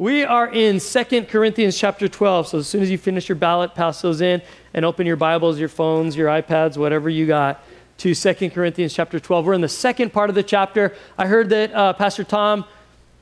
We 0.00 0.22
are 0.22 0.48
in 0.48 0.78
2 0.78 1.24
Corinthians 1.24 1.76
chapter 1.76 2.06
12. 2.06 2.46
So 2.46 2.58
as 2.58 2.68
soon 2.68 2.82
as 2.82 2.90
you 2.90 2.96
finish 2.96 3.28
your 3.28 3.34
ballot, 3.34 3.74
pass 3.74 4.00
those 4.00 4.20
in 4.20 4.40
and 4.72 4.84
open 4.84 5.08
your 5.08 5.16
Bibles, 5.16 5.58
your 5.58 5.68
phones, 5.68 6.14
your 6.14 6.28
iPads, 6.28 6.76
whatever 6.76 7.10
you 7.10 7.26
got 7.26 7.64
to 7.96 8.14
2 8.14 8.50
Corinthians 8.50 8.94
chapter 8.94 9.18
12. 9.18 9.44
We're 9.44 9.54
in 9.54 9.60
the 9.60 9.68
second 9.68 10.12
part 10.12 10.28
of 10.30 10.36
the 10.36 10.44
chapter. 10.44 10.94
I 11.18 11.26
heard 11.26 11.48
that 11.48 11.74
uh, 11.74 11.94
Pastor 11.94 12.22
Tom 12.22 12.64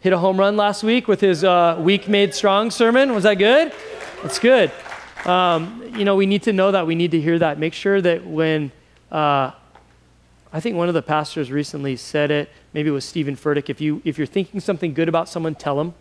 hit 0.00 0.12
a 0.12 0.18
home 0.18 0.38
run 0.38 0.58
last 0.58 0.82
week 0.82 1.08
with 1.08 1.18
his 1.18 1.44
uh, 1.44 1.80
Weak 1.80 2.08
Made 2.08 2.34
Strong 2.34 2.72
sermon. 2.72 3.14
Was 3.14 3.22
that 3.22 3.36
good? 3.36 3.72
That's 4.22 4.38
good. 4.38 4.70
Um, 5.24 5.82
you 5.96 6.04
know, 6.04 6.14
we 6.14 6.26
need 6.26 6.42
to 6.42 6.52
know 6.52 6.72
that. 6.72 6.86
We 6.86 6.94
need 6.94 7.12
to 7.12 7.20
hear 7.22 7.38
that. 7.38 7.58
Make 7.58 7.72
sure 7.72 8.02
that 8.02 8.26
when, 8.26 8.70
uh, 9.10 9.50
I 10.52 10.60
think 10.60 10.76
one 10.76 10.88
of 10.88 10.94
the 10.94 11.00
pastors 11.00 11.50
recently 11.50 11.96
said 11.96 12.30
it, 12.30 12.50
maybe 12.74 12.90
it 12.90 12.92
was 12.92 13.06
Steven 13.06 13.34
Furtick, 13.34 13.70
if, 13.70 13.80
you, 13.80 14.02
if 14.04 14.18
you're 14.18 14.26
thinking 14.26 14.60
something 14.60 14.92
good 14.92 15.08
about 15.08 15.30
someone, 15.30 15.54
tell 15.54 15.76
them. 15.78 15.94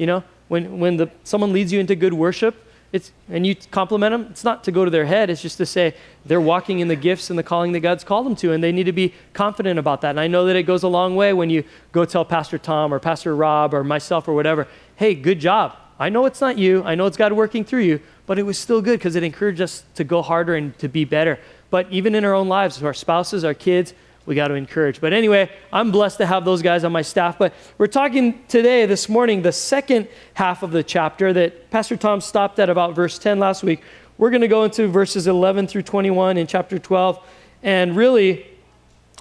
You 0.00 0.06
know, 0.06 0.24
when, 0.48 0.78
when 0.78 0.96
the, 0.96 1.10
someone 1.24 1.52
leads 1.52 1.74
you 1.74 1.78
into 1.78 1.94
good 1.94 2.14
worship, 2.14 2.56
it's, 2.90 3.12
and 3.28 3.46
you 3.46 3.54
compliment 3.70 4.12
them, 4.12 4.28
it's 4.30 4.44
not 4.44 4.64
to 4.64 4.72
go 4.72 4.86
to 4.86 4.90
their 4.90 5.04
head, 5.04 5.28
it's 5.28 5.42
just 5.42 5.58
to 5.58 5.66
say 5.66 5.94
they're 6.24 6.40
walking 6.40 6.80
in 6.80 6.88
the 6.88 6.96
gifts 6.96 7.28
and 7.28 7.38
the 7.38 7.42
calling 7.42 7.72
that 7.72 7.80
God's 7.80 8.02
called 8.02 8.24
them 8.24 8.34
to, 8.36 8.52
and 8.52 8.64
they 8.64 8.72
need 8.72 8.84
to 8.84 8.92
be 8.92 9.12
confident 9.34 9.78
about 9.78 10.00
that. 10.00 10.08
And 10.08 10.18
I 10.18 10.26
know 10.26 10.46
that 10.46 10.56
it 10.56 10.62
goes 10.62 10.84
a 10.84 10.88
long 10.88 11.16
way 11.16 11.34
when 11.34 11.50
you 11.50 11.64
go 11.92 12.06
tell 12.06 12.24
Pastor 12.24 12.56
Tom 12.56 12.94
or 12.94 12.98
Pastor 12.98 13.36
Rob 13.36 13.74
or 13.74 13.84
myself 13.84 14.26
or 14.26 14.32
whatever, 14.32 14.66
hey, 14.96 15.14
good 15.14 15.38
job. 15.38 15.76
I 15.98 16.08
know 16.08 16.24
it's 16.24 16.40
not 16.40 16.56
you, 16.56 16.82
I 16.84 16.94
know 16.94 17.04
it's 17.04 17.18
God 17.18 17.34
working 17.34 17.62
through 17.62 17.82
you, 17.82 18.00
but 18.24 18.38
it 18.38 18.44
was 18.44 18.58
still 18.58 18.80
good 18.80 18.98
because 18.98 19.16
it 19.16 19.22
encouraged 19.22 19.60
us 19.60 19.84
to 19.96 20.04
go 20.04 20.22
harder 20.22 20.54
and 20.54 20.76
to 20.78 20.88
be 20.88 21.04
better. 21.04 21.38
But 21.68 21.92
even 21.92 22.14
in 22.14 22.24
our 22.24 22.32
own 22.32 22.48
lives, 22.48 22.82
our 22.82 22.94
spouses, 22.94 23.44
our 23.44 23.52
kids, 23.52 23.92
we 24.30 24.36
got 24.36 24.48
to 24.48 24.54
encourage. 24.54 25.00
But 25.00 25.12
anyway, 25.12 25.50
I'm 25.72 25.90
blessed 25.90 26.18
to 26.18 26.26
have 26.26 26.44
those 26.44 26.62
guys 26.62 26.84
on 26.84 26.92
my 26.92 27.02
staff. 27.02 27.36
But 27.36 27.52
we're 27.78 27.88
talking 27.88 28.44
today, 28.46 28.86
this 28.86 29.08
morning, 29.08 29.42
the 29.42 29.50
second 29.50 30.06
half 30.34 30.62
of 30.62 30.70
the 30.70 30.84
chapter 30.84 31.32
that 31.32 31.68
Pastor 31.70 31.96
Tom 31.96 32.20
stopped 32.20 32.60
at 32.60 32.70
about 32.70 32.94
verse 32.94 33.18
10 33.18 33.40
last 33.40 33.64
week. 33.64 33.82
We're 34.18 34.30
going 34.30 34.42
to 34.42 34.48
go 34.48 34.62
into 34.62 34.86
verses 34.86 35.26
11 35.26 35.66
through 35.66 35.82
21 35.82 36.36
in 36.36 36.46
chapter 36.46 36.78
12. 36.78 37.18
And 37.64 37.96
really, 37.96 38.46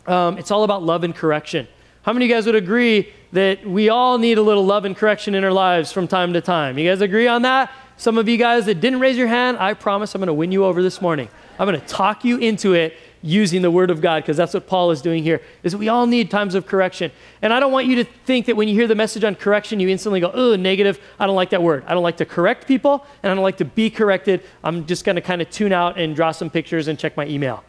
um, 0.05 0.37
it's 0.37 0.51
all 0.51 0.63
about 0.63 0.83
love 0.83 1.03
and 1.03 1.15
correction. 1.15 1.67
How 2.03 2.13
many 2.13 2.25
of 2.25 2.29
you 2.29 2.35
guys 2.35 2.45
would 2.45 2.53
agree 2.53 3.11
that 3.33 3.65
we 3.65 3.89
all 3.89 4.19
need 4.19 4.37
a 4.37 4.43
little 4.43 4.65
love 4.65 4.85
and 4.85 4.95
correction 4.95 5.33
in 5.33 5.43
our 5.43 5.51
lives 5.51 5.91
from 5.91 6.07
time 6.07 6.33
to 6.33 6.41
time? 6.41 6.77
You 6.77 6.87
guys 6.87 7.01
agree 7.01 7.27
on 7.27 7.41
that? 7.41 7.71
Some 7.97 8.19
of 8.19 8.29
you 8.29 8.37
guys 8.37 8.67
that 8.67 8.79
didn't 8.79 8.99
raise 8.99 9.17
your 9.17 9.27
hand, 9.27 9.57
I 9.57 9.73
promise 9.73 10.13
I'm 10.13 10.19
going 10.19 10.27
to 10.27 10.33
win 10.33 10.51
you 10.51 10.65
over 10.65 10.83
this 10.83 11.01
morning. 11.01 11.29
I'm 11.57 11.67
going 11.67 11.81
to 11.81 11.87
talk 11.87 12.23
you 12.23 12.37
into 12.37 12.73
it 12.73 12.95
using 13.21 13.61
the 13.61 13.71
word 13.71 13.91
of 13.91 14.01
God 14.01 14.23
because 14.23 14.37
that's 14.37 14.53
what 14.53 14.67
Paul 14.67 14.91
is 14.91 15.01
doing 15.01 15.23
here 15.23 15.41
is 15.63 15.75
we 15.75 15.89
all 15.89 16.07
need 16.07 16.31
times 16.31 16.55
of 16.55 16.65
correction. 16.65 17.11
And 17.41 17.53
I 17.53 17.59
don't 17.59 17.71
want 17.71 17.87
you 17.87 17.95
to 17.95 18.03
think 18.03 18.45
that 18.45 18.55
when 18.55 18.67
you 18.67 18.73
hear 18.73 18.87
the 18.87 18.95
message 18.95 19.23
on 19.23 19.35
correction 19.35 19.79
you 19.79 19.89
instantly 19.89 20.19
go, 20.19 20.31
"Oh, 20.33 20.55
negative. 20.55 20.99
I 21.19 21.27
don't 21.27 21.35
like 21.35 21.49
that 21.49 21.61
word. 21.61 21.83
I 21.87 21.93
don't 21.93 22.03
like 22.03 22.17
to 22.17 22.25
correct 22.25 22.67
people 22.67 23.05
and 23.23 23.31
I 23.31 23.35
don't 23.35 23.43
like 23.43 23.57
to 23.57 23.65
be 23.65 23.89
corrected. 23.89 24.41
I'm 24.63 24.85
just 24.85 25.05
going 25.05 25.15
to 25.15 25.21
kind 25.21 25.41
of 25.41 25.49
tune 25.49 25.73
out 25.73 25.97
and 25.97 26.15
draw 26.15 26.31
some 26.31 26.49
pictures 26.49 26.87
and 26.87 26.97
check 26.97 27.17
my 27.17 27.25
email." 27.25 27.63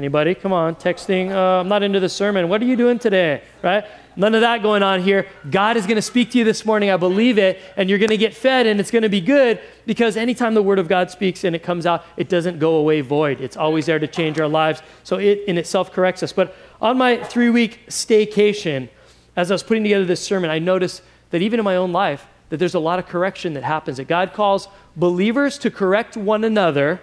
Anybody? 0.00 0.34
Come 0.34 0.54
on, 0.54 0.76
texting. 0.76 1.30
Uh, 1.30 1.60
I'm 1.60 1.68
not 1.68 1.82
into 1.82 2.00
the 2.00 2.08
sermon. 2.08 2.48
What 2.48 2.62
are 2.62 2.64
you 2.64 2.74
doing 2.74 2.98
today? 2.98 3.42
Right? 3.62 3.84
None 4.16 4.34
of 4.34 4.40
that 4.40 4.62
going 4.62 4.82
on 4.82 5.02
here. 5.02 5.26
God 5.50 5.76
is 5.76 5.84
going 5.84 5.96
to 5.96 6.02
speak 6.02 6.30
to 6.30 6.38
you 6.38 6.44
this 6.44 6.64
morning. 6.64 6.88
I 6.88 6.96
believe 6.96 7.36
it. 7.36 7.60
And 7.76 7.90
you're 7.90 7.98
going 7.98 8.08
to 8.08 8.16
get 8.16 8.32
fed 8.32 8.64
and 8.66 8.80
it's 8.80 8.90
going 8.90 9.02
to 9.02 9.10
be 9.10 9.20
good 9.20 9.60
because 9.84 10.16
anytime 10.16 10.54
the 10.54 10.62
word 10.62 10.78
of 10.78 10.88
God 10.88 11.10
speaks 11.10 11.44
and 11.44 11.54
it 11.54 11.62
comes 11.62 11.84
out, 11.84 12.02
it 12.16 12.30
doesn't 12.30 12.58
go 12.58 12.76
away 12.76 13.02
void. 13.02 13.42
It's 13.42 13.58
always 13.58 13.84
there 13.84 13.98
to 13.98 14.06
change 14.06 14.40
our 14.40 14.48
lives. 14.48 14.80
So 15.04 15.18
it 15.18 15.44
in 15.46 15.58
itself 15.58 15.92
corrects 15.92 16.22
us. 16.22 16.32
But 16.32 16.56
on 16.80 16.96
my 16.96 17.22
three 17.22 17.50
week 17.50 17.80
staycation, 17.88 18.88
as 19.36 19.50
I 19.50 19.54
was 19.54 19.62
putting 19.62 19.82
together 19.82 20.06
this 20.06 20.22
sermon, 20.22 20.48
I 20.48 20.60
noticed 20.60 21.02
that 21.28 21.42
even 21.42 21.60
in 21.60 21.64
my 21.64 21.76
own 21.76 21.92
life, 21.92 22.26
that 22.48 22.56
there's 22.56 22.74
a 22.74 22.80
lot 22.80 22.98
of 22.98 23.06
correction 23.06 23.52
that 23.52 23.64
happens. 23.64 23.98
That 23.98 24.08
God 24.08 24.32
calls 24.32 24.66
believers 24.96 25.58
to 25.58 25.70
correct 25.70 26.16
one 26.16 26.42
another, 26.42 27.02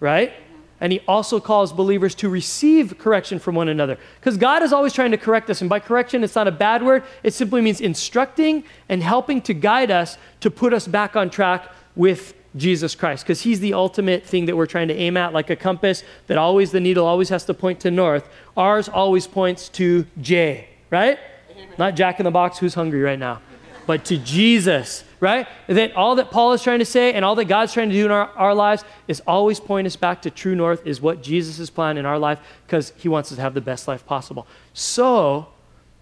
right? 0.00 0.32
And 0.80 0.92
he 0.92 1.00
also 1.08 1.40
calls 1.40 1.72
believers 1.72 2.14
to 2.16 2.28
receive 2.28 2.98
correction 2.98 3.38
from 3.38 3.54
one 3.54 3.68
another. 3.68 3.98
Because 4.20 4.36
God 4.36 4.62
is 4.62 4.72
always 4.72 4.92
trying 4.92 5.10
to 5.10 5.16
correct 5.16 5.50
us. 5.50 5.60
And 5.60 5.68
by 5.68 5.80
correction, 5.80 6.22
it's 6.22 6.36
not 6.36 6.46
a 6.46 6.52
bad 6.52 6.82
word, 6.82 7.02
it 7.22 7.34
simply 7.34 7.60
means 7.60 7.80
instructing 7.80 8.64
and 8.88 9.02
helping 9.02 9.42
to 9.42 9.54
guide 9.54 9.90
us 9.90 10.18
to 10.40 10.50
put 10.50 10.72
us 10.72 10.86
back 10.86 11.16
on 11.16 11.30
track 11.30 11.68
with 11.96 12.34
Jesus 12.56 12.94
Christ. 12.94 13.24
Because 13.24 13.42
he's 13.42 13.60
the 13.60 13.74
ultimate 13.74 14.24
thing 14.24 14.46
that 14.46 14.56
we're 14.56 14.66
trying 14.66 14.88
to 14.88 14.94
aim 14.94 15.16
at, 15.16 15.32
like 15.32 15.50
a 15.50 15.56
compass 15.56 16.04
that 16.28 16.38
always, 16.38 16.70
the 16.70 16.80
needle 16.80 17.06
always 17.06 17.28
has 17.28 17.44
to 17.46 17.54
point 17.54 17.80
to 17.80 17.90
north. 17.90 18.28
Ours 18.56 18.88
always 18.88 19.26
points 19.26 19.68
to 19.70 20.06
J, 20.20 20.68
right? 20.90 21.18
Not 21.76 21.96
Jack 21.96 22.20
in 22.20 22.24
the 22.24 22.30
Box, 22.30 22.58
who's 22.58 22.74
hungry 22.74 23.02
right 23.02 23.18
now, 23.18 23.40
but 23.88 24.04
to 24.04 24.16
Jesus 24.16 25.02
right? 25.20 25.48
That 25.66 25.94
all 25.94 26.16
that 26.16 26.30
Paul 26.30 26.52
is 26.52 26.62
trying 26.62 26.78
to 26.78 26.84
say 26.84 27.12
and 27.12 27.24
all 27.24 27.34
that 27.36 27.46
God's 27.46 27.72
trying 27.72 27.88
to 27.88 27.94
do 27.94 28.04
in 28.04 28.10
our, 28.10 28.28
our 28.30 28.54
lives 28.54 28.84
is 29.06 29.20
always 29.26 29.60
point 29.60 29.86
us 29.86 29.96
back 29.96 30.22
to 30.22 30.30
true 30.30 30.54
north, 30.54 30.86
is 30.86 31.00
what 31.00 31.22
Jesus' 31.22 31.70
plan 31.70 31.96
in 31.96 32.06
our 32.06 32.18
life, 32.18 32.38
because 32.66 32.92
he 32.96 33.08
wants 33.08 33.32
us 33.32 33.36
to 33.36 33.42
have 33.42 33.54
the 33.54 33.60
best 33.60 33.88
life 33.88 34.06
possible. 34.06 34.46
So 34.72 35.48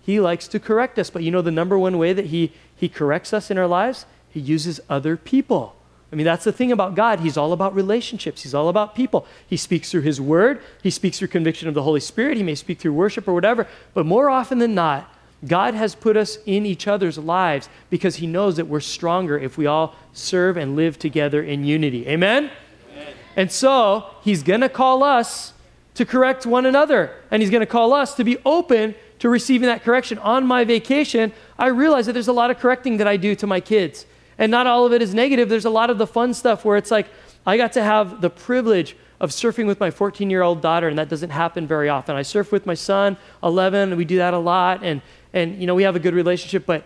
he 0.03 0.21
likes 0.21 0.49
to 0.49 0.61
correct 0.61 0.99
us. 0.99 1.11
But 1.11 1.23
you 1.23 1.31
know 1.31 1.43
the 1.43 1.51
number 1.51 1.79
one 1.79 1.99
way 1.99 2.13
that 2.13 2.27
he, 2.27 2.53
he 2.75 2.89
corrects 2.89 3.33
us 3.33 3.51
in 3.51 3.59
our 3.59 3.67
lives? 3.67 4.07
He 4.29 4.41
uses 4.41 4.81
other 4.89 5.17
people. 5.17 5.75
I 6.13 6.17
mean, 6.17 6.27
that's 6.27 6.45
the 6.45 6.53
thing 6.53 6.71
about 6.71 6.95
God. 6.95 7.21
He's 7.21 7.37
all 7.37 7.53
about 7.53 7.75
relationships. 7.75 8.43
He's 8.43 8.55
all 8.55 8.69
about 8.69 8.95
people. 8.95 9.27
He 9.47 9.57
speaks 9.57 9.91
through 9.91 10.03
His 10.03 10.21
Word. 10.21 10.63
He 10.83 10.91
speaks 10.91 11.19
through 11.19 11.29
conviction 11.29 11.69
of 11.69 11.75
the 11.75 11.83
Holy 11.83 12.01
Spirit. 12.01 12.37
He 12.37 12.45
may 12.45 12.55
speak 12.55 12.79
through 12.79 12.93
worship 12.93 13.27
or 13.27 13.35
whatever. 13.35 13.67
But 13.93 14.07
more 14.07 14.31
often 14.31 14.59
than 14.61 14.75
not, 14.75 15.13
God 15.47 15.75
has 15.75 15.95
put 15.95 16.17
us 16.17 16.39
in 16.47 16.65
each 16.65 16.87
other's 16.87 17.19
lives 17.19 17.69
because 17.91 18.17
He 18.17 18.27
knows 18.27 18.57
that 18.57 18.67
we're 18.67 18.81
stronger 18.81 19.39
if 19.39 19.59
we 19.59 19.67
all 19.67 19.95
serve 20.13 20.57
and 20.57 20.77
live 20.77 20.99
together 20.99 21.43
in 21.43 21.65
unity. 21.65 22.07
Amen? 22.09 22.51
Amen. 22.93 23.15
And 23.37 23.53
so 23.53 24.11
He's 24.23 24.43
going 24.43 24.63
to 24.63 24.69
call 24.69 25.03
us 25.03 25.53
to 25.95 26.05
correct 26.05 26.47
one 26.47 26.67
another, 26.67 27.13
and 27.31 27.43
He's 27.43 27.51
going 27.51 27.61
to 27.61 27.67
call 27.67 27.93
us 27.93 28.15
to 28.15 28.25
be 28.25 28.39
open 28.45 28.95
to 29.19 29.29
receiving 29.29 29.67
that 29.67 29.83
correction. 29.83 30.19
On 30.19 30.47
my 30.47 30.65
vacation, 30.65 31.33
I 31.59 31.69
realized 31.69 32.09
that 32.09 32.13
there's 32.13 32.29
a 32.29 32.33
lot 32.33 32.51
of 32.51 32.59
correcting 32.59 32.99
that 32.99 33.09
I 33.09 33.17
do 33.17 33.35
to 33.37 33.47
my 33.47 33.61
kids. 33.61 34.07
And 34.39 34.51
not 34.51 34.67
all 34.67 34.85
of 34.85 34.93
it 34.93 35.01
is 35.01 35.15
negative. 35.15 35.49
There's 35.49 35.65
a 35.65 35.71
lot 35.71 35.89
of 35.89 35.99
the 35.99 36.07
fun 36.07 36.35
stuff 36.35 36.65
where 36.65 36.77
it's 36.77 36.91
like, 36.91 37.09
I 37.47 37.57
got 37.57 37.73
to 37.73 37.83
have 37.83 38.21
the 38.21 38.29
privilege 38.29 38.97
of 39.21 39.31
surfing 39.31 39.67
with 39.67 39.81
my 39.81 39.91
14 39.91 40.29
year 40.29 40.43
old 40.43 40.61
daughter, 40.61 40.89
and 40.89 40.99
that 40.99 41.09
doesn't 41.09 41.31
happen 41.31 41.67
very 41.67 41.89
often. 41.89 42.17
I 42.17 42.23
surf 42.23 42.53
with 42.53 42.67
my 42.67 42.75
son, 42.75 43.17
11, 43.43 43.91
and 43.91 43.97
we 43.97 44.05
do 44.05 44.17
that 44.17 44.35
a 44.35 44.39
lot. 44.39 44.83
And 44.83 45.01
and 45.37 45.61
you 45.61 45.67
know 45.67 45.75
we 45.75 45.85
have 45.85 45.95
a 45.95 46.01
good 46.01 46.15
relationship 46.15 46.65
but 46.67 46.83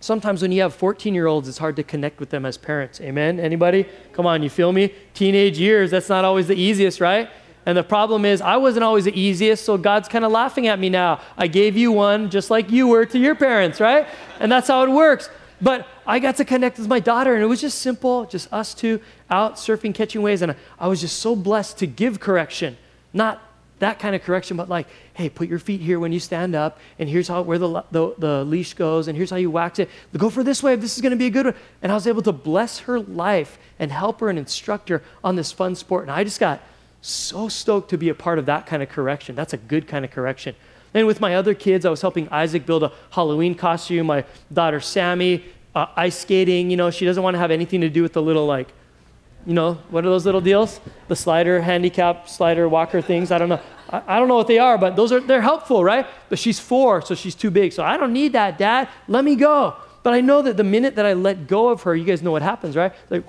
sometimes 0.00 0.40
when 0.40 0.52
you 0.52 0.62
have 0.62 0.72
14 0.72 1.12
year 1.12 1.26
olds 1.26 1.48
it's 1.48 1.58
hard 1.58 1.76
to 1.76 1.82
connect 1.82 2.20
with 2.20 2.30
them 2.30 2.46
as 2.46 2.56
parents. 2.56 3.00
Amen? 3.00 3.38
Anybody? 3.38 3.86
Come 4.12 4.24
on 4.24 4.42
you 4.42 4.48
feel 4.48 4.72
me? 4.72 4.94
Teenage 5.12 5.58
years 5.58 5.90
that's 5.90 6.08
not 6.08 6.24
always 6.24 6.46
the 6.46 6.54
easiest 6.54 7.00
right? 7.00 7.28
And 7.66 7.76
the 7.76 7.82
problem 7.82 8.24
is 8.24 8.40
i 8.40 8.56
wasn't 8.56 8.84
always 8.84 9.04
the 9.04 9.20
easiest 9.20 9.64
so 9.64 9.76
god's 9.76 10.08
kind 10.08 10.24
of 10.24 10.32
laughing 10.32 10.68
at 10.68 10.78
me 10.78 10.88
now. 10.88 11.20
I 11.36 11.48
gave 11.48 11.76
you 11.76 11.92
one 11.92 12.30
just 12.30 12.50
like 12.50 12.70
you 12.70 12.86
were 12.86 13.04
to 13.06 13.18
your 13.18 13.34
parents 13.34 13.80
right? 13.80 14.06
And 14.40 14.50
that's 14.50 14.68
how 14.68 14.82
it 14.84 14.90
works. 14.90 15.28
But 15.60 15.88
i 16.06 16.20
got 16.20 16.36
to 16.36 16.44
connect 16.44 16.78
with 16.78 16.86
my 16.86 17.00
daughter 17.00 17.34
and 17.34 17.42
it 17.42 17.46
was 17.46 17.60
just 17.60 17.80
simple 17.80 18.26
just 18.26 18.52
us 18.52 18.74
two 18.74 19.00
out 19.28 19.56
surfing 19.56 19.92
catching 19.92 20.22
waves 20.22 20.40
and 20.40 20.54
i 20.78 20.86
was 20.86 21.00
just 21.00 21.18
so 21.18 21.34
blessed 21.34 21.78
to 21.78 21.86
give 21.86 22.20
correction 22.20 22.76
not 23.12 23.42
that 23.78 23.98
kind 23.98 24.14
of 24.16 24.22
correction, 24.22 24.56
but 24.56 24.68
like, 24.68 24.86
hey, 25.14 25.28
put 25.28 25.48
your 25.48 25.58
feet 25.58 25.80
here 25.80 26.00
when 26.00 26.12
you 26.12 26.20
stand 26.20 26.54
up, 26.54 26.78
and 26.98 27.08
here's 27.08 27.28
how 27.28 27.42
where 27.42 27.58
the, 27.58 27.84
the, 27.90 28.14
the 28.18 28.44
leash 28.44 28.74
goes, 28.74 29.08
and 29.08 29.16
here's 29.16 29.30
how 29.30 29.36
you 29.36 29.50
wax 29.50 29.78
it. 29.78 29.90
Go 30.16 30.30
for 30.30 30.42
this 30.42 30.62
way 30.62 30.76
this 30.76 30.96
is 30.96 31.02
going 31.02 31.10
to 31.10 31.16
be 31.16 31.26
a 31.26 31.30
good 31.30 31.46
one. 31.46 31.54
And 31.82 31.92
I 31.92 31.94
was 31.94 32.06
able 32.06 32.22
to 32.22 32.32
bless 32.32 32.80
her 32.80 33.00
life 33.00 33.58
and 33.78 33.92
help 33.92 34.20
her 34.20 34.30
and 34.30 34.38
instruct 34.38 34.88
her 34.88 35.02
on 35.22 35.36
this 35.36 35.52
fun 35.52 35.74
sport. 35.74 36.04
And 36.04 36.10
I 36.10 36.24
just 36.24 36.40
got 36.40 36.60
so 37.02 37.48
stoked 37.48 37.90
to 37.90 37.98
be 37.98 38.08
a 38.08 38.14
part 38.14 38.38
of 38.38 38.46
that 38.46 38.66
kind 38.66 38.82
of 38.82 38.88
correction. 38.88 39.34
That's 39.34 39.52
a 39.52 39.58
good 39.58 39.86
kind 39.86 40.04
of 40.04 40.10
correction. 40.10 40.54
And 40.94 41.06
with 41.06 41.20
my 41.20 41.34
other 41.34 41.52
kids, 41.52 41.84
I 41.84 41.90
was 41.90 42.00
helping 42.00 42.28
Isaac 42.30 42.64
build 42.64 42.82
a 42.82 42.92
Halloween 43.10 43.54
costume. 43.54 44.06
My 44.06 44.24
daughter 44.50 44.80
Sammy, 44.80 45.44
uh, 45.74 45.86
ice 45.94 46.18
skating. 46.18 46.70
You 46.70 46.78
know, 46.78 46.90
she 46.90 47.04
doesn't 47.04 47.22
want 47.22 47.34
to 47.34 47.38
have 47.38 47.50
anything 47.50 47.82
to 47.82 47.90
do 47.90 48.02
with 48.02 48.14
the 48.14 48.22
little 48.22 48.46
like 48.46 48.68
you 49.46 49.54
know, 49.54 49.74
what 49.90 50.04
are 50.04 50.10
those 50.10 50.26
little 50.26 50.40
deals? 50.40 50.80
The 51.06 51.14
slider, 51.14 51.60
handicap, 51.60 52.28
slider, 52.28 52.68
walker 52.68 53.00
things. 53.00 53.30
I 53.30 53.38
don't 53.38 53.48
know. 53.48 53.60
I, 53.90 54.02
I, 54.06 54.18
don't 54.18 54.28
know 54.28 54.36
what 54.36 54.46
they 54.46 54.58
are, 54.58 54.78
but 54.78 54.96
those 54.96 55.12
are 55.12 55.20
they're 55.20 55.40
helpful, 55.40 55.84
right? 55.84 56.06
But 56.28 56.38
she's 56.38 56.58
four, 56.58 57.02
so 57.02 57.14
she's 57.14 57.34
too 57.34 57.50
big. 57.50 57.72
So 57.72 57.84
I 57.84 57.96
don't 57.96 58.12
need 58.12 58.32
that, 58.32 58.58
Dad. 58.58 58.88
Let 59.08 59.24
me 59.24 59.36
go. 59.36 59.76
But 60.02 60.14
I 60.14 60.20
know 60.20 60.42
that 60.42 60.56
the 60.56 60.64
minute 60.64 60.96
that 60.96 61.06
I 61.06 61.14
let 61.14 61.46
go 61.46 61.68
of 61.68 61.82
her, 61.82 61.94
you 61.94 62.04
guys 62.04 62.22
know 62.22 62.30
what 62.30 62.42
happens, 62.42 62.76
right? 62.76 62.92
Like 63.10 63.24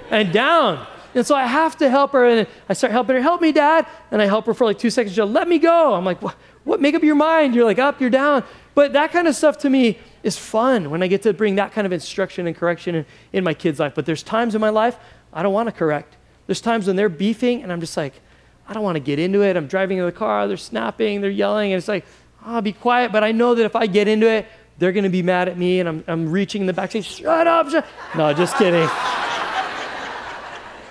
and 0.10 0.32
down. 0.32 0.86
And 1.14 1.26
so 1.26 1.34
I 1.34 1.46
have 1.46 1.76
to 1.78 1.88
help 1.88 2.12
her, 2.12 2.26
and 2.26 2.46
I 2.68 2.74
start 2.74 2.92
helping 2.92 3.16
her. 3.16 3.22
Help 3.22 3.40
me, 3.40 3.52
Dad. 3.52 3.86
And 4.10 4.20
I 4.20 4.26
help 4.26 4.46
her 4.46 4.54
for 4.54 4.64
like 4.64 4.78
two 4.78 4.90
seconds. 4.90 5.14
She'll 5.14 5.26
let 5.26 5.48
me 5.48 5.58
go. 5.58 5.94
I'm 5.94 6.04
like, 6.04 6.20
what? 6.22 6.36
What? 6.64 6.80
Make 6.82 6.94
up 6.94 7.02
your 7.02 7.14
mind. 7.14 7.54
You're 7.54 7.64
like 7.64 7.78
up, 7.78 8.00
you're 8.00 8.10
down. 8.10 8.44
But 8.74 8.92
that 8.92 9.10
kind 9.10 9.26
of 9.26 9.34
stuff 9.34 9.58
to 9.58 9.70
me 9.70 9.98
is 10.22 10.36
fun 10.36 10.90
when 10.90 11.02
I 11.02 11.06
get 11.06 11.22
to 11.22 11.32
bring 11.32 11.56
that 11.56 11.72
kind 11.72 11.86
of 11.86 11.92
instruction 11.92 12.46
and 12.46 12.54
correction 12.54 12.94
in, 12.94 13.06
in 13.32 13.42
my 13.42 13.54
kids' 13.54 13.80
life. 13.80 13.94
But 13.94 14.06
there's 14.06 14.22
times 14.22 14.54
in 14.54 14.60
my 14.60 14.68
life 14.68 14.98
I 15.32 15.42
don't 15.42 15.52
want 15.52 15.68
to 15.68 15.72
correct. 15.72 16.16
There's 16.46 16.60
times 16.60 16.86
when 16.86 16.96
they're 16.96 17.08
beefing 17.08 17.62
and 17.62 17.72
I'm 17.72 17.80
just 17.80 17.96
like, 17.96 18.20
I 18.68 18.74
don't 18.74 18.82
want 18.82 18.96
to 18.96 19.00
get 19.00 19.18
into 19.18 19.42
it. 19.42 19.56
I'm 19.56 19.66
driving 19.66 19.98
in 19.98 20.04
the 20.04 20.12
car, 20.12 20.46
they're 20.46 20.58
snapping, 20.58 21.22
they're 21.22 21.30
yelling, 21.30 21.72
and 21.72 21.78
it's 21.78 21.88
like, 21.88 22.04
I'll 22.44 22.62
be 22.62 22.74
quiet. 22.74 23.12
But 23.12 23.24
I 23.24 23.32
know 23.32 23.54
that 23.54 23.64
if 23.64 23.74
I 23.74 23.86
get 23.86 24.08
into 24.08 24.28
it, 24.28 24.46
they're 24.78 24.92
going 24.92 25.04
to 25.04 25.10
be 25.10 25.22
mad 25.22 25.48
at 25.48 25.58
me 25.58 25.80
and 25.80 25.88
I'm, 25.88 26.04
I'm 26.06 26.30
reaching 26.30 26.60
in 26.60 26.66
the 26.66 26.72
back 26.72 26.92
saying, 26.92 27.02
shut 27.02 27.46
up. 27.46 27.68
Shut. 27.70 27.84
No, 28.16 28.32
just 28.32 28.56
kidding. 28.56 28.88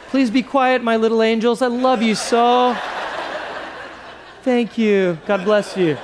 Please 0.10 0.30
be 0.30 0.44
quiet, 0.44 0.84
my 0.84 0.98
little 0.98 1.22
angels. 1.22 1.62
I 1.62 1.68
love 1.68 2.02
you 2.02 2.16
so. 2.16 2.76
Thank 4.42 4.78
you. 4.78 5.18
God 5.26 5.44
bless 5.46 5.78
you. 5.78 5.98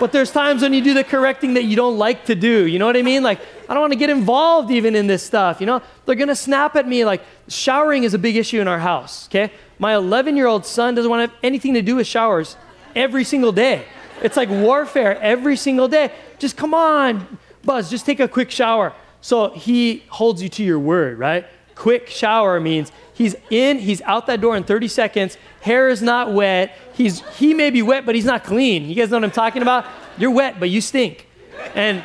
But 0.00 0.12
there's 0.12 0.30
times 0.30 0.62
when 0.62 0.72
you 0.72 0.82
do 0.82 0.94
the 0.94 1.02
correcting 1.02 1.54
that 1.54 1.64
you 1.64 1.74
don't 1.74 1.98
like 1.98 2.26
to 2.26 2.34
do. 2.34 2.66
You 2.66 2.78
know 2.78 2.86
what 2.86 2.96
I 2.96 3.02
mean? 3.02 3.22
Like, 3.22 3.40
I 3.68 3.74
don't 3.74 3.80
want 3.80 3.92
to 3.92 3.98
get 3.98 4.10
involved 4.10 4.70
even 4.70 4.94
in 4.94 5.08
this 5.08 5.24
stuff. 5.24 5.60
You 5.60 5.66
know, 5.66 5.82
they're 6.06 6.14
going 6.14 6.28
to 6.28 6.36
snap 6.36 6.76
at 6.76 6.86
me. 6.86 7.04
Like, 7.04 7.22
showering 7.48 8.04
is 8.04 8.14
a 8.14 8.18
big 8.18 8.36
issue 8.36 8.60
in 8.60 8.68
our 8.68 8.78
house, 8.78 9.26
okay? 9.28 9.52
My 9.78 9.94
11 9.94 10.36
year 10.36 10.46
old 10.46 10.66
son 10.66 10.94
doesn't 10.94 11.10
want 11.10 11.28
to 11.28 11.34
have 11.34 11.44
anything 11.44 11.74
to 11.74 11.82
do 11.82 11.96
with 11.96 12.06
showers 12.06 12.56
every 12.96 13.24
single 13.24 13.52
day. 13.52 13.84
It's 14.22 14.36
like 14.36 14.48
warfare 14.48 15.20
every 15.20 15.56
single 15.56 15.88
day. 15.88 16.12
Just 16.38 16.56
come 16.56 16.74
on, 16.74 17.38
Buzz, 17.64 17.90
just 17.90 18.04
take 18.04 18.20
a 18.20 18.28
quick 18.28 18.50
shower. 18.50 18.92
So 19.20 19.50
he 19.50 20.04
holds 20.08 20.42
you 20.42 20.48
to 20.50 20.64
your 20.64 20.78
word, 20.78 21.18
right? 21.18 21.46
Quick 21.74 22.08
shower 22.08 22.58
means 22.58 22.90
he's 23.14 23.36
in, 23.50 23.78
he's 23.78 24.02
out 24.02 24.26
that 24.26 24.40
door 24.40 24.56
in 24.56 24.64
30 24.64 24.88
seconds, 24.88 25.38
hair 25.60 25.88
is 25.88 26.02
not 26.02 26.32
wet, 26.32 26.76
he's, 26.94 27.20
he 27.36 27.54
may 27.54 27.70
be 27.70 27.82
wet, 27.82 28.04
but 28.04 28.14
he's 28.14 28.24
not 28.24 28.42
clean. 28.42 28.88
You 28.88 28.94
guys 28.94 29.10
know 29.10 29.16
what 29.16 29.24
I'm 29.24 29.30
talking 29.30 29.62
about? 29.62 29.86
You're 30.16 30.30
wet, 30.32 30.58
but 30.58 30.70
you 30.70 30.80
stink. 30.80 31.28
And 31.74 32.02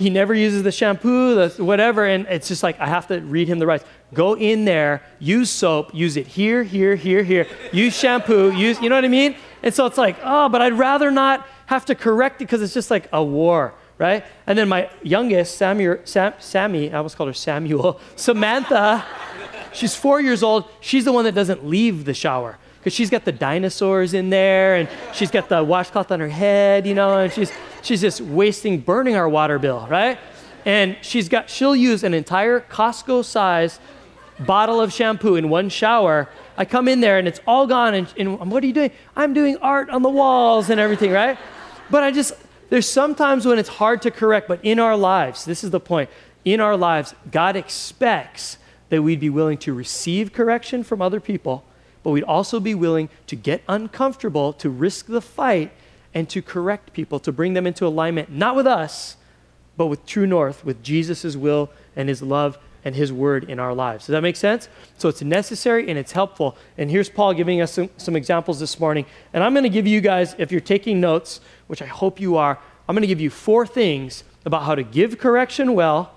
he 0.00 0.08
never 0.08 0.32
uses 0.32 0.62
the 0.62 0.72
shampoo, 0.72 1.34
the 1.34 1.62
whatever, 1.62 2.06
and 2.06 2.26
it's 2.28 2.48
just 2.48 2.62
like 2.62 2.80
I 2.80 2.86
have 2.86 3.06
to 3.08 3.20
read 3.20 3.48
him 3.48 3.58
the 3.58 3.66
rights. 3.66 3.84
Go 4.14 4.34
in 4.34 4.64
there, 4.64 5.02
use 5.18 5.50
soap, 5.50 5.94
use 5.94 6.16
it 6.16 6.26
here, 6.26 6.62
here, 6.62 6.94
here, 6.96 7.22
here. 7.22 7.46
Use 7.70 7.94
shampoo, 7.94 8.50
use, 8.50 8.80
you 8.80 8.88
know 8.88 8.94
what 8.94 9.04
I 9.04 9.08
mean? 9.08 9.36
And 9.62 9.74
so 9.74 9.84
it's 9.84 9.98
like, 9.98 10.16
oh, 10.22 10.48
but 10.48 10.62
I'd 10.62 10.72
rather 10.72 11.10
not 11.10 11.46
have 11.66 11.84
to 11.84 11.94
correct 11.94 12.36
it 12.36 12.46
because 12.46 12.62
it's 12.62 12.72
just 12.72 12.90
like 12.90 13.10
a 13.12 13.22
war, 13.22 13.74
right? 13.98 14.24
And 14.46 14.58
then 14.58 14.70
my 14.70 14.88
youngest, 15.02 15.58
Samuel, 15.58 15.98
Sam, 16.04 16.32
Sammy, 16.38 16.90
I 16.90 16.96
almost 16.96 17.18
called 17.18 17.28
her 17.28 17.34
Samuel, 17.34 18.00
Samantha, 18.16 19.04
she's 19.74 19.94
four 19.94 20.18
years 20.18 20.42
old. 20.42 20.64
She's 20.80 21.04
the 21.04 21.12
one 21.12 21.26
that 21.26 21.34
doesn't 21.34 21.66
leave 21.66 22.06
the 22.06 22.14
shower 22.14 22.58
because 22.80 22.94
she's 22.94 23.10
got 23.10 23.26
the 23.26 23.32
dinosaurs 23.32 24.14
in 24.14 24.30
there 24.30 24.76
and 24.76 24.88
she's 25.12 25.30
got 25.30 25.50
the 25.50 25.62
washcloth 25.62 26.10
on 26.10 26.18
her 26.18 26.28
head, 26.28 26.86
you 26.86 26.94
know, 26.94 27.18
and 27.18 27.30
she's, 27.30 27.52
she's 27.82 28.00
just 28.00 28.22
wasting, 28.22 28.80
burning 28.80 29.16
our 29.16 29.28
water 29.28 29.58
bill, 29.58 29.86
right? 29.90 30.18
And 30.64 30.96
she's 31.02 31.28
got, 31.28 31.50
she'll 31.50 31.76
use 31.76 32.04
an 32.04 32.14
entire 32.14 32.60
Costco 32.60 33.24
size 33.24 33.78
bottle 34.38 34.80
of 34.80 34.94
shampoo 34.94 35.36
in 35.36 35.50
one 35.50 35.68
shower. 35.68 36.26
I 36.56 36.64
come 36.64 36.88
in 36.88 37.00
there 37.00 37.18
and 37.18 37.28
it's 37.28 37.40
all 37.46 37.66
gone. 37.66 37.92
And, 37.92 38.12
and 38.16 38.50
what 38.50 38.64
are 38.64 38.66
you 38.66 38.72
doing? 38.72 38.92
I'm 39.14 39.34
doing 39.34 39.58
art 39.58 39.90
on 39.90 40.00
the 40.00 40.08
walls 40.08 40.70
and 40.70 40.80
everything, 40.80 41.10
right? 41.10 41.36
But 41.90 42.02
I 42.02 42.10
just, 42.10 42.32
there's 42.70 42.88
sometimes 42.88 43.44
when 43.44 43.58
it's 43.58 43.68
hard 43.68 44.00
to 44.02 44.10
correct, 44.10 44.48
but 44.48 44.58
in 44.62 44.78
our 44.78 44.96
lives, 44.96 45.44
this 45.44 45.62
is 45.62 45.70
the 45.70 45.80
point. 45.80 46.08
In 46.46 46.60
our 46.60 46.78
lives, 46.78 47.14
God 47.30 47.56
expects 47.56 48.56
that 48.88 49.02
we'd 49.02 49.20
be 49.20 49.28
willing 49.28 49.58
to 49.58 49.74
receive 49.74 50.32
correction 50.32 50.82
from 50.82 51.02
other 51.02 51.20
people 51.20 51.64
but 52.02 52.10
we'd 52.10 52.24
also 52.24 52.60
be 52.60 52.74
willing 52.74 53.08
to 53.26 53.36
get 53.36 53.62
uncomfortable, 53.68 54.52
to 54.54 54.70
risk 54.70 55.06
the 55.06 55.20
fight, 55.20 55.72
and 56.14 56.28
to 56.30 56.42
correct 56.42 56.92
people, 56.92 57.18
to 57.20 57.32
bring 57.32 57.54
them 57.54 57.66
into 57.66 57.86
alignment, 57.86 58.30
not 58.30 58.56
with 58.56 58.66
us, 58.66 59.16
but 59.76 59.86
with 59.86 60.04
true 60.06 60.26
north, 60.26 60.64
with 60.64 60.82
Jesus' 60.82 61.36
will 61.36 61.70
and 61.94 62.08
his 62.08 62.22
love 62.22 62.58
and 62.84 62.94
his 62.94 63.12
word 63.12 63.44
in 63.44 63.58
our 63.58 63.74
lives. 63.74 64.06
Does 64.06 64.14
that 64.14 64.22
make 64.22 64.36
sense? 64.36 64.68
So 64.98 65.08
it's 65.08 65.22
necessary 65.22 65.88
and 65.88 65.98
it's 65.98 66.12
helpful. 66.12 66.56
And 66.78 66.90
here's 66.90 67.10
Paul 67.10 67.34
giving 67.34 67.60
us 67.60 67.72
some, 67.72 67.90
some 67.96 68.16
examples 68.16 68.58
this 68.58 68.80
morning. 68.80 69.04
And 69.32 69.44
I'm 69.44 69.52
going 69.52 69.64
to 69.64 69.70
give 69.70 69.86
you 69.86 70.00
guys, 70.00 70.34
if 70.38 70.50
you're 70.50 70.60
taking 70.60 71.00
notes, 71.00 71.40
which 71.66 71.82
I 71.82 71.86
hope 71.86 72.20
you 72.20 72.36
are, 72.36 72.58
I'm 72.88 72.94
going 72.94 73.02
to 73.02 73.08
give 73.08 73.20
you 73.20 73.30
four 73.30 73.66
things 73.66 74.24
about 74.44 74.62
how 74.62 74.74
to 74.74 74.82
give 74.82 75.18
correction 75.18 75.74
well 75.74 76.12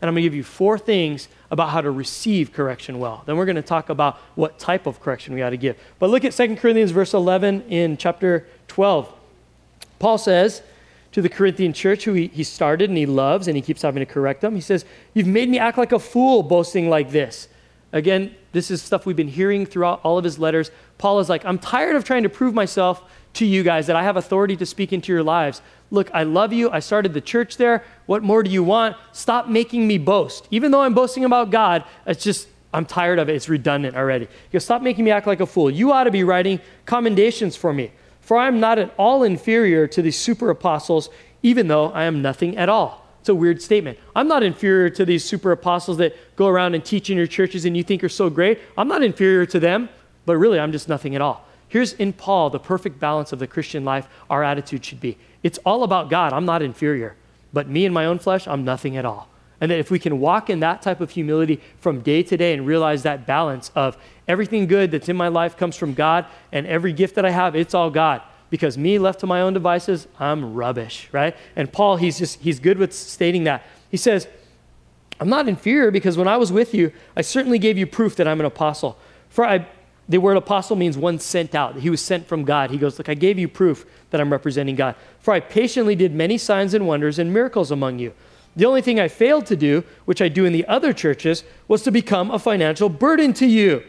and 0.00 0.08
I'm 0.08 0.14
going 0.14 0.22
to 0.22 0.28
give 0.28 0.34
you 0.34 0.44
four 0.44 0.78
things 0.78 1.28
about 1.50 1.70
how 1.70 1.80
to 1.80 1.90
receive 1.90 2.52
correction 2.52 2.98
well. 2.98 3.22
Then 3.26 3.36
we're 3.36 3.44
going 3.44 3.56
to 3.56 3.62
talk 3.62 3.88
about 3.88 4.16
what 4.34 4.58
type 4.58 4.86
of 4.86 5.00
correction 5.00 5.34
we 5.34 5.42
ought 5.42 5.50
to 5.50 5.56
give. 5.56 5.78
But 5.98 6.10
look 6.10 6.24
at 6.24 6.32
2 6.32 6.56
Corinthians 6.56 6.90
verse 6.90 7.14
11 7.14 7.62
in 7.68 7.96
chapter 7.96 8.46
12. 8.68 9.12
Paul 9.98 10.18
says 10.18 10.62
to 11.12 11.22
the 11.22 11.28
Corinthian 11.28 11.72
church, 11.72 12.04
who 12.04 12.12
he, 12.12 12.26
he 12.28 12.44
started 12.44 12.90
and 12.90 12.98
he 12.98 13.06
loves, 13.06 13.48
and 13.48 13.56
he 13.56 13.62
keeps 13.62 13.82
having 13.82 14.00
to 14.00 14.06
correct 14.06 14.40
them, 14.40 14.54
he 14.54 14.60
says, 14.60 14.84
You've 15.14 15.26
made 15.26 15.48
me 15.48 15.58
act 15.58 15.78
like 15.78 15.92
a 15.92 15.98
fool 15.98 16.42
boasting 16.42 16.90
like 16.90 17.10
this. 17.10 17.48
Again, 17.92 18.34
this 18.52 18.70
is 18.70 18.82
stuff 18.82 19.06
we've 19.06 19.16
been 19.16 19.28
hearing 19.28 19.64
throughout 19.64 20.00
all 20.02 20.18
of 20.18 20.24
his 20.24 20.38
letters. 20.38 20.70
Paul 20.98 21.20
is 21.20 21.28
like, 21.28 21.44
I'm 21.44 21.58
tired 21.58 21.96
of 21.96 22.04
trying 22.04 22.24
to 22.24 22.28
prove 22.28 22.52
myself 22.52 23.02
to 23.36 23.46
you 23.46 23.62
guys 23.62 23.86
that 23.86 23.96
I 23.96 24.02
have 24.02 24.16
authority 24.16 24.56
to 24.56 24.66
speak 24.66 24.92
into 24.92 25.12
your 25.12 25.22
lives. 25.22 25.62
Look, 25.90 26.10
I 26.12 26.24
love 26.24 26.52
you. 26.52 26.70
I 26.70 26.80
started 26.80 27.14
the 27.14 27.20
church 27.20 27.56
there. 27.56 27.84
What 28.06 28.22
more 28.22 28.42
do 28.42 28.50
you 28.50 28.62
want? 28.62 28.96
Stop 29.12 29.48
making 29.48 29.86
me 29.86 29.98
boast. 29.98 30.48
Even 30.50 30.70
though 30.70 30.82
I'm 30.82 30.94
boasting 30.94 31.24
about 31.24 31.50
God, 31.50 31.84
it's 32.06 32.24
just, 32.24 32.48
I'm 32.72 32.86
tired 32.86 33.18
of 33.18 33.28
it. 33.28 33.36
It's 33.36 33.48
redundant 33.48 33.96
already. 33.96 34.28
Goes, 34.52 34.64
Stop 34.64 34.82
making 34.82 35.04
me 35.04 35.10
act 35.10 35.26
like 35.26 35.40
a 35.40 35.46
fool. 35.46 35.70
You 35.70 35.92
ought 35.92 36.04
to 36.04 36.10
be 36.10 36.24
writing 36.24 36.60
commendations 36.84 37.56
for 37.56 37.72
me, 37.72 37.92
for 38.20 38.36
I 38.36 38.48
am 38.48 38.58
not 38.58 38.78
at 38.78 38.92
all 38.98 39.22
inferior 39.22 39.86
to 39.88 40.02
these 40.02 40.18
super 40.18 40.50
apostles, 40.50 41.08
even 41.42 41.68
though 41.68 41.90
I 41.90 42.04
am 42.04 42.22
nothing 42.22 42.56
at 42.56 42.68
all. 42.68 43.06
It's 43.20 43.28
a 43.28 43.34
weird 43.34 43.60
statement. 43.60 43.98
I'm 44.14 44.28
not 44.28 44.42
inferior 44.42 44.88
to 44.90 45.04
these 45.04 45.24
super 45.24 45.52
apostles 45.52 45.98
that 45.98 46.14
go 46.36 46.46
around 46.46 46.74
and 46.74 46.84
teach 46.84 47.10
in 47.10 47.16
your 47.16 47.26
churches 47.26 47.64
and 47.64 47.76
you 47.76 47.82
think 47.82 48.04
are 48.04 48.08
so 48.08 48.30
great. 48.30 48.60
I'm 48.78 48.88
not 48.88 49.02
inferior 49.02 49.46
to 49.46 49.58
them, 49.58 49.88
but 50.26 50.36
really, 50.36 50.58
I'm 50.58 50.72
just 50.72 50.88
nothing 50.88 51.14
at 51.14 51.20
all. 51.20 51.45
Here's 51.68 51.92
in 51.94 52.12
Paul 52.12 52.50
the 52.50 52.58
perfect 52.58 52.98
balance 53.00 53.32
of 53.32 53.38
the 53.38 53.46
Christian 53.46 53.84
life 53.84 54.08
our 54.30 54.44
attitude 54.44 54.84
should 54.84 55.00
be. 55.00 55.18
It's 55.42 55.58
all 55.58 55.82
about 55.82 56.10
God. 56.10 56.32
I'm 56.32 56.44
not 56.44 56.62
inferior. 56.62 57.16
But 57.52 57.68
me 57.68 57.84
and 57.84 57.94
my 57.94 58.06
own 58.06 58.18
flesh, 58.18 58.46
I'm 58.46 58.64
nothing 58.64 58.96
at 58.96 59.04
all. 59.04 59.28
And 59.60 59.70
that 59.70 59.78
if 59.78 59.90
we 59.90 59.98
can 59.98 60.20
walk 60.20 60.50
in 60.50 60.60
that 60.60 60.82
type 60.82 61.00
of 61.00 61.10
humility 61.10 61.60
from 61.78 62.00
day 62.00 62.22
to 62.22 62.36
day 62.36 62.52
and 62.52 62.66
realize 62.66 63.02
that 63.04 63.26
balance 63.26 63.70
of 63.74 63.96
everything 64.28 64.66
good 64.66 64.90
that's 64.90 65.08
in 65.08 65.16
my 65.16 65.28
life 65.28 65.56
comes 65.56 65.76
from 65.76 65.94
God 65.94 66.26
and 66.52 66.66
every 66.66 66.92
gift 66.92 67.14
that 67.14 67.24
I 67.24 67.30
have, 67.30 67.56
it's 67.56 67.74
all 67.74 67.90
God. 67.90 68.20
Because 68.50 68.76
me 68.76 68.98
left 68.98 69.20
to 69.20 69.26
my 69.26 69.40
own 69.40 69.54
devices, 69.54 70.06
I'm 70.20 70.54
rubbish, 70.54 71.08
right? 71.12 71.34
And 71.56 71.72
Paul, 71.72 71.96
he's 71.96 72.18
just, 72.18 72.40
he's 72.40 72.60
good 72.60 72.78
with 72.78 72.92
stating 72.92 73.44
that. 73.44 73.64
He 73.90 73.96
says, 73.96 74.28
I'm 75.18 75.28
not 75.28 75.48
inferior 75.48 75.90
because 75.90 76.18
when 76.18 76.28
I 76.28 76.36
was 76.36 76.52
with 76.52 76.74
you, 76.74 76.92
I 77.16 77.22
certainly 77.22 77.58
gave 77.58 77.78
you 77.78 77.86
proof 77.86 78.16
that 78.16 78.28
I'm 78.28 78.40
an 78.40 78.46
apostle. 78.46 78.98
For 79.30 79.44
I 79.44 79.66
the 80.08 80.18
word 80.18 80.36
apostle 80.36 80.76
means 80.76 80.96
one 80.96 81.18
sent 81.18 81.54
out. 81.54 81.76
He 81.76 81.90
was 81.90 82.00
sent 82.00 82.28
from 82.28 82.44
God. 82.44 82.70
He 82.70 82.78
goes, 82.78 82.98
Look, 82.98 83.08
I 83.08 83.14
gave 83.14 83.38
you 83.38 83.48
proof 83.48 83.84
that 84.10 84.20
I'm 84.20 84.30
representing 84.30 84.76
God. 84.76 84.94
For 85.18 85.34
I 85.34 85.40
patiently 85.40 85.96
did 85.96 86.14
many 86.14 86.38
signs 86.38 86.74
and 86.74 86.86
wonders 86.86 87.18
and 87.18 87.32
miracles 87.32 87.70
among 87.70 87.98
you. 87.98 88.12
The 88.54 88.64
only 88.64 88.80
thing 88.82 89.00
I 89.00 89.08
failed 89.08 89.46
to 89.46 89.56
do, 89.56 89.84
which 90.04 90.22
I 90.22 90.28
do 90.28 90.44
in 90.44 90.52
the 90.52 90.64
other 90.66 90.92
churches, 90.92 91.44
was 91.68 91.82
to 91.82 91.90
become 91.90 92.30
a 92.30 92.38
financial 92.38 92.88
burden 92.88 93.32
to 93.34 93.46
you. 93.46 93.82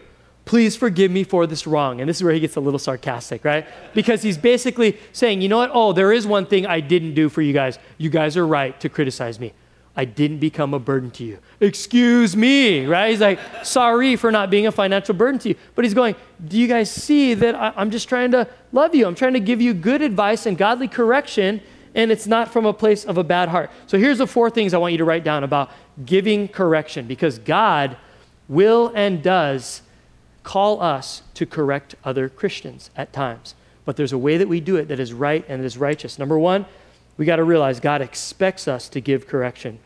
Please 0.44 0.76
forgive 0.76 1.12
me 1.12 1.24
for 1.24 1.46
this 1.46 1.68
wrong. 1.68 2.02
And 2.02 2.10
this 2.10 2.18
is 2.18 2.24
where 2.24 2.34
he 2.34 2.40
gets 2.40 2.56
a 2.56 2.62
little 2.62 2.80
sarcastic, 2.80 3.46
right? 3.46 3.66
Because 3.94 4.24
he's 4.24 4.38
basically 4.38 4.98
saying, 5.12 5.42
you 5.42 5.50
know 5.50 5.58
what? 5.58 5.72
Oh, 5.74 5.94
there 5.94 6.12
is 6.12 6.26
one 6.26 6.46
thing 6.46 6.66
I 6.66 6.80
didn't 6.80 7.14
do 7.14 7.30
for 7.30 7.42
you 7.42 7.54
guys. 7.54 7.78
You 7.98 8.10
guys 8.10 8.36
are 8.38 8.48
right 8.48 8.80
to 8.80 8.90
criticize 8.90 9.40
me. 9.40 9.54
I 9.98 10.06
didn't 10.06 10.38
become 10.38 10.76
a 10.76 10.80
burden 10.80 11.10
to 11.12 11.24
you. 11.24 11.40
Excuse 11.60 12.38
me, 12.38 12.86
right? 12.86 13.10
He's 13.10 13.20
like, 13.20 13.40
sorry 13.64 14.16
for 14.16 14.32
not 14.32 14.52
being 14.52 14.68
a 14.68 14.72
financial 14.72 15.16
burden 15.16 15.40
to 15.40 15.50
you. 15.50 15.56
But 15.74 15.86
he's 15.86 15.96
going, 15.96 16.16
do 16.48 16.56
you 16.56 16.68
guys 16.68 16.92
see 16.92 17.34
that 17.34 17.56
I, 17.56 17.74
am 17.82 17.90
just 17.90 18.08
trying 18.08 18.30
to 18.32 18.48
love 18.72 18.94
you? 18.94 19.08
I'm 19.08 19.16
trying 19.16 19.34
to 19.34 19.40
give 19.40 19.60
you 19.60 19.74
good 19.74 20.04
advice 20.04 20.46
and 20.46 20.56
godly 20.56 20.88
correction, 20.88 21.62
and 21.96 22.12
it's 22.12 22.28
not 22.28 22.54
from 22.54 22.68
a 22.68 22.74
place 22.74 23.06
of 23.06 23.18
a 23.18 23.24
bad 23.24 23.50
heart. 23.50 23.72
So 23.88 23.98
here's 23.98 24.20
the 24.20 24.28
four 24.28 24.52
things 24.52 24.76
I 24.76 24.78
want 24.78 24.92
you 24.92 25.00
to 25.00 25.04
write 25.04 25.24
down 25.24 25.44
about 25.44 25.72
giving 26.06 26.48
correction, 26.48 27.08
because 27.08 27.40
God 27.40 27.98
will 28.48 28.92
and 28.94 29.24
does 29.24 29.82
call 30.44 30.80
us 30.80 31.24
to 31.34 31.48
correct 31.48 31.96
other 32.04 32.30
Christians 32.30 32.92
at 32.96 33.12
times. 33.14 33.56
But 33.84 33.96
there's 33.96 34.14
a 34.14 34.18
way 34.18 34.38
that 34.38 34.48
we 34.48 34.60
do 34.60 34.76
it 34.76 34.90
that 34.90 35.00
is 35.00 35.12
right 35.12 35.44
and 35.50 35.60
that 35.60 35.66
is 35.66 35.76
righteous. 35.76 36.20
Number 36.20 36.38
one, 36.38 36.68
we 37.18 37.26
got 37.26 37.38
to 37.38 37.44
realize 37.44 37.80
God 37.80 38.04
expects 38.04 38.68
us 38.68 38.90
to 38.90 39.02
give 39.02 39.26
correction 39.26 39.80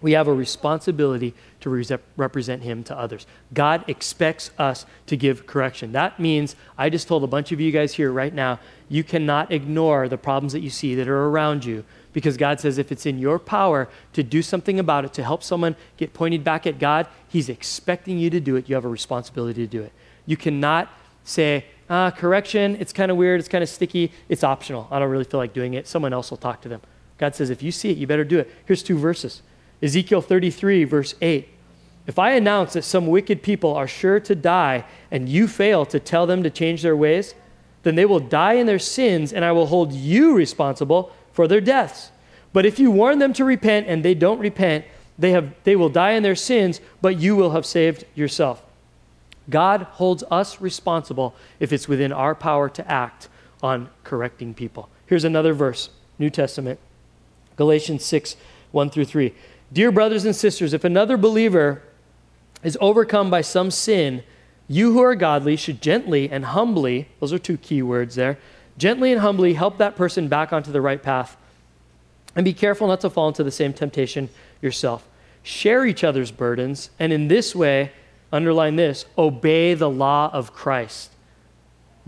we 0.00 0.12
have 0.12 0.28
a 0.28 0.32
responsibility 0.32 1.34
to 1.60 1.70
re- 1.70 1.84
represent 2.16 2.62
him 2.62 2.84
to 2.84 2.96
others. 2.96 3.26
God 3.52 3.84
expects 3.88 4.50
us 4.58 4.86
to 5.06 5.16
give 5.16 5.46
correction. 5.46 5.92
That 5.92 6.20
means, 6.20 6.54
I 6.76 6.88
just 6.88 7.08
told 7.08 7.24
a 7.24 7.26
bunch 7.26 7.52
of 7.52 7.60
you 7.60 7.72
guys 7.72 7.94
here 7.94 8.12
right 8.12 8.32
now, 8.32 8.60
you 8.88 9.02
cannot 9.02 9.50
ignore 9.52 10.08
the 10.08 10.18
problems 10.18 10.52
that 10.52 10.60
you 10.60 10.70
see 10.70 10.94
that 10.94 11.08
are 11.08 11.26
around 11.26 11.64
you 11.64 11.84
because 12.12 12.36
God 12.36 12.60
says 12.60 12.78
if 12.78 12.90
it's 12.90 13.06
in 13.06 13.18
your 13.18 13.38
power 13.38 13.88
to 14.12 14.22
do 14.22 14.42
something 14.42 14.78
about 14.78 15.04
it, 15.04 15.12
to 15.14 15.22
help 15.22 15.42
someone 15.42 15.76
get 15.96 16.14
pointed 16.14 16.42
back 16.42 16.66
at 16.66 16.78
God, 16.78 17.06
He's 17.28 17.48
expecting 17.48 18.18
you 18.18 18.30
to 18.30 18.40
do 18.40 18.56
it. 18.56 18.68
You 18.68 18.74
have 18.74 18.84
a 18.84 18.88
responsibility 18.88 19.66
to 19.66 19.70
do 19.70 19.82
it. 19.82 19.92
You 20.26 20.36
cannot 20.36 20.90
say, 21.24 21.66
ah, 21.90 22.10
correction, 22.10 22.76
it's 22.80 22.92
kind 22.92 23.10
of 23.10 23.16
weird, 23.16 23.40
it's 23.40 23.48
kind 23.48 23.62
of 23.62 23.68
sticky, 23.68 24.12
it's 24.28 24.42
optional. 24.42 24.88
I 24.90 24.98
don't 24.98 25.10
really 25.10 25.24
feel 25.24 25.38
like 25.38 25.52
doing 25.52 25.74
it. 25.74 25.86
Someone 25.86 26.12
else 26.12 26.30
will 26.30 26.38
talk 26.38 26.62
to 26.62 26.68
them. 26.68 26.80
God 27.18 27.34
says, 27.34 27.50
if 27.50 27.62
you 27.62 27.72
see 27.72 27.90
it, 27.90 27.98
you 27.98 28.06
better 28.06 28.24
do 28.24 28.38
it. 28.38 28.50
Here's 28.64 28.82
two 28.82 28.98
verses. 28.98 29.42
Ezekiel 29.82 30.20
33, 30.20 30.84
verse 30.84 31.14
8. 31.20 31.48
If 32.06 32.18
I 32.18 32.32
announce 32.32 32.72
that 32.72 32.84
some 32.84 33.06
wicked 33.06 33.42
people 33.42 33.74
are 33.74 33.86
sure 33.86 34.18
to 34.20 34.34
die 34.34 34.84
and 35.10 35.28
you 35.28 35.46
fail 35.46 35.84
to 35.86 36.00
tell 36.00 36.26
them 36.26 36.42
to 36.42 36.50
change 36.50 36.82
their 36.82 36.96
ways, 36.96 37.34
then 37.82 37.94
they 37.94 38.06
will 38.06 38.18
die 38.18 38.54
in 38.54 38.66
their 38.66 38.78
sins 38.78 39.32
and 39.32 39.44
I 39.44 39.52
will 39.52 39.66
hold 39.66 39.92
you 39.92 40.34
responsible 40.34 41.12
for 41.32 41.46
their 41.46 41.60
deaths. 41.60 42.10
But 42.52 42.64
if 42.64 42.78
you 42.78 42.90
warn 42.90 43.18
them 43.18 43.32
to 43.34 43.44
repent 43.44 43.86
and 43.88 44.02
they 44.02 44.14
don't 44.14 44.38
repent, 44.38 44.86
they, 45.18 45.32
have, 45.32 45.52
they 45.64 45.76
will 45.76 45.90
die 45.90 46.12
in 46.12 46.22
their 46.22 46.34
sins, 46.34 46.80
but 47.02 47.18
you 47.18 47.36
will 47.36 47.50
have 47.50 47.66
saved 47.66 48.04
yourself. 48.14 48.62
God 49.50 49.82
holds 49.82 50.24
us 50.30 50.60
responsible 50.60 51.34
if 51.60 51.72
it's 51.72 51.88
within 51.88 52.12
our 52.12 52.34
power 52.34 52.68
to 52.70 52.90
act 52.90 53.28
on 53.62 53.90
correcting 54.04 54.54
people. 54.54 54.88
Here's 55.06 55.24
another 55.24 55.52
verse, 55.52 55.90
New 56.18 56.30
Testament, 56.30 56.78
Galatians 57.56 58.04
6 58.04 58.36
1 58.70 58.90
through 58.90 59.06
3. 59.06 59.34
Dear 59.72 59.92
brothers 59.92 60.24
and 60.24 60.34
sisters, 60.34 60.72
if 60.72 60.84
another 60.84 61.16
believer 61.16 61.82
is 62.62 62.78
overcome 62.80 63.30
by 63.30 63.42
some 63.42 63.70
sin, 63.70 64.22
you 64.66 64.92
who 64.92 65.00
are 65.00 65.14
godly 65.14 65.56
should 65.56 65.82
gently 65.82 66.30
and 66.30 66.44
humbly, 66.46 67.08
those 67.20 67.32
are 67.32 67.38
two 67.38 67.56
key 67.58 67.82
words 67.82 68.14
there, 68.14 68.38
gently 68.78 69.12
and 69.12 69.20
humbly 69.20 69.54
help 69.54 69.78
that 69.78 69.96
person 69.96 70.28
back 70.28 70.52
onto 70.52 70.72
the 70.72 70.80
right 70.80 71.02
path. 71.02 71.36
And 72.34 72.44
be 72.44 72.54
careful 72.54 72.88
not 72.88 73.00
to 73.02 73.10
fall 73.10 73.28
into 73.28 73.44
the 73.44 73.50
same 73.50 73.72
temptation 73.72 74.28
yourself. 74.62 75.06
Share 75.42 75.84
each 75.84 76.04
other's 76.04 76.30
burdens, 76.30 76.90
and 76.98 77.12
in 77.12 77.28
this 77.28 77.54
way, 77.54 77.92
underline 78.32 78.76
this, 78.76 79.06
obey 79.16 79.74
the 79.74 79.90
law 79.90 80.30
of 80.32 80.52
Christ. 80.52 81.10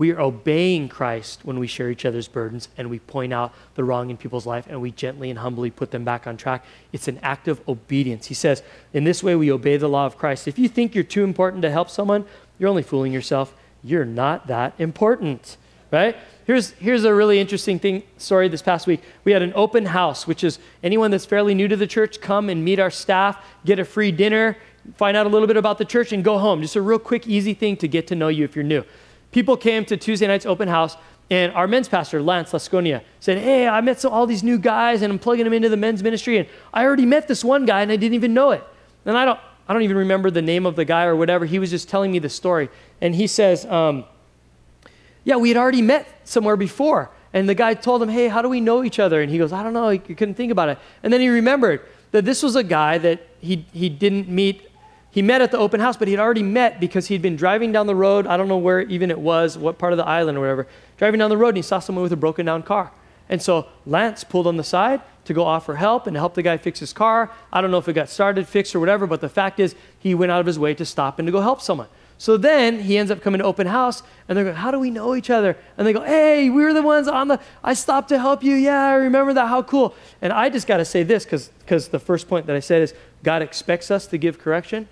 We 0.01 0.09
are 0.13 0.19
obeying 0.19 0.89
Christ 0.89 1.41
when 1.43 1.59
we 1.59 1.67
share 1.67 1.91
each 1.91 2.05
other's 2.05 2.27
burdens 2.27 2.69
and 2.75 2.89
we 2.89 2.97
point 2.97 3.31
out 3.31 3.53
the 3.75 3.83
wrong 3.83 4.09
in 4.09 4.17
people's 4.17 4.47
life 4.47 4.65
and 4.67 4.81
we 4.81 4.89
gently 4.89 5.29
and 5.29 5.37
humbly 5.37 5.69
put 5.69 5.91
them 5.91 6.03
back 6.03 6.25
on 6.25 6.37
track. 6.37 6.65
It's 6.91 7.07
an 7.07 7.19
act 7.21 7.47
of 7.47 7.61
obedience. 7.69 8.25
He 8.25 8.33
says, 8.33 8.63
in 8.93 9.03
this 9.03 9.21
way, 9.21 9.35
we 9.35 9.51
obey 9.51 9.77
the 9.77 9.87
law 9.87 10.07
of 10.07 10.17
Christ. 10.17 10.47
If 10.47 10.57
you 10.57 10.67
think 10.67 10.95
you're 10.95 11.03
too 11.03 11.23
important 11.23 11.61
to 11.61 11.69
help 11.69 11.87
someone, 11.87 12.25
you're 12.57 12.67
only 12.67 12.81
fooling 12.81 13.13
yourself. 13.13 13.53
You're 13.83 14.03
not 14.03 14.47
that 14.47 14.73
important, 14.79 15.57
right? 15.91 16.17
Here's, 16.45 16.71
here's 16.71 17.03
a 17.03 17.13
really 17.13 17.37
interesting 17.37 17.77
thing, 17.77 18.01
Sorry, 18.17 18.47
this 18.47 18.63
past 18.63 18.87
week. 18.87 19.03
We 19.23 19.33
had 19.33 19.43
an 19.43 19.53
open 19.53 19.85
house, 19.85 20.25
which 20.25 20.43
is 20.43 20.57
anyone 20.81 21.11
that's 21.11 21.27
fairly 21.27 21.53
new 21.53 21.67
to 21.67 21.75
the 21.75 21.85
church, 21.85 22.21
come 22.21 22.49
and 22.49 22.65
meet 22.65 22.79
our 22.79 22.89
staff, 22.89 23.45
get 23.65 23.77
a 23.77 23.85
free 23.85 24.11
dinner, 24.11 24.57
find 24.95 25.15
out 25.15 25.27
a 25.27 25.29
little 25.29 25.47
bit 25.47 25.57
about 25.57 25.77
the 25.77 25.85
church, 25.85 26.11
and 26.11 26.23
go 26.23 26.39
home. 26.39 26.59
Just 26.63 26.75
a 26.75 26.81
real 26.81 26.97
quick, 26.97 27.27
easy 27.27 27.53
thing 27.53 27.77
to 27.77 27.87
get 27.87 28.07
to 28.07 28.15
know 28.15 28.29
you 28.29 28.43
if 28.45 28.55
you're 28.55 28.63
new 28.63 28.83
people 29.31 29.57
came 29.57 29.85
to 29.85 29.97
Tuesday 29.97 30.27
night's 30.27 30.45
open 30.45 30.67
house, 30.67 30.97
and 31.29 31.53
our 31.53 31.67
men's 31.67 31.87
pastor, 31.87 32.21
Lance 32.21 32.51
Lasconia, 32.51 33.01
said, 33.19 33.37
Hey, 33.37 33.67
I 33.67 33.79
met 33.81 34.01
some, 34.01 34.11
all 34.11 34.27
these 34.27 34.43
new 34.43 34.57
guys, 34.57 35.01
and 35.01 35.11
I'm 35.11 35.19
plugging 35.19 35.45
them 35.45 35.53
into 35.53 35.69
the 35.69 35.77
men's 35.77 36.03
ministry, 36.03 36.37
and 36.37 36.47
I 36.73 36.83
already 36.83 37.05
met 37.05 37.27
this 37.27 37.43
one 37.43 37.65
guy, 37.65 37.81
and 37.81 37.91
I 37.91 37.95
didn't 37.95 38.15
even 38.15 38.33
know 38.33 38.51
it. 38.51 38.63
And 39.05 39.17
I 39.17 39.25
don't, 39.25 39.39
I 39.67 39.73
don't 39.73 39.83
even 39.83 39.97
remember 39.97 40.29
the 40.29 40.41
name 40.41 40.65
of 40.65 40.75
the 40.75 40.85
guy 40.85 41.05
or 41.05 41.15
whatever. 41.15 41.45
He 41.45 41.57
was 41.57 41.69
just 41.69 41.87
telling 41.87 42.11
me 42.11 42.19
the 42.19 42.29
story. 42.29 42.69
And 42.99 43.15
he 43.15 43.27
says, 43.27 43.65
um, 43.65 44.03
Yeah, 45.23 45.37
we 45.37 45.49
had 45.49 45.57
already 45.57 45.81
met 45.81 46.07
somewhere 46.27 46.57
before. 46.57 47.09
And 47.33 47.47
the 47.47 47.55
guy 47.55 47.73
told 47.75 48.03
him, 48.03 48.09
Hey, 48.09 48.27
how 48.27 48.41
do 48.41 48.49
we 48.49 48.59
know 48.59 48.83
each 48.83 48.99
other? 48.99 49.21
And 49.21 49.31
he 49.31 49.37
goes, 49.37 49.53
I 49.53 49.63
don't 49.63 49.73
know. 49.73 49.89
He 49.89 49.99
couldn't 49.99 50.35
think 50.35 50.51
about 50.51 50.67
it. 50.67 50.79
And 51.03 51.13
then 51.13 51.21
he 51.21 51.29
remembered 51.29 51.81
that 52.11 52.25
this 52.25 52.43
was 52.43 52.57
a 52.57 52.63
guy 52.63 52.97
that 52.97 53.25
he, 53.39 53.65
he 53.71 53.87
didn't 53.87 54.27
meet 54.27 54.67
he 55.11 55.21
met 55.21 55.41
at 55.41 55.51
the 55.51 55.57
open 55.57 55.81
house, 55.81 55.97
but 55.97 56.07
he 56.07 56.13
had 56.13 56.21
already 56.21 56.43
met 56.43 56.79
because 56.79 57.07
he'd 57.07 57.21
been 57.21 57.35
driving 57.35 57.73
down 57.73 57.85
the 57.85 57.95
road. 57.95 58.25
I 58.25 58.37
don't 58.37 58.47
know 58.47 58.57
where 58.57 58.81
even 58.81 59.11
it 59.11 59.19
was, 59.19 59.57
what 59.57 59.77
part 59.77 59.91
of 59.91 59.97
the 59.97 60.05
island 60.07 60.37
or 60.37 60.41
whatever. 60.41 60.67
Driving 60.97 61.19
down 61.19 61.29
the 61.29 61.37
road, 61.37 61.49
and 61.49 61.57
he 61.57 61.63
saw 61.63 61.79
someone 61.79 62.03
with 62.03 62.13
a 62.13 62.17
broken 62.17 62.45
down 62.45 62.63
car. 62.63 62.91
And 63.27 63.41
so 63.41 63.67
Lance 63.85 64.23
pulled 64.23 64.47
on 64.47 64.57
the 64.57 64.63
side 64.63 65.01
to 65.25 65.33
go 65.33 65.43
offer 65.43 65.75
help 65.75 66.07
and 66.07 66.15
help 66.15 66.33
the 66.33 66.41
guy 66.41 66.57
fix 66.57 66.79
his 66.79 66.93
car. 66.93 67.29
I 67.51 67.61
don't 67.61 67.71
know 67.71 67.77
if 67.77 67.87
it 67.87 67.93
got 67.93 68.09
started, 68.09 68.47
fixed, 68.47 68.73
or 68.73 68.79
whatever, 68.79 69.05
but 69.05 69.21
the 69.21 69.29
fact 69.29 69.59
is, 69.59 69.75
he 69.99 70.15
went 70.15 70.31
out 70.31 70.39
of 70.39 70.45
his 70.45 70.57
way 70.57 70.73
to 70.75 70.85
stop 70.85 71.19
and 71.19 71.27
to 71.27 71.31
go 71.31 71.41
help 71.41 71.61
someone. 71.61 71.87
So 72.17 72.37
then 72.37 72.81
he 72.81 72.97
ends 72.97 73.11
up 73.11 73.21
coming 73.21 73.39
to 73.39 73.45
open 73.45 73.67
house, 73.67 74.03
and 74.29 74.37
they're 74.37 74.45
going, 74.45 74.55
How 74.55 74.69
do 74.69 74.79
we 74.79 74.91
know 74.91 75.15
each 75.15 75.29
other? 75.29 75.57
And 75.77 75.87
they 75.87 75.91
go, 75.91 76.03
Hey, 76.03 76.49
we 76.49 76.63
were 76.63 76.73
the 76.73 76.83
ones 76.83 77.07
on 77.07 77.27
the, 77.27 77.39
I 77.63 77.73
stopped 77.73 78.09
to 78.09 78.19
help 78.19 78.43
you. 78.43 78.55
Yeah, 78.55 78.85
I 78.85 78.93
remember 78.93 79.33
that. 79.33 79.47
How 79.47 79.63
cool. 79.63 79.95
And 80.21 80.31
I 80.31 80.49
just 80.49 80.67
got 80.67 80.77
to 80.77 80.85
say 80.85 81.03
this 81.03 81.25
because 81.25 81.87
the 81.87 81.99
first 81.99 82.29
point 82.29 82.45
that 82.45 82.55
I 82.55 82.59
said 82.59 82.81
is 82.81 82.93
God 83.23 83.41
expects 83.41 83.89
us 83.89 84.05
to 84.07 84.17
give 84.17 84.37
correction. 84.37 84.87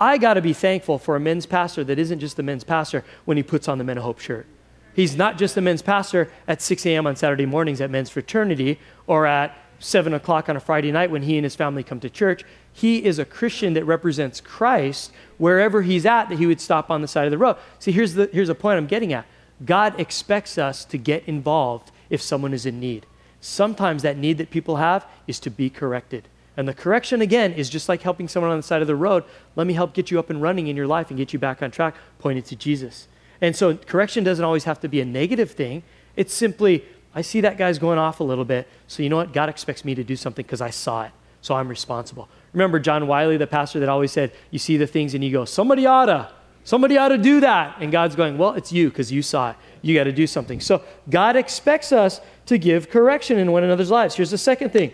I 0.00 0.18
got 0.18 0.34
to 0.34 0.40
be 0.40 0.52
thankful 0.52 0.98
for 0.98 1.16
a 1.16 1.20
men's 1.20 1.46
pastor 1.46 1.82
that 1.84 1.98
isn't 1.98 2.20
just 2.20 2.38
a 2.38 2.42
men's 2.42 2.64
pastor 2.64 3.04
when 3.24 3.36
he 3.36 3.42
puts 3.42 3.68
on 3.68 3.78
the 3.78 3.84
Men 3.84 3.98
of 3.98 4.04
Hope 4.04 4.20
shirt. 4.20 4.46
He's 4.94 5.16
not 5.16 5.38
just 5.38 5.56
a 5.56 5.60
men's 5.60 5.82
pastor 5.82 6.30
at 6.46 6.60
6 6.60 6.84
a.m. 6.86 7.06
on 7.06 7.16
Saturday 7.16 7.46
mornings 7.46 7.80
at 7.80 7.90
men's 7.90 8.10
fraternity 8.10 8.80
or 9.06 9.26
at 9.26 9.56
7 9.78 10.12
o'clock 10.12 10.48
on 10.48 10.56
a 10.56 10.60
Friday 10.60 10.90
night 10.90 11.10
when 11.10 11.22
he 11.22 11.36
and 11.36 11.44
his 11.44 11.54
family 11.54 11.82
come 11.82 12.00
to 12.00 12.10
church. 12.10 12.42
He 12.72 13.04
is 13.04 13.18
a 13.18 13.24
Christian 13.24 13.74
that 13.74 13.84
represents 13.84 14.40
Christ 14.40 15.12
wherever 15.36 15.82
he's 15.82 16.04
at, 16.04 16.28
that 16.28 16.38
he 16.38 16.46
would 16.46 16.60
stop 16.60 16.90
on 16.90 17.00
the 17.00 17.08
side 17.08 17.26
of 17.26 17.30
the 17.30 17.38
road. 17.38 17.56
See, 17.78 17.92
here's 17.92 18.14
the, 18.14 18.28
here's 18.32 18.48
the 18.48 18.54
point 18.54 18.78
I'm 18.78 18.86
getting 18.86 19.12
at 19.12 19.26
God 19.64 19.98
expects 19.98 20.58
us 20.58 20.84
to 20.86 20.98
get 20.98 21.24
involved 21.26 21.90
if 22.10 22.22
someone 22.22 22.54
is 22.54 22.66
in 22.66 22.80
need. 22.80 23.06
Sometimes 23.40 24.02
that 24.02 24.16
need 24.16 24.38
that 24.38 24.50
people 24.50 24.76
have 24.76 25.06
is 25.26 25.38
to 25.40 25.50
be 25.50 25.70
corrected. 25.70 26.28
And 26.58 26.66
the 26.66 26.74
correction, 26.74 27.22
again, 27.22 27.52
is 27.52 27.70
just 27.70 27.88
like 27.88 28.02
helping 28.02 28.26
someone 28.26 28.50
on 28.50 28.56
the 28.56 28.64
side 28.64 28.82
of 28.82 28.88
the 28.88 28.96
road. 28.96 29.22
Let 29.54 29.68
me 29.68 29.74
help 29.74 29.94
get 29.94 30.10
you 30.10 30.18
up 30.18 30.28
and 30.28 30.42
running 30.42 30.66
in 30.66 30.74
your 30.74 30.88
life 30.88 31.08
and 31.08 31.16
get 31.16 31.32
you 31.32 31.38
back 31.38 31.62
on 31.62 31.70
track, 31.70 31.94
pointed 32.18 32.46
to 32.46 32.56
Jesus. 32.56 33.06
And 33.40 33.54
so 33.54 33.76
correction 33.76 34.24
doesn't 34.24 34.44
always 34.44 34.64
have 34.64 34.80
to 34.80 34.88
be 34.88 35.00
a 35.00 35.04
negative 35.04 35.52
thing. 35.52 35.84
It's 36.16 36.34
simply, 36.34 36.84
I 37.14 37.22
see 37.22 37.40
that 37.42 37.58
guy's 37.58 37.78
going 37.78 38.00
off 38.00 38.18
a 38.18 38.24
little 38.24 38.44
bit. 38.44 38.66
So 38.88 39.04
you 39.04 39.08
know 39.08 39.14
what? 39.14 39.32
God 39.32 39.48
expects 39.48 39.84
me 39.84 39.94
to 39.94 40.02
do 40.02 40.16
something 40.16 40.44
because 40.44 40.60
I 40.60 40.70
saw 40.70 41.04
it. 41.04 41.12
So 41.42 41.54
I'm 41.54 41.68
responsible. 41.68 42.28
Remember 42.52 42.80
John 42.80 43.06
Wiley, 43.06 43.36
the 43.36 43.46
pastor 43.46 43.78
that 43.78 43.88
always 43.88 44.10
said, 44.10 44.32
You 44.50 44.58
see 44.58 44.76
the 44.76 44.88
things 44.88 45.14
and 45.14 45.22
you 45.22 45.30
go, 45.30 45.44
Somebody 45.44 45.86
oughta. 45.86 46.32
Somebody 46.64 46.98
ought 46.98 47.10
to 47.10 47.18
do 47.18 47.38
that. 47.38 47.76
And 47.78 47.92
God's 47.92 48.16
going, 48.16 48.36
Well, 48.36 48.54
it's 48.54 48.72
you 48.72 48.88
because 48.88 49.12
you 49.12 49.22
saw 49.22 49.50
it. 49.50 49.56
You 49.82 49.94
got 49.94 50.04
to 50.04 50.12
do 50.12 50.26
something. 50.26 50.58
So 50.58 50.82
God 51.08 51.36
expects 51.36 51.92
us 51.92 52.20
to 52.46 52.58
give 52.58 52.90
correction 52.90 53.38
in 53.38 53.52
one 53.52 53.62
another's 53.62 53.92
lives. 53.92 54.16
Here's 54.16 54.32
the 54.32 54.38
second 54.38 54.70
thing 54.70 54.92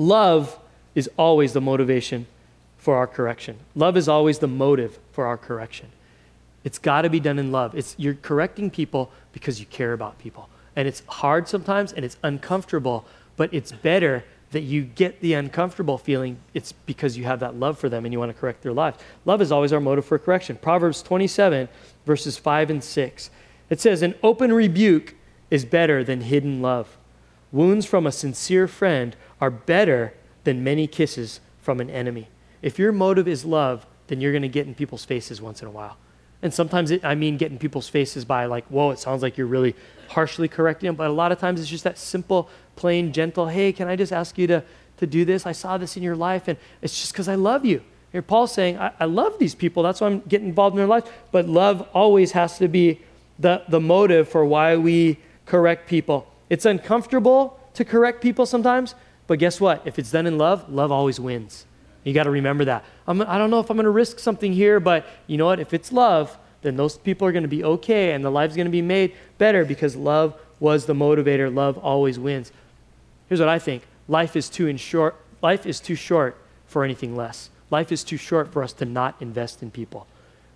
Love 0.00 0.58
is 0.94 1.10
always 1.18 1.52
the 1.52 1.60
motivation 1.60 2.26
for 2.78 2.96
our 2.96 3.06
correction. 3.06 3.58
Love 3.74 3.98
is 3.98 4.08
always 4.08 4.38
the 4.38 4.48
motive 4.48 4.98
for 5.12 5.26
our 5.26 5.36
correction. 5.36 5.88
It's 6.64 6.78
got 6.78 7.02
to 7.02 7.10
be 7.10 7.20
done 7.20 7.38
in 7.38 7.52
love. 7.52 7.74
It's 7.74 7.94
you're 7.98 8.14
correcting 8.14 8.70
people 8.70 9.12
because 9.34 9.60
you 9.60 9.66
care 9.66 9.92
about 9.92 10.18
people. 10.18 10.48
And 10.74 10.88
it's 10.88 11.02
hard 11.06 11.48
sometimes 11.48 11.92
and 11.92 12.02
it's 12.02 12.16
uncomfortable, 12.22 13.04
but 13.36 13.52
it's 13.52 13.72
better 13.72 14.24
that 14.52 14.62
you 14.62 14.84
get 14.84 15.20
the 15.20 15.34
uncomfortable 15.34 15.98
feeling. 15.98 16.38
It's 16.54 16.72
because 16.72 17.18
you 17.18 17.24
have 17.24 17.40
that 17.40 17.56
love 17.56 17.78
for 17.78 17.90
them 17.90 18.06
and 18.06 18.12
you 18.14 18.18
want 18.18 18.34
to 18.34 18.40
correct 18.40 18.62
their 18.62 18.72
lives. 18.72 18.96
Love 19.26 19.42
is 19.42 19.52
always 19.52 19.70
our 19.70 19.80
motive 19.80 20.06
for 20.06 20.18
correction. 20.18 20.56
Proverbs 20.56 21.02
27 21.02 21.68
verses 22.06 22.38
5 22.38 22.70
and 22.70 22.82
6. 22.82 23.30
It 23.68 23.82
says 23.82 24.00
an 24.00 24.14
open 24.22 24.50
rebuke 24.50 25.14
is 25.50 25.66
better 25.66 26.02
than 26.02 26.22
hidden 26.22 26.62
love. 26.62 26.96
Wounds 27.52 27.84
from 27.84 28.06
a 28.06 28.12
sincere 28.12 28.68
friend 28.68 29.16
are 29.40 29.50
better 29.50 30.14
than 30.44 30.64
many 30.64 30.86
kisses 30.86 31.40
from 31.60 31.80
an 31.80 31.90
enemy. 31.90 32.28
If 32.62 32.78
your 32.78 32.92
motive 32.92 33.28
is 33.28 33.44
love, 33.44 33.86
then 34.08 34.20
you're 34.20 34.32
going 34.32 34.42
to 34.42 34.48
get 34.48 34.66
in 34.66 34.74
people's 34.74 35.04
faces 35.04 35.40
once 35.40 35.62
in 35.62 35.68
a 35.68 35.70
while. 35.70 35.96
And 36.42 36.52
sometimes 36.52 36.90
it, 36.90 37.04
I 37.04 37.14
mean 37.14 37.36
get 37.36 37.52
in 37.52 37.58
people's 37.58 37.88
faces 37.88 38.24
by 38.24 38.46
like, 38.46 38.66
whoa, 38.66 38.90
it 38.90 38.98
sounds 38.98 39.22
like 39.22 39.36
you're 39.36 39.46
really 39.46 39.74
harshly 40.08 40.48
correcting 40.48 40.88
them. 40.88 40.96
But 40.96 41.08
a 41.08 41.12
lot 41.12 41.32
of 41.32 41.38
times 41.38 41.60
it's 41.60 41.68
just 41.68 41.84
that 41.84 41.98
simple, 41.98 42.48
plain, 42.76 43.12
gentle, 43.12 43.48
hey, 43.48 43.72
can 43.72 43.88
I 43.88 43.96
just 43.96 44.12
ask 44.12 44.38
you 44.38 44.46
to, 44.46 44.64
to 44.98 45.06
do 45.06 45.24
this? 45.24 45.46
I 45.46 45.52
saw 45.52 45.76
this 45.76 45.96
in 45.96 46.02
your 46.02 46.16
life, 46.16 46.48
and 46.48 46.58
it's 46.80 46.98
just 46.98 47.12
because 47.12 47.28
I 47.28 47.34
love 47.34 47.64
you. 47.64 47.82
Here, 48.12 48.22
Paul's 48.22 48.52
saying, 48.52 48.78
I, 48.78 48.92
I 48.98 49.04
love 49.04 49.38
these 49.38 49.54
people. 49.54 49.82
That's 49.82 50.00
why 50.00 50.08
I'm 50.08 50.20
getting 50.20 50.48
involved 50.48 50.74
in 50.74 50.78
their 50.78 50.86
lives. 50.86 51.08
But 51.30 51.46
love 51.46 51.86
always 51.92 52.32
has 52.32 52.58
to 52.58 52.68
be 52.68 53.00
the, 53.38 53.62
the 53.68 53.80
motive 53.80 54.28
for 54.28 54.44
why 54.44 54.76
we 54.76 55.18
correct 55.46 55.88
people. 55.88 56.26
It's 56.48 56.64
uncomfortable 56.64 57.60
to 57.74 57.84
correct 57.84 58.20
people 58.20 58.46
sometimes, 58.46 58.94
but 59.30 59.38
guess 59.38 59.60
what? 59.60 59.82
If 59.84 59.96
it's 60.00 60.10
done 60.10 60.26
in 60.26 60.38
love, 60.38 60.68
love 60.68 60.90
always 60.90 61.20
wins. 61.20 61.64
You 62.02 62.12
got 62.12 62.24
to 62.24 62.30
remember 62.30 62.64
that. 62.64 62.84
I'm, 63.06 63.22
I 63.22 63.38
don't 63.38 63.48
know 63.48 63.60
if 63.60 63.70
I'm 63.70 63.76
going 63.76 63.84
to 63.84 63.90
risk 63.90 64.18
something 64.18 64.52
here, 64.52 64.80
but 64.80 65.06
you 65.28 65.36
know 65.36 65.44
what? 65.44 65.60
If 65.60 65.72
it's 65.72 65.92
love, 65.92 66.36
then 66.62 66.74
those 66.74 66.98
people 66.98 67.28
are 67.28 67.30
going 67.30 67.44
to 67.44 67.48
be 67.48 67.62
okay 67.62 68.10
and 68.10 68.24
the 68.24 68.30
life's 68.30 68.56
going 68.56 68.66
to 68.66 68.72
be 68.72 68.82
made 68.82 69.14
better 69.38 69.64
because 69.64 69.94
love 69.94 70.34
was 70.58 70.86
the 70.86 70.94
motivator. 70.94 71.54
Love 71.54 71.78
always 71.78 72.18
wins. 72.18 72.50
Here's 73.28 73.38
what 73.38 73.48
I 73.48 73.60
think 73.60 73.84
life 74.08 74.34
is 74.34 74.48
too, 74.48 74.76
short, 74.76 75.14
life 75.42 75.64
is 75.64 75.78
too 75.78 75.94
short 75.94 76.36
for 76.66 76.82
anything 76.82 77.14
less. 77.14 77.50
Life 77.70 77.92
is 77.92 78.02
too 78.02 78.16
short 78.16 78.52
for 78.52 78.64
us 78.64 78.72
to 78.72 78.84
not 78.84 79.14
invest 79.20 79.62
in 79.62 79.70
people. 79.70 80.08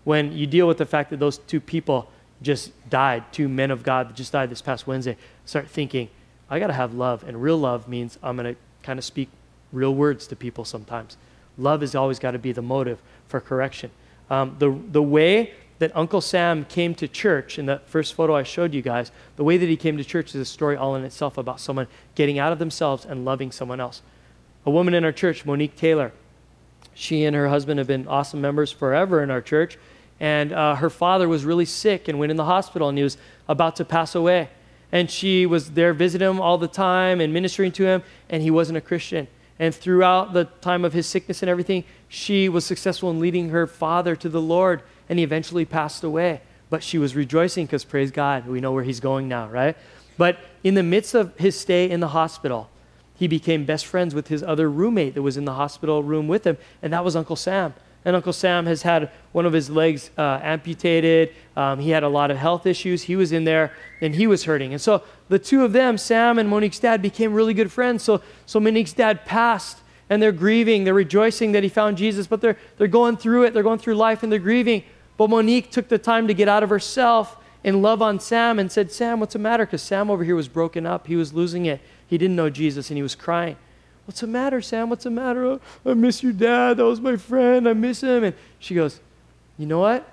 When 0.02 0.32
you 0.32 0.48
deal 0.48 0.66
with 0.66 0.78
the 0.78 0.86
fact 0.86 1.10
that 1.10 1.20
those 1.20 1.38
two 1.38 1.60
people 1.60 2.10
just 2.42 2.72
died, 2.90 3.22
two 3.30 3.48
men 3.48 3.70
of 3.70 3.84
God 3.84 4.08
that 4.08 4.16
just 4.16 4.32
died 4.32 4.50
this 4.50 4.62
past 4.62 4.88
Wednesday, 4.88 5.16
start 5.44 5.68
thinking, 5.70 6.08
I 6.50 6.58
got 6.58 6.68
to 6.68 6.72
have 6.72 6.94
love. 6.94 7.24
And 7.26 7.42
real 7.42 7.58
love 7.58 7.88
means 7.88 8.18
I'm 8.22 8.36
going 8.36 8.54
to 8.54 8.60
kind 8.84 8.98
of 8.98 9.04
speak 9.04 9.28
real 9.72 9.94
words 9.94 10.26
to 10.28 10.36
people 10.36 10.64
sometimes. 10.64 11.16
Love 11.58 11.80
has 11.80 11.94
always 11.94 12.18
got 12.18 12.32
to 12.32 12.38
be 12.38 12.52
the 12.52 12.62
motive 12.62 13.00
for 13.26 13.40
correction. 13.40 13.90
Um, 14.30 14.56
the, 14.58 14.70
the 14.90 15.02
way 15.02 15.52
that 15.78 15.90
Uncle 15.94 16.20
Sam 16.20 16.64
came 16.64 16.94
to 16.94 17.08
church 17.08 17.58
in 17.58 17.66
that 17.66 17.88
first 17.88 18.14
photo 18.14 18.34
I 18.36 18.42
showed 18.42 18.74
you 18.74 18.82
guys, 18.82 19.10
the 19.36 19.44
way 19.44 19.56
that 19.56 19.68
he 19.68 19.76
came 19.76 19.96
to 19.96 20.04
church 20.04 20.34
is 20.34 20.40
a 20.40 20.44
story 20.44 20.76
all 20.76 20.94
in 20.94 21.04
itself 21.04 21.36
about 21.36 21.60
someone 21.60 21.88
getting 22.14 22.38
out 22.38 22.52
of 22.52 22.58
themselves 22.58 23.04
and 23.04 23.24
loving 23.24 23.50
someone 23.50 23.80
else. 23.80 24.02
A 24.64 24.70
woman 24.70 24.94
in 24.94 25.04
our 25.04 25.12
church, 25.12 25.44
Monique 25.44 25.76
Taylor, 25.76 26.12
she 26.94 27.24
and 27.24 27.34
her 27.34 27.48
husband 27.48 27.78
have 27.78 27.88
been 27.88 28.06
awesome 28.06 28.40
members 28.40 28.70
forever 28.70 29.22
in 29.22 29.30
our 29.30 29.42
church. 29.42 29.76
And 30.20 30.52
uh, 30.52 30.76
her 30.76 30.90
father 30.90 31.28
was 31.28 31.44
really 31.44 31.64
sick 31.64 32.06
and 32.08 32.18
went 32.18 32.30
in 32.30 32.36
the 32.36 32.44
hospital 32.44 32.88
and 32.88 32.96
he 32.96 33.04
was 33.04 33.18
about 33.48 33.76
to 33.76 33.84
pass 33.84 34.14
away. 34.14 34.48
And 34.94 35.10
she 35.10 35.44
was 35.44 35.72
there 35.72 35.92
visiting 35.92 36.30
him 36.30 36.40
all 36.40 36.56
the 36.56 36.68
time 36.68 37.20
and 37.20 37.32
ministering 37.32 37.72
to 37.72 37.84
him, 37.84 38.00
and 38.30 38.44
he 38.44 38.50
wasn't 38.50 38.78
a 38.78 38.80
Christian. 38.80 39.26
And 39.58 39.74
throughout 39.74 40.32
the 40.32 40.44
time 40.44 40.84
of 40.84 40.92
his 40.92 41.04
sickness 41.04 41.42
and 41.42 41.50
everything, 41.50 41.82
she 42.08 42.48
was 42.48 42.64
successful 42.64 43.10
in 43.10 43.18
leading 43.18 43.48
her 43.48 43.66
father 43.66 44.14
to 44.14 44.28
the 44.28 44.40
Lord, 44.40 44.82
and 45.08 45.18
he 45.18 45.24
eventually 45.24 45.64
passed 45.64 46.04
away. 46.04 46.42
But 46.70 46.84
she 46.84 46.96
was 46.96 47.16
rejoicing 47.16 47.66
because, 47.66 47.82
praise 47.84 48.12
God, 48.12 48.46
we 48.46 48.60
know 48.60 48.70
where 48.70 48.84
he's 48.84 49.00
going 49.00 49.26
now, 49.26 49.48
right? 49.48 49.76
But 50.16 50.38
in 50.62 50.74
the 50.74 50.84
midst 50.84 51.12
of 51.14 51.36
his 51.38 51.58
stay 51.58 51.90
in 51.90 51.98
the 51.98 52.08
hospital, 52.08 52.70
he 53.16 53.26
became 53.26 53.64
best 53.64 53.86
friends 53.86 54.14
with 54.14 54.28
his 54.28 54.44
other 54.44 54.70
roommate 54.70 55.14
that 55.14 55.22
was 55.22 55.36
in 55.36 55.44
the 55.44 55.54
hospital 55.54 56.04
room 56.04 56.28
with 56.28 56.46
him, 56.46 56.56
and 56.82 56.92
that 56.92 57.04
was 57.04 57.16
Uncle 57.16 57.34
Sam. 57.34 57.74
And 58.04 58.14
Uncle 58.14 58.32
Sam 58.32 58.66
has 58.66 58.82
had 58.82 59.10
one 59.32 59.46
of 59.46 59.52
his 59.52 59.70
legs 59.70 60.10
uh, 60.18 60.38
amputated. 60.42 61.34
Um, 61.56 61.80
he 61.80 61.90
had 61.90 62.02
a 62.02 62.08
lot 62.08 62.30
of 62.30 62.36
health 62.36 62.66
issues. 62.66 63.04
He 63.04 63.16
was 63.16 63.32
in 63.32 63.44
there 63.44 63.72
and 64.00 64.14
he 64.14 64.26
was 64.26 64.44
hurting. 64.44 64.72
And 64.72 64.80
so 64.80 65.02
the 65.28 65.38
two 65.38 65.64
of 65.64 65.72
them, 65.72 65.96
Sam 65.96 66.38
and 66.38 66.48
Monique's 66.48 66.78
dad, 66.78 67.00
became 67.00 67.32
really 67.32 67.54
good 67.54 67.72
friends. 67.72 68.02
So, 68.02 68.20
so 68.44 68.60
Monique's 68.60 68.92
dad 68.92 69.24
passed 69.24 69.78
and 70.10 70.22
they're 70.22 70.32
grieving. 70.32 70.84
They're 70.84 70.92
rejoicing 70.92 71.52
that 71.52 71.62
he 71.62 71.68
found 71.70 71.96
Jesus, 71.96 72.26
but 72.26 72.42
they're, 72.42 72.58
they're 72.76 72.88
going 72.88 73.16
through 73.16 73.44
it. 73.44 73.54
They're 73.54 73.62
going 73.62 73.78
through 73.78 73.94
life 73.94 74.22
and 74.22 74.30
they're 74.30 74.38
grieving. 74.38 74.84
But 75.16 75.30
Monique 75.30 75.70
took 75.70 75.88
the 75.88 75.98
time 75.98 76.28
to 76.28 76.34
get 76.34 76.48
out 76.48 76.62
of 76.62 76.68
herself 76.68 77.38
and 77.62 77.80
love 77.80 78.02
on 78.02 78.20
Sam 78.20 78.58
and 78.58 78.70
said, 78.70 78.92
Sam, 78.92 79.20
what's 79.20 79.32
the 79.32 79.38
matter? 79.38 79.64
Because 79.64 79.80
Sam 79.80 80.10
over 80.10 80.24
here 80.24 80.36
was 80.36 80.48
broken 80.48 80.84
up. 80.84 81.06
He 81.06 81.16
was 81.16 81.32
losing 81.32 81.64
it. 81.64 81.80
He 82.06 82.18
didn't 82.18 82.36
know 82.36 82.50
Jesus 82.50 82.90
and 82.90 82.98
he 82.98 83.02
was 83.02 83.14
crying. 83.14 83.56
What's 84.06 84.20
the 84.20 84.26
matter, 84.26 84.60
Sam? 84.60 84.90
What's 84.90 85.04
the 85.04 85.10
matter? 85.10 85.44
Oh, 85.44 85.60
I 85.86 85.94
miss 85.94 86.22
your 86.22 86.32
dad. 86.32 86.76
That 86.76 86.84
was 86.84 87.00
my 87.00 87.16
friend. 87.16 87.68
I 87.68 87.72
miss 87.72 88.02
him. 88.02 88.24
And 88.24 88.34
she 88.58 88.74
goes, 88.74 89.00
You 89.56 89.66
know 89.66 89.80
what? 89.80 90.08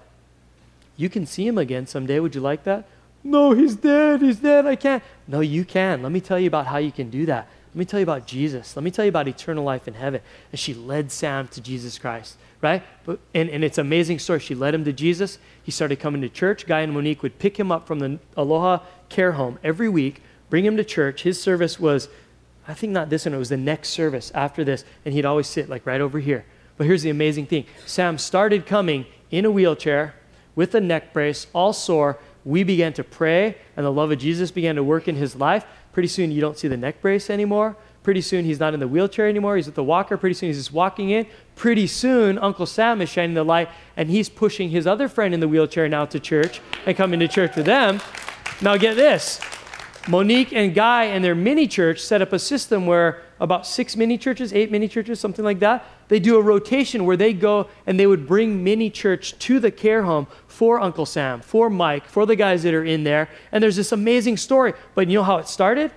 You 0.98 1.10
can 1.10 1.26
see 1.26 1.48
him 1.48 1.58
again 1.58 1.88
someday. 1.88 2.20
Would 2.20 2.36
you 2.36 2.42
like 2.42 2.64
that? 2.64 2.86
No, 3.24 3.52
he's 3.52 3.76
dead. 3.76 4.22
He's 4.22 4.38
dead. 4.38 4.66
I 4.66 4.76
can't. 4.76 5.04
No, 5.28 5.42
you 5.42 5.66
can. 5.66 6.02
Let 6.02 6.12
me 6.12 6.22
tell 6.22 6.40
you 6.40 6.48
about 6.48 6.68
how 6.68 6.78
you 6.78 6.92
can 6.92 7.10
do 7.10 7.26
that. 7.26 7.48
Let 7.70 7.76
me 7.76 7.86
tell 7.86 8.00
you 8.00 8.04
about 8.04 8.28
Jesus. 8.28 8.76
Let 8.76 8.84
me 8.84 8.92
tell 8.92 9.06
you 9.06 9.10
about 9.10 9.28
eternal 9.28 9.64
life 9.64 9.88
in 9.88 9.94
heaven. 9.94 10.22
And 10.52 10.60
she 10.60 10.74
led 10.74 11.12
Sam 11.12 11.48
to 11.50 11.62
Jesus 11.62 11.98
Christ, 11.98 12.36
right? 12.60 12.84
But, 13.06 13.20
and, 13.34 13.50
and 13.50 13.64
it's 13.64 13.78
an 13.78 13.88
amazing 13.88 14.20
story. 14.20 14.40
She 14.40 14.56
led 14.56 14.74
him 14.74 14.84
to 14.84 14.92
Jesus. 14.92 15.38
He 15.64 15.72
started 15.72 16.00
coming 16.00 16.22
to 16.22 16.30
church. 16.30 16.66
Guy 16.66 16.82
and 16.82 16.94
Monique 16.94 17.24
would 17.24 17.40
pick 17.40 17.58
him 17.58 17.72
up 17.72 17.88
from 17.88 18.00
the 18.00 18.20
Aloha 18.36 18.80
care 19.08 19.34
home 19.34 19.58
every 19.64 19.88
week, 19.88 20.22
bring 20.50 20.66
him 20.66 20.76
to 20.76 20.84
church. 20.84 21.24
His 21.24 21.42
service 21.42 21.80
was 21.80 22.10
I 22.68 22.74
think 22.74 22.94
not 22.94 23.10
this 23.10 23.26
one, 23.26 23.34
it 23.34 23.38
was 23.38 23.50
the 23.50 23.58
next 23.58 23.90
service 23.90 24.32
after 24.34 24.64
this, 24.64 24.86
and 25.04 25.14
he'd 25.14 25.26
always 25.26 25.48
sit 25.48 25.70
like 25.70 25.86
right 25.86 26.02
over 26.02 26.20
here. 26.20 26.46
But 26.78 26.88
here's 26.88 27.04
the 27.04 27.10
amazing 27.10 27.48
thing 27.48 27.66
Sam 27.86 28.18
started 28.18 28.66
coming 28.66 29.06
in 29.30 29.46
a 29.46 29.52
wheelchair 29.52 30.16
with 30.56 30.76
a 30.76 30.82
neck 30.82 31.14
brace, 31.14 31.48
all 31.54 31.74
sore. 31.74 32.20
We 32.44 32.64
began 32.64 32.94
to 32.94 33.04
pray, 33.04 33.58
and 33.78 33.86
the 33.86 33.92
love 33.92 34.12
of 34.12 34.18
Jesus 34.18 34.50
began 34.52 34.76
to 34.76 34.84
work 34.84 35.08
in 35.08 35.16
his 35.16 35.36
life. 35.36 35.66
Pretty 35.94 36.08
soon, 36.08 36.32
you 36.32 36.42
don't 36.42 36.58
see 36.58 36.68
the 36.68 36.78
neck 36.78 37.02
brace 37.02 37.30
anymore. 37.30 37.78
Pretty 38.04 38.22
soon, 38.22 38.46
he's 38.46 38.60
not 38.60 38.74
in 38.74 38.80
the 38.80 38.88
wheelchair 38.88 39.28
anymore. 39.28 39.58
He's 39.58 39.68
with 39.68 39.76
the 39.76 39.84
walker. 39.84 40.18
Pretty 40.18 40.34
soon, 40.34 40.50
he's 40.50 40.58
just 40.58 40.74
walking 40.74 41.12
in. 41.12 41.28
Pretty 41.56 41.86
soon, 41.86 42.40
Uncle 42.40 42.66
Sam 42.66 43.00
is 43.00 43.10
shining 43.10 43.36
the 43.36 43.44
light, 43.44 43.70
and 43.96 44.10
he's 44.10 44.28
pushing 44.28 44.72
his 44.72 44.88
other 44.88 45.08
friend 45.08 45.36
in 45.36 45.40
the 45.40 45.48
wheelchair 45.48 45.88
now 45.88 46.06
to 46.06 46.20
church 46.20 46.62
and 46.88 46.98
coming 46.98 47.20
to 47.20 47.28
church 47.28 47.56
with 47.56 47.68
them. 47.68 48.02
Now, 48.60 48.76
get 48.78 48.96
this 48.96 49.40
Monique 50.08 50.52
and 50.52 50.74
Guy 50.74 51.06
and 51.06 51.24
their 51.24 51.36
mini 51.36 51.68
church 51.68 52.00
set 52.00 52.22
up 52.22 52.34
a 52.34 52.40
system 52.40 52.88
where 52.88 53.22
about 53.40 53.68
six 53.68 53.96
mini 53.96 54.18
churches, 54.18 54.52
eight 54.52 54.72
mini 54.72 54.88
churches, 54.88 55.20
something 55.20 55.46
like 55.46 55.60
that, 55.60 55.86
they 56.08 56.20
do 56.20 56.38
a 56.38 56.42
rotation 56.42 57.06
where 57.06 57.18
they 57.18 57.34
go 57.34 57.68
and 57.86 58.00
they 58.00 58.08
would 58.08 58.28
bring 58.28 58.64
mini 58.64 58.90
church 58.90 59.38
to 59.40 59.60
the 59.60 59.70
care 59.70 60.04
home 60.04 60.28
for 60.48 60.80
Uncle 60.80 61.06
Sam, 61.06 61.42
for 61.42 61.70
Mike, 61.70 62.06
for 62.08 62.26
the 62.26 62.36
guys 62.36 62.64
that 62.64 62.74
are 62.74 62.84
in 62.84 63.04
there. 63.04 63.30
And 63.52 63.64
there's 63.64 63.76
this 63.76 63.92
amazing 63.92 64.38
story. 64.38 64.74
But 64.96 65.08
you 65.08 65.16
know 65.16 65.24
how 65.24 65.38
it 65.38 65.48
started? 65.48 65.92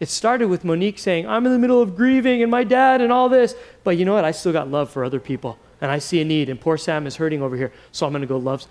It 0.00 0.08
started 0.08 0.48
with 0.48 0.64
Monique 0.64 0.98
saying, 0.98 1.28
I'm 1.28 1.44
in 1.44 1.52
the 1.52 1.58
middle 1.58 1.82
of 1.82 1.94
grieving 1.94 2.42
and 2.42 2.50
my 2.50 2.64
dad 2.64 3.02
and 3.02 3.12
all 3.12 3.28
this. 3.28 3.54
But 3.84 3.98
you 3.98 4.06
know 4.06 4.14
what? 4.14 4.24
I 4.24 4.30
still 4.30 4.52
got 4.52 4.70
love 4.70 4.90
for 4.90 5.04
other 5.04 5.20
people. 5.20 5.58
And 5.82 5.90
I 5.90 5.98
see 5.98 6.20
a 6.22 6.24
need. 6.24 6.48
And 6.48 6.58
poor 6.58 6.78
Sam 6.78 7.06
is 7.06 7.16
hurting 7.16 7.42
over 7.42 7.56
here. 7.56 7.72
So 7.92 8.06
I'm 8.06 8.12
going 8.12 8.22
to 8.22 8.26
go 8.26 8.38
love 8.38 8.66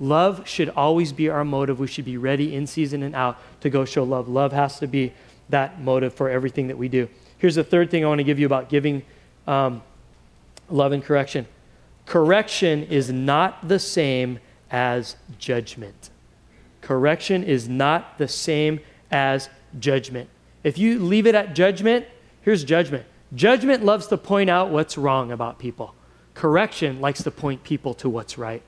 Love 0.00 0.48
should 0.48 0.70
always 0.70 1.12
be 1.12 1.28
our 1.28 1.44
motive. 1.44 1.78
We 1.78 1.86
should 1.86 2.06
be 2.06 2.16
ready 2.16 2.54
in 2.54 2.66
season 2.66 3.02
and 3.02 3.14
out 3.14 3.38
to 3.60 3.68
go 3.68 3.84
show 3.84 4.02
love. 4.02 4.28
Love 4.28 4.52
has 4.52 4.78
to 4.80 4.86
be 4.86 5.12
that 5.50 5.80
motive 5.80 6.14
for 6.14 6.30
everything 6.30 6.68
that 6.68 6.78
we 6.78 6.88
do. 6.88 7.08
Here's 7.38 7.54
the 7.54 7.64
third 7.64 7.90
thing 7.90 8.04
I 8.04 8.08
want 8.08 8.18
to 8.18 8.24
give 8.24 8.38
you 8.38 8.46
about 8.46 8.70
giving 8.70 9.02
um, 9.46 9.82
love 10.68 10.92
and 10.92 11.04
correction 11.04 11.46
correction 12.06 12.82
is 12.84 13.12
not 13.12 13.68
the 13.68 13.78
same 13.78 14.40
as 14.70 15.14
judgment. 15.38 16.10
Correction 16.80 17.44
is 17.44 17.68
not 17.68 18.18
the 18.18 18.26
same 18.26 18.80
as 19.12 19.48
judgment. 19.78 20.28
If 20.64 20.76
you 20.76 20.98
leave 20.98 21.26
it 21.26 21.36
at 21.36 21.54
judgment, 21.54 22.06
here's 22.42 22.64
judgment. 22.64 23.06
Judgment 23.34 23.84
loves 23.84 24.08
to 24.08 24.16
point 24.16 24.50
out 24.50 24.70
what's 24.70 24.98
wrong 24.98 25.30
about 25.30 25.60
people. 25.60 25.94
Correction 26.34 27.00
likes 27.00 27.22
to 27.22 27.30
point 27.30 27.62
people 27.62 27.94
to 27.94 28.08
what's 28.08 28.36
right. 28.36 28.62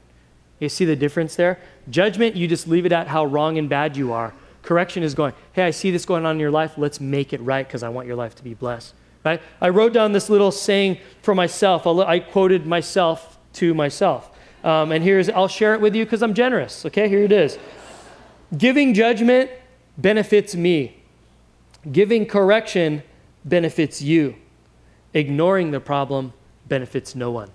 You 0.58 0.68
see 0.68 0.84
the 0.84 0.96
difference 0.96 1.36
there? 1.36 1.58
Judgment, 1.90 2.36
you 2.36 2.46
just 2.46 2.68
leave 2.68 2.86
it 2.86 2.92
at 2.92 3.08
how 3.08 3.24
wrong 3.24 3.58
and 3.58 3.68
bad 3.68 3.96
you 3.96 4.12
are. 4.12 4.32
Correction 4.62 5.02
is 5.02 5.14
going, 5.14 5.32
hey, 5.52 5.64
I 5.64 5.70
see 5.70 5.90
this 5.90 6.04
going 6.04 6.24
on 6.24 6.36
in 6.36 6.40
your 6.40 6.50
life. 6.50 6.74
Let's 6.76 7.00
make 7.00 7.32
it 7.32 7.40
right 7.40 7.66
because 7.66 7.82
I 7.82 7.88
want 7.88 8.06
your 8.06 8.16
life 8.16 8.34
to 8.36 8.44
be 8.44 8.54
blessed. 8.54 8.94
Right? 9.24 9.40
I 9.60 9.68
wrote 9.68 9.92
down 9.92 10.12
this 10.12 10.30
little 10.30 10.52
saying 10.52 10.98
for 11.22 11.34
myself. 11.34 11.86
I 11.86 12.20
quoted 12.20 12.66
myself 12.66 13.38
to 13.54 13.74
myself. 13.74 14.30
Um, 14.64 14.92
and 14.92 15.02
here's, 15.02 15.28
I'll 15.28 15.48
share 15.48 15.74
it 15.74 15.80
with 15.80 15.96
you 15.96 16.04
because 16.04 16.22
I'm 16.22 16.34
generous. 16.34 16.86
Okay, 16.86 17.08
here 17.08 17.22
it 17.22 17.32
is. 17.32 17.58
Giving 18.56 18.94
judgment 18.94 19.50
benefits 19.98 20.54
me, 20.54 21.02
giving 21.90 22.26
correction 22.26 23.02
benefits 23.44 24.00
you, 24.00 24.36
ignoring 25.14 25.70
the 25.70 25.80
problem 25.80 26.32
benefits 26.68 27.14
no 27.14 27.30
one. 27.30 27.50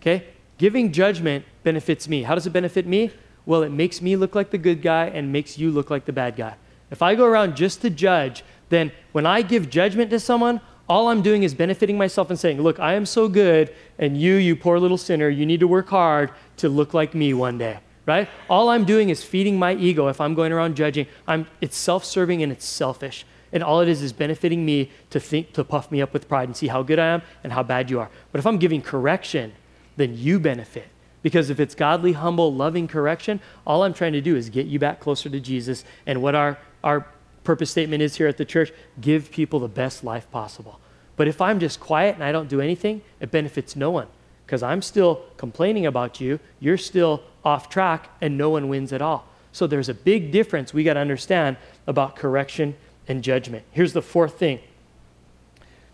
Okay? 0.00 0.26
Giving 0.60 0.92
judgment 0.92 1.46
benefits 1.62 2.06
me. 2.06 2.22
How 2.22 2.34
does 2.34 2.46
it 2.46 2.50
benefit 2.50 2.86
me? 2.86 3.12
Well, 3.46 3.62
it 3.62 3.70
makes 3.70 4.02
me 4.02 4.14
look 4.14 4.34
like 4.34 4.50
the 4.50 4.58
good 4.58 4.82
guy 4.82 5.06
and 5.06 5.32
makes 5.32 5.56
you 5.56 5.70
look 5.70 5.88
like 5.88 6.04
the 6.04 6.12
bad 6.12 6.36
guy. 6.36 6.54
If 6.90 7.00
I 7.00 7.14
go 7.14 7.24
around 7.24 7.56
just 7.56 7.80
to 7.80 7.88
judge, 7.88 8.44
then 8.68 8.92
when 9.12 9.24
I 9.24 9.40
give 9.40 9.70
judgment 9.70 10.10
to 10.10 10.20
someone, 10.20 10.60
all 10.86 11.08
I'm 11.08 11.22
doing 11.22 11.44
is 11.44 11.54
benefiting 11.54 11.96
myself 11.96 12.28
and 12.28 12.38
saying, 12.38 12.60
Look, 12.60 12.78
I 12.78 12.92
am 12.92 13.06
so 13.06 13.26
good, 13.26 13.74
and 13.98 14.20
you, 14.20 14.34
you 14.34 14.54
poor 14.54 14.78
little 14.78 14.98
sinner, 14.98 15.30
you 15.30 15.46
need 15.46 15.60
to 15.60 15.66
work 15.66 15.88
hard 15.88 16.30
to 16.58 16.68
look 16.68 16.92
like 16.92 17.14
me 17.14 17.32
one 17.32 17.56
day, 17.56 17.78
right? 18.04 18.28
All 18.50 18.68
I'm 18.68 18.84
doing 18.84 19.08
is 19.08 19.24
feeding 19.24 19.58
my 19.58 19.72
ego 19.72 20.08
if 20.08 20.20
I'm 20.20 20.34
going 20.34 20.52
around 20.52 20.76
judging. 20.76 21.06
I'm, 21.26 21.46
it's 21.62 21.78
self 21.78 22.04
serving 22.04 22.42
and 22.42 22.52
it's 22.52 22.66
selfish. 22.66 23.24
And 23.50 23.62
all 23.64 23.80
it 23.80 23.88
is 23.88 24.02
is 24.02 24.12
benefiting 24.12 24.66
me 24.66 24.90
to 25.08 25.20
think, 25.20 25.54
to 25.54 25.64
puff 25.64 25.90
me 25.90 26.02
up 26.02 26.12
with 26.12 26.28
pride 26.28 26.48
and 26.48 26.54
see 26.54 26.66
how 26.66 26.82
good 26.82 26.98
I 26.98 27.06
am 27.06 27.22
and 27.42 27.50
how 27.50 27.62
bad 27.62 27.88
you 27.88 27.98
are. 27.98 28.10
But 28.30 28.40
if 28.40 28.46
I'm 28.46 28.58
giving 28.58 28.82
correction, 28.82 29.54
then 29.96 30.16
you 30.16 30.38
benefit. 30.38 30.88
Because 31.22 31.50
if 31.50 31.60
it's 31.60 31.74
godly, 31.74 32.12
humble, 32.12 32.54
loving 32.54 32.88
correction, 32.88 33.40
all 33.66 33.82
I'm 33.82 33.92
trying 33.92 34.14
to 34.14 34.20
do 34.20 34.36
is 34.36 34.48
get 34.48 34.66
you 34.66 34.78
back 34.78 35.00
closer 35.00 35.28
to 35.28 35.40
Jesus. 35.40 35.84
And 36.06 36.22
what 36.22 36.34
our, 36.34 36.58
our 36.82 37.06
purpose 37.44 37.70
statement 37.70 38.02
is 38.02 38.16
here 38.16 38.26
at 38.26 38.36
the 38.36 38.44
church 38.44 38.72
give 39.00 39.30
people 39.30 39.60
the 39.60 39.68
best 39.68 40.02
life 40.02 40.30
possible. 40.30 40.80
But 41.16 41.28
if 41.28 41.40
I'm 41.40 41.60
just 41.60 41.80
quiet 41.80 42.14
and 42.14 42.24
I 42.24 42.32
don't 42.32 42.48
do 42.48 42.60
anything, 42.60 43.02
it 43.20 43.30
benefits 43.30 43.76
no 43.76 43.90
one. 43.90 44.06
Because 44.46 44.62
I'm 44.62 44.82
still 44.82 45.22
complaining 45.36 45.86
about 45.86 46.20
you, 46.20 46.40
you're 46.58 46.78
still 46.78 47.22
off 47.44 47.68
track, 47.68 48.08
and 48.20 48.36
no 48.36 48.50
one 48.50 48.68
wins 48.68 48.92
at 48.92 49.02
all. 49.02 49.26
So 49.52 49.66
there's 49.66 49.88
a 49.88 49.94
big 49.94 50.32
difference 50.32 50.72
we 50.72 50.84
got 50.84 50.94
to 50.94 51.00
understand 51.00 51.56
about 51.86 52.16
correction 52.16 52.76
and 53.08 53.22
judgment. 53.22 53.64
Here's 53.70 53.92
the 53.92 54.02
fourth 54.02 54.38
thing 54.38 54.60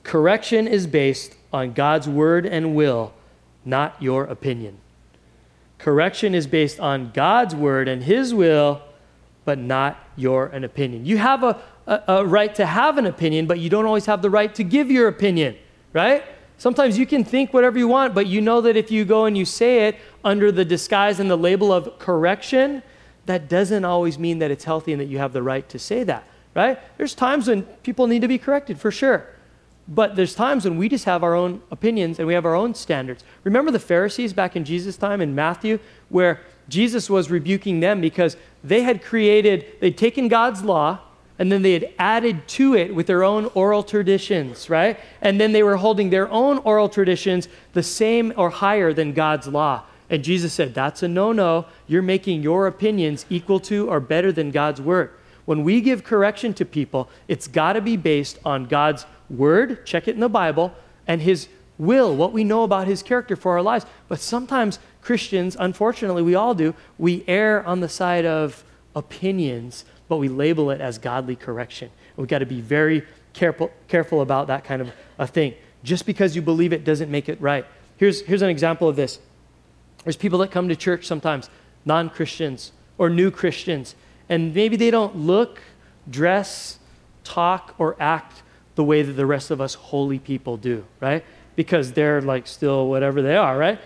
correction 0.03 0.69
is 0.69 0.87
based 0.87 1.35
on 1.53 1.73
God's 1.73 2.09
word 2.09 2.47
and 2.47 2.77
will 2.77 3.13
not 3.67 4.01
your 4.01 4.25
opinion. 4.25 4.79
Correction 5.79 6.35
is 6.35 6.47
based 6.47 6.81
on 6.81 7.11
God's 7.13 7.55
word 7.55 7.89
and 7.89 8.03
His 8.03 8.33
will, 8.33 8.83
but 9.45 9.59
not 9.59 9.99
your 10.17 10.47
an 10.47 10.65
opinion. 10.65 11.05
You 11.05 11.19
have 11.19 11.43
a, 11.43 11.61
a, 11.87 12.03
a, 12.09 12.27
right 12.27 12.55
to 12.55 12.67
have 12.67 12.99
an 12.99 13.07
opinion, 13.07 13.47
but 13.47 13.59
you 13.59 13.69
don't 13.69 13.85
always 13.85 14.07
have 14.07 14.23
the 14.23 14.31
right 14.31 14.55
to 14.55 14.65
give 14.65 14.91
your 14.91 15.09
opinion, 15.09 15.57
right? 15.93 16.25
Sometimes 16.59 16.99
you 16.99 17.07
can 17.07 17.23
think 17.23 17.53
whatever 17.53 17.79
you 17.79 17.87
want, 17.87 18.15
but 18.15 18.27
you 18.27 18.41
know 18.41 18.61
that 18.63 18.77
if 18.77 18.91
you 18.91 19.05
go 19.05 19.27
and 19.27 19.37
you 19.37 19.45
say 19.45 19.89
it 19.89 19.97
under 20.25 20.51
the 20.51 20.65
disguise 20.65 21.21
and 21.21 21.31
the 21.31 21.37
label 21.37 21.73
of 21.73 21.99
correction, 21.99 22.83
that 23.27 23.49
doesn't 23.49 23.85
always 23.85 24.19
mean 24.19 24.39
that 24.39 24.51
it's 24.51 24.65
healthy 24.65 24.93
and 24.93 25.01
that 25.01 25.07
you 25.07 25.19
have 25.19 25.33
the 25.33 25.43
right 25.43 25.69
to 25.69 25.79
say 25.79 26.03
that, 26.05 26.25
right? 26.55 26.79
There's 26.97 27.15
times 27.15 27.49
when 27.49 27.63
people 27.63 28.07
need 28.07 28.23
to 28.23 28.29
be 28.29 28.39
corrected, 28.39 28.81
for 28.81 28.91
sure. 28.91 29.27
But 29.89 30.17
there's 30.17 30.35
times 30.35 30.65
when 30.65 30.77
we 30.77 30.89
just 30.89 31.05
have 31.05 31.23
our 31.23 31.35
own 31.35 31.63
opinions 31.71 32.19
and 32.19 32.27
we 32.27 32.35
have 32.35 32.45
our 32.45 32.57
own 32.57 32.75
standards. 32.75 33.23
Remember 33.45 33.71
the 33.71 33.79
Pharisees 33.79 34.33
back 34.33 34.57
in 34.57 34.65
Jesus' 34.65 34.97
time 34.97 35.21
in 35.21 35.35
Matthew, 35.35 35.79
where 36.09 36.41
Jesus 36.69 37.09
was 37.09 37.31
rebuking 37.31 37.81
them 37.81 38.01
because 38.01 38.37
they 38.65 38.83
had 38.83 39.03
created, 39.03 39.65
they'd 39.81 39.97
taken 39.97 40.27
God's 40.27 40.63
law 40.63 41.01
and 41.39 41.53
then 41.53 41.63
they 41.63 41.73
had 41.73 41.93
added 41.99 42.49
to 42.49 42.75
it 42.75 42.95
with 42.95 43.07
their 43.07 43.23
own 43.23 43.47
oral 43.55 43.83
traditions, 43.83 44.71
right? 44.71 44.99
And 45.21 45.41
then 45.41 45.53
they 45.53 45.63
were 45.63 45.77
holding 45.77 46.11
their 46.11 46.31
own 46.31 46.59
oral 46.59 46.89
traditions 46.89 47.49
the 47.75 47.83
same 47.83 48.33
or 48.37 48.51
higher 48.51 48.93
than 48.93 49.13
God's 49.13 49.47
law. 49.47 49.83
And 50.09 50.25
Jesus 50.25 50.53
said, 50.53 50.75
That's 50.75 51.03
a 51.03 51.09
no 51.09 51.33
no. 51.33 51.67
You're 51.87 52.03
making 52.03 52.43
your 52.43 52.67
opinions 52.67 53.27
equal 53.29 53.61
to 53.61 53.89
or 53.89 54.01
better 54.01 54.33
than 54.33 54.51
God's 54.51 54.81
word. 54.81 55.11
when 55.45 55.63
we 55.63 55.81
give 55.81 56.03
correction 56.03 56.53
to 56.55 56.65
people, 56.65 57.09
it's 57.29 57.47
got 57.47 57.75
to 57.75 57.81
be 57.81 57.97
based 57.97 58.37
on 58.45 58.65
God's 58.65 59.07
word, 59.29 59.87
check 59.87 60.09
it 60.09 60.15
in 60.15 60.21
the 60.21 60.29
Bible, 60.29 60.75
and 61.07 61.23
his 61.23 61.49
will, 61.79 62.15
what 62.15 62.33
we 62.33 62.45
know 62.45 62.63
about 62.63 62.87
his 62.87 63.03
character 63.03 63.37
for 63.37 63.53
our 63.53 63.63
lives. 63.63 63.87
But 64.09 64.21
sometimes 64.21 64.79
Christians, 65.03 65.57
unfortunately, 65.59 66.23
we 66.23 66.35
all 66.35 66.55
do, 66.55 66.75
we 66.99 67.25
err 67.29 67.65
on 67.67 67.81
the 67.81 67.89
side 67.89 68.25
of 68.25 68.65
opinions, 68.95 69.85
but 70.09 70.17
we 70.17 70.29
label 70.29 70.71
it 70.71 70.81
as 70.81 70.99
godly 70.99 71.37
correction. 71.37 71.91
We've 72.17 72.29
got 72.29 72.39
to 72.39 72.47
be 72.47 72.61
very 72.61 73.05
careful, 73.33 73.71
careful 73.89 74.23
about 74.23 74.47
that 74.47 74.65
kind 74.65 74.81
of 74.81 74.91
a 75.19 75.27
thing. 75.27 75.55
Just 75.85 76.07
because 76.07 76.35
you 76.35 76.43
believe 76.43 76.73
it 76.73 76.85
doesn't 76.85 77.11
make 77.11 77.29
it 77.29 77.41
right. 77.41 77.67
Here's, 77.99 78.23
here's 78.23 78.43
an 78.43 78.51
example 78.51 78.89
of 78.89 78.97
this. 78.97 79.21
There's 80.05 80.17
people 80.17 80.39
that 80.41 80.51
come 80.51 80.69
to 80.69 80.77
church 80.77 81.07
sometimes, 81.07 81.51
non 81.85 82.11
Christians 82.11 82.73
or 82.99 83.11
new 83.11 83.31
Christians, 83.31 83.95
and 84.29 84.55
maybe 84.55 84.77
they 84.77 84.91
don't 84.91 85.15
look, 85.17 85.61
dress, 86.09 86.79
talk, 87.25 87.75
or 87.79 87.97
act 88.01 88.43
the 88.77 88.85
way 88.85 89.03
that 89.03 89.13
the 89.13 89.27
rest 89.27 89.51
of 89.51 89.61
us 89.61 89.75
holy 89.75 90.19
people 90.19 90.57
do, 90.57 90.85
right? 91.01 91.25
Because 91.57 91.93
they're 91.93 92.23
like 92.23 92.47
still 92.47 92.89
whatever 92.89 93.21
they 93.21 93.37
are, 93.37 93.59
right? 93.59 93.79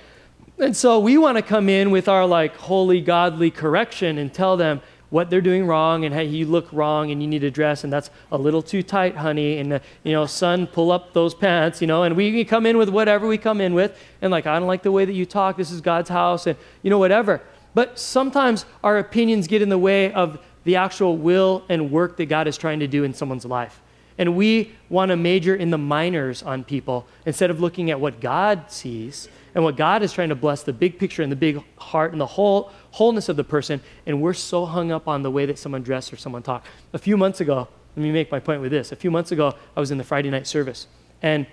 And 0.58 0.76
so 0.76 0.98
we 0.98 1.16
want 1.16 1.38
to 1.38 1.42
come 1.42 1.68
in 1.68 1.90
with 1.90 2.08
our 2.08 2.26
like 2.26 2.54
holy, 2.56 3.00
godly 3.00 3.50
correction 3.50 4.18
and 4.18 4.32
tell 4.32 4.56
them, 4.56 4.82
what 5.10 5.28
they're 5.28 5.40
doing 5.40 5.66
wrong 5.66 6.04
and 6.04 6.14
hey, 6.14 6.24
you 6.24 6.46
look 6.46 6.72
wrong 6.72 7.10
and 7.10 7.20
you 7.20 7.28
need 7.28 7.40
to 7.40 7.50
dress 7.50 7.84
and 7.84 7.92
that's 7.92 8.10
a 8.32 8.38
little 8.38 8.62
too 8.62 8.82
tight, 8.82 9.16
honey. 9.16 9.58
And, 9.58 9.74
uh, 9.74 9.78
you 10.04 10.12
know, 10.12 10.24
son, 10.24 10.66
pull 10.66 10.90
up 10.90 11.12
those 11.12 11.34
pants, 11.34 11.80
you 11.80 11.86
know, 11.86 12.04
and 12.04 12.16
we 12.16 12.32
can 12.32 12.48
come 12.48 12.64
in 12.64 12.78
with 12.78 12.88
whatever 12.88 13.26
we 13.26 13.36
come 13.36 13.60
in 13.60 13.74
with. 13.74 13.98
And 14.22 14.30
like, 14.30 14.46
I 14.46 14.58
don't 14.58 14.68
like 14.68 14.82
the 14.82 14.92
way 14.92 15.04
that 15.04 15.12
you 15.12 15.26
talk. 15.26 15.56
This 15.56 15.70
is 15.70 15.80
God's 15.80 16.08
house 16.08 16.46
and, 16.46 16.56
you 16.82 16.90
know, 16.90 16.98
whatever. 16.98 17.42
But 17.74 17.98
sometimes 17.98 18.64
our 18.82 18.98
opinions 18.98 19.46
get 19.46 19.62
in 19.62 19.68
the 19.68 19.78
way 19.78 20.12
of 20.12 20.38
the 20.64 20.76
actual 20.76 21.16
will 21.16 21.64
and 21.68 21.90
work 21.90 22.16
that 22.16 22.26
God 22.26 22.46
is 22.46 22.56
trying 22.56 22.80
to 22.80 22.86
do 22.86 23.04
in 23.04 23.12
someone's 23.12 23.44
life. 23.44 23.80
And 24.20 24.36
we 24.36 24.72
want 24.90 25.08
to 25.08 25.16
major 25.16 25.56
in 25.56 25.70
the 25.70 25.78
minors 25.78 26.42
on 26.42 26.62
people 26.62 27.06
instead 27.24 27.50
of 27.50 27.58
looking 27.58 27.90
at 27.90 27.98
what 27.98 28.20
God 28.20 28.70
sees 28.70 29.28
and 29.54 29.64
what 29.64 29.78
God 29.78 30.02
is 30.02 30.12
trying 30.12 30.28
to 30.28 30.34
bless 30.34 30.62
the 30.62 30.74
big 30.74 30.98
picture 30.98 31.22
and 31.22 31.32
the 31.32 31.36
big 31.36 31.62
heart 31.78 32.12
and 32.12 32.20
the 32.20 32.26
whole 32.26 32.70
wholeness 32.90 33.30
of 33.30 33.36
the 33.36 33.44
person. 33.44 33.80
And 34.04 34.20
we're 34.20 34.34
so 34.34 34.66
hung 34.66 34.92
up 34.92 35.08
on 35.08 35.22
the 35.22 35.30
way 35.30 35.46
that 35.46 35.58
someone 35.58 35.82
dressed 35.82 36.12
or 36.12 36.18
someone 36.18 36.42
talked. 36.42 36.66
A 36.92 36.98
few 36.98 37.16
months 37.16 37.40
ago, 37.40 37.66
let 37.96 38.02
me 38.02 38.12
make 38.12 38.30
my 38.30 38.38
point 38.38 38.60
with 38.60 38.70
this. 38.70 38.92
A 38.92 38.96
few 38.96 39.10
months 39.10 39.32
ago, 39.32 39.54
I 39.74 39.80
was 39.80 39.90
in 39.90 39.96
the 39.96 40.04
Friday 40.04 40.28
night 40.28 40.46
service. 40.46 40.86
And 41.22 41.46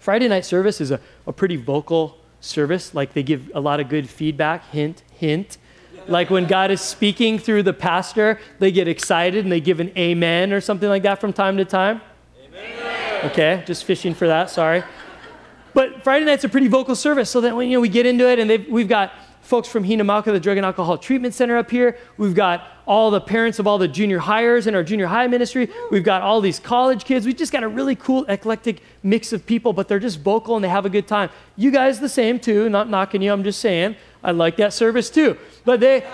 Friday 0.00 0.26
night 0.26 0.44
service 0.44 0.80
is 0.80 0.90
a, 0.90 0.98
a 1.28 1.32
pretty 1.32 1.54
vocal 1.54 2.18
service. 2.40 2.92
Like 2.92 3.12
they 3.12 3.22
give 3.22 3.52
a 3.54 3.60
lot 3.60 3.78
of 3.78 3.88
good 3.88 4.10
feedback, 4.10 4.68
hint, 4.70 5.04
hint. 5.12 5.58
Like 6.06 6.30
when 6.30 6.46
God 6.46 6.70
is 6.70 6.80
speaking 6.80 7.38
through 7.38 7.62
the 7.62 7.72
pastor, 7.72 8.38
they 8.58 8.70
get 8.70 8.88
excited 8.88 9.44
and 9.44 9.52
they 9.52 9.60
give 9.60 9.80
an 9.80 9.90
amen 9.96 10.52
or 10.52 10.60
something 10.60 10.88
like 10.88 11.02
that 11.04 11.20
from 11.20 11.32
time 11.32 11.56
to 11.56 11.64
time. 11.64 12.00
Amen. 12.46 13.24
Okay, 13.30 13.62
just 13.66 13.84
fishing 13.84 14.14
for 14.14 14.26
that, 14.26 14.50
sorry. 14.50 14.82
But 15.72 16.04
Friday 16.04 16.24
night's 16.24 16.44
a 16.44 16.48
pretty 16.48 16.68
vocal 16.68 16.94
service, 16.94 17.30
so 17.30 17.40
that 17.40 17.56
when 17.56 17.68
you 17.68 17.76
know 17.76 17.80
we 17.80 17.88
get 17.88 18.06
into 18.06 18.28
it, 18.28 18.38
and 18.38 18.66
we've 18.68 18.88
got 18.88 19.12
folks 19.44 19.68
from 19.68 19.84
Hina 19.84 20.04
Mauka, 20.04 20.26
the 20.26 20.40
Drug 20.40 20.56
and 20.56 20.64
Alcohol 20.64 20.98
Treatment 20.98 21.34
Center 21.34 21.56
up 21.56 21.70
here. 21.70 21.98
We've 22.16 22.34
got 22.34 22.66
all 22.86 23.10
the 23.10 23.20
parents 23.20 23.58
of 23.58 23.66
all 23.66 23.78
the 23.78 23.86
junior 23.86 24.18
hires 24.18 24.66
in 24.66 24.74
our 24.74 24.82
junior 24.82 25.06
high 25.06 25.26
ministry. 25.26 25.70
We've 25.90 26.02
got 26.02 26.22
all 26.22 26.40
these 26.40 26.58
college 26.58 27.04
kids. 27.04 27.26
We've 27.26 27.36
just 27.36 27.52
got 27.52 27.62
a 27.62 27.68
really 27.68 27.94
cool, 27.94 28.24
eclectic 28.24 28.80
mix 29.02 29.32
of 29.32 29.46
people, 29.46 29.72
but 29.72 29.86
they're 29.86 29.98
just 29.98 30.20
vocal 30.20 30.56
and 30.56 30.64
they 30.64 30.68
have 30.68 30.86
a 30.86 30.90
good 30.90 31.06
time. 31.06 31.30
You 31.56 31.70
guys 31.70 32.00
the 32.00 32.08
same 32.08 32.40
too, 32.40 32.68
not 32.68 32.88
knocking 32.88 33.22
you, 33.22 33.32
I'm 33.32 33.44
just 33.44 33.60
saying. 33.60 33.96
I 34.22 34.30
like 34.30 34.56
that 34.56 34.72
service 34.72 35.10
too. 35.10 35.36
But 35.64 35.80
they 35.80 36.06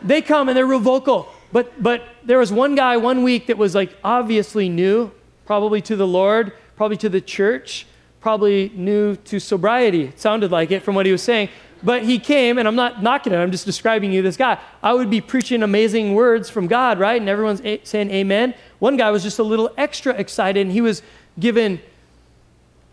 they 0.00 0.22
come 0.22 0.48
and 0.48 0.56
they're 0.56 0.66
real 0.66 0.78
vocal. 0.78 1.28
But 1.52 1.82
but 1.82 2.04
there 2.24 2.38
was 2.38 2.52
one 2.52 2.76
guy 2.76 2.96
one 2.96 3.24
week 3.24 3.48
that 3.48 3.58
was 3.58 3.74
like 3.74 3.96
obviously 4.04 4.68
new, 4.68 5.10
probably 5.46 5.82
to 5.82 5.96
the 5.96 6.06
Lord, 6.06 6.52
probably 6.76 6.96
to 6.98 7.08
the 7.08 7.20
church 7.20 7.86
probably 8.20 8.70
new 8.74 9.16
to 9.16 9.38
sobriety. 9.38 10.04
It 10.04 10.20
sounded 10.20 10.50
like 10.50 10.70
it 10.70 10.82
from 10.82 10.94
what 10.94 11.06
he 11.06 11.12
was 11.12 11.22
saying. 11.22 11.48
But 11.82 12.02
he 12.02 12.18
came, 12.18 12.58
and 12.58 12.66
I'm 12.66 12.74
not 12.74 13.02
knocking 13.02 13.32
it, 13.32 13.36
I'm 13.36 13.52
just 13.52 13.64
describing 13.64 14.12
you 14.12 14.20
this 14.20 14.36
guy. 14.36 14.58
I 14.82 14.92
would 14.92 15.10
be 15.10 15.20
preaching 15.20 15.62
amazing 15.62 16.14
words 16.14 16.50
from 16.50 16.66
God, 16.66 16.98
right? 16.98 17.20
And 17.20 17.28
everyone's 17.28 17.60
a- 17.64 17.80
saying 17.84 18.10
amen. 18.10 18.54
One 18.80 18.96
guy 18.96 19.10
was 19.10 19.22
just 19.22 19.38
a 19.38 19.42
little 19.42 19.70
extra 19.76 20.12
excited, 20.14 20.60
and 20.60 20.72
he 20.72 20.80
was 20.80 21.02
given, 21.38 21.80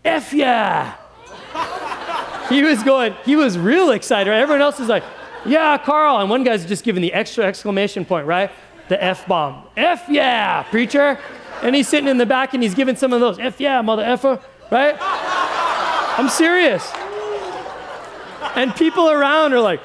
F 0.04 0.32
yeah. 0.32 0.94
he 2.48 2.62
was 2.62 2.82
going, 2.82 3.14
he 3.24 3.34
was 3.34 3.58
real 3.58 3.90
excited. 3.90 4.30
Right? 4.30 4.40
Everyone 4.40 4.62
else 4.62 4.78
is 4.78 4.88
like, 4.88 5.02
yeah, 5.44 5.78
Carl. 5.78 6.18
And 6.18 6.30
one 6.30 6.44
guy's 6.44 6.64
just 6.64 6.84
giving 6.84 7.02
the 7.02 7.12
extra 7.12 7.44
exclamation 7.44 8.04
point, 8.04 8.26
right? 8.26 8.50
The 8.88 9.02
F 9.02 9.26
bomb. 9.26 9.64
F 9.76 10.04
yeah, 10.08 10.62
preacher. 10.64 11.18
And 11.62 11.74
he's 11.74 11.88
sitting 11.88 12.08
in 12.08 12.18
the 12.18 12.26
back 12.26 12.54
and 12.54 12.62
he's 12.62 12.74
giving 12.74 12.96
some 12.96 13.12
of 13.12 13.20
those, 13.20 13.38
F 13.38 13.60
yeah, 13.60 13.80
mother 13.80 14.02
effer 14.04 14.40
right? 14.70 14.96
I'm 15.00 16.28
serious. 16.28 16.90
And 18.56 18.74
people 18.74 19.10
around 19.10 19.52
are 19.52 19.60
like, 19.60 19.80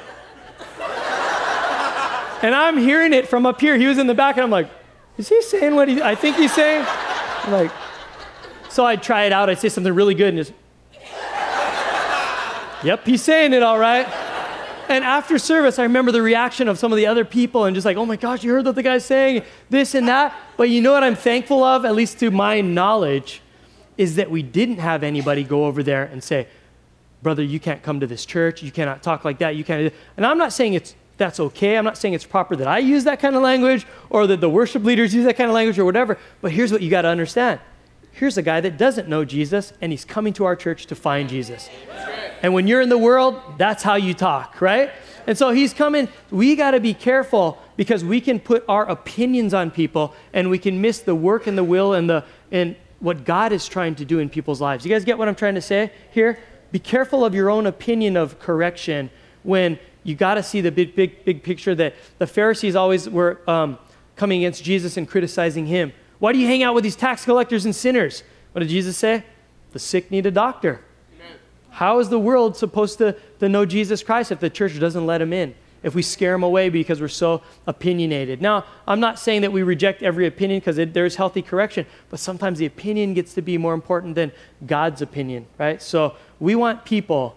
and 2.41 2.55
I'm 2.55 2.77
hearing 2.77 3.13
it 3.13 3.27
from 3.27 3.45
up 3.45 3.61
here. 3.61 3.77
He 3.77 3.85
was 3.85 3.99
in 3.99 4.07
the 4.07 4.15
back, 4.15 4.37
and 4.37 4.43
I'm 4.43 4.49
like, 4.49 4.69
is 5.17 5.29
he 5.29 5.41
saying 5.43 5.75
what 5.75 5.87
he, 5.87 6.01
I 6.01 6.15
think 6.15 6.37
he's 6.37 6.53
saying? 6.53 6.83
I'm 6.87 7.51
like, 7.51 7.71
so 8.69 8.85
I'd 8.85 9.03
try 9.03 9.25
it 9.25 9.31
out. 9.31 9.49
I'd 9.49 9.59
say 9.59 9.69
something 9.69 9.93
really 9.93 10.15
good, 10.15 10.33
and 10.33 10.37
just, 10.37 10.53
yep, 12.83 13.05
he's 13.05 13.21
saying 13.21 13.53
it 13.53 13.61
all 13.61 13.77
right. 13.77 14.07
And 14.89 15.03
after 15.03 15.37
service, 15.37 15.77
I 15.77 15.83
remember 15.83 16.11
the 16.11 16.21
reaction 16.21 16.67
of 16.67 16.79
some 16.79 16.91
of 16.91 16.97
the 16.97 17.05
other 17.05 17.25
people, 17.25 17.65
and 17.65 17.75
just 17.75 17.85
like, 17.85 17.97
oh 17.97 18.05
my 18.05 18.15
gosh, 18.15 18.43
you 18.43 18.51
heard 18.51 18.65
what 18.65 18.75
the 18.75 18.83
guy's 18.83 19.05
saying, 19.05 19.43
this 19.69 19.93
and 19.93 20.07
that. 20.07 20.35
But 20.57 20.69
you 20.69 20.81
know 20.81 20.93
what 20.93 21.03
I'm 21.03 21.15
thankful 21.15 21.63
of, 21.63 21.85
at 21.85 21.93
least 21.93 22.19
to 22.19 22.31
my 22.31 22.61
knowledge? 22.61 23.41
is 24.01 24.15
that 24.15 24.31
we 24.31 24.41
didn't 24.41 24.79
have 24.79 25.03
anybody 25.03 25.43
go 25.43 25.65
over 25.65 25.83
there 25.83 26.05
and 26.05 26.23
say, 26.23 26.47
brother, 27.21 27.43
you 27.43 27.59
can't 27.59 27.83
come 27.83 27.99
to 27.99 28.07
this 28.07 28.25
church. 28.25 28.63
You 28.63 28.71
cannot 28.71 29.03
talk 29.03 29.25
like 29.25 29.39
that. 29.39 29.55
You 29.55 29.63
can't. 29.63 29.93
And 30.17 30.25
I'm 30.25 30.37
not 30.37 30.53
saying 30.53 30.73
it's 30.73 30.95
that's 31.17 31.39
okay. 31.39 31.77
I'm 31.77 31.85
not 31.85 31.97
saying 31.97 32.15
it's 32.15 32.25
proper 32.25 32.55
that 32.55 32.67
I 32.67 32.79
use 32.79 33.03
that 33.03 33.19
kind 33.19 33.35
of 33.35 33.43
language 33.43 33.85
or 34.09 34.25
that 34.25 34.41
the 34.41 34.49
worship 34.49 34.83
leaders 34.83 35.13
use 35.13 35.25
that 35.25 35.37
kind 35.37 35.49
of 35.49 35.53
language 35.53 35.77
or 35.77 35.85
whatever. 35.85 36.17
But 36.41 36.51
here's 36.51 36.71
what 36.71 36.81
you 36.81 36.89
got 36.89 37.03
to 37.03 37.09
understand. 37.09 37.59
Here's 38.11 38.37
a 38.37 38.41
guy 38.41 38.59
that 38.61 38.77
doesn't 38.77 39.07
know 39.07 39.23
Jesus 39.23 39.71
and 39.81 39.91
he's 39.91 40.03
coming 40.03 40.33
to 40.33 40.45
our 40.45 40.55
church 40.55 40.87
to 40.87 40.95
find 40.95 41.29
Jesus. 41.29 41.69
And 42.41 42.53
when 42.53 42.67
you're 42.67 42.81
in 42.81 42.89
the 42.89 42.97
world, 42.97 43.39
that's 43.57 43.83
how 43.83 43.95
you 43.95 44.15
talk, 44.15 44.61
right? 44.61 44.91
And 45.27 45.37
so 45.37 45.51
he's 45.51 45.73
coming. 45.73 46.07
We 46.31 46.55
got 46.55 46.71
to 46.71 46.79
be 46.79 46.95
careful 46.95 47.59
because 47.77 48.03
we 48.03 48.19
can 48.19 48.39
put 48.39 48.65
our 48.67 48.89
opinions 48.89 49.53
on 49.53 49.69
people 49.69 50.15
and 50.33 50.49
we 50.49 50.57
can 50.57 50.81
miss 50.81 50.99
the 50.99 51.15
work 51.15 51.45
and 51.45 51.57
the 51.57 51.63
will 51.63 51.93
and 51.93 52.09
the 52.09 52.25
and 52.51 52.75
what 52.99 53.25
God 53.25 53.51
is 53.51 53.67
trying 53.67 53.95
to 53.95 54.05
do 54.05 54.19
in 54.19 54.29
people's 54.29 54.61
lives. 54.61 54.85
You 54.85 54.91
guys 54.91 55.05
get 55.05 55.17
what 55.17 55.27
I'm 55.27 55.35
trying 55.35 55.55
to 55.55 55.61
say 55.61 55.91
here? 56.11 56.39
Be 56.71 56.79
careful 56.79 57.25
of 57.25 57.35
your 57.35 57.49
own 57.49 57.65
opinion 57.65 58.15
of 58.15 58.39
correction 58.39 59.09
when 59.43 59.79
you 60.03 60.15
got 60.15 60.35
to 60.35 60.43
see 60.43 60.61
the 60.61 60.71
big, 60.71 60.95
big, 60.95 61.23
big 61.25 61.43
picture 61.43 61.75
that 61.75 61.95
the 62.17 62.27
Pharisees 62.27 62.75
always 62.75 63.09
were 63.09 63.41
um, 63.47 63.77
coming 64.15 64.43
against 64.43 64.63
Jesus 64.63 64.97
and 64.97 65.07
criticizing 65.07 65.67
him. 65.67 65.93
Why 66.19 66.33
do 66.33 66.39
you 66.39 66.47
hang 66.47 66.63
out 66.63 66.75
with 66.75 66.83
these 66.83 66.95
tax 66.95 67.25
collectors 67.25 67.65
and 67.65 67.75
sinners? 67.75 68.23
What 68.53 68.59
did 68.59 68.69
Jesus 68.69 68.97
say? 68.97 69.23
The 69.71 69.79
sick 69.79 70.11
need 70.11 70.25
a 70.25 70.31
doctor. 70.31 70.81
Amen. 71.15 71.37
How 71.71 71.99
is 71.99 72.09
the 72.09 72.19
world 72.19 72.55
supposed 72.57 72.97
to, 72.99 73.15
to 73.39 73.49
know 73.49 73.65
Jesus 73.65 74.03
Christ 74.03 74.31
if 74.31 74.39
the 74.39 74.49
church 74.49 74.79
doesn't 74.79 75.05
let 75.05 75.21
him 75.21 75.33
in? 75.33 75.55
If 75.83 75.95
we 75.95 76.01
scare 76.01 76.33
them 76.33 76.43
away 76.43 76.69
because 76.69 77.01
we're 77.01 77.07
so 77.07 77.41
opinionated. 77.65 78.41
Now, 78.41 78.65
I'm 78.87 78.99
not 78.99 79.19
saying 79.19 79.41
that 79.41 79.51
we 79.51 79.63
reject 79.63 80.03
every 80.03 80.27
opinion 80.27 80.59
because 80.59 80.75
there's 80.93 81.15
healthy 81.15 81.41
correction, 81.41 81.85
but 82.09 82.19
sometimes 82.19 82.59
the 82.59 82.65
opinion 82.65 83.13
gets 83.13 83.33
to 83.33 83.41
be 83.41 83.57
more 83.57 83.73
important 83.73 84.15
than 84.15 84.31
God's 84.65 85.01
opinion, 85.01 85.47
right? 85.57 85.81
So 85.81 86.15
we 86.39 86.55
want 86.55 86.85
people 86.85 87.35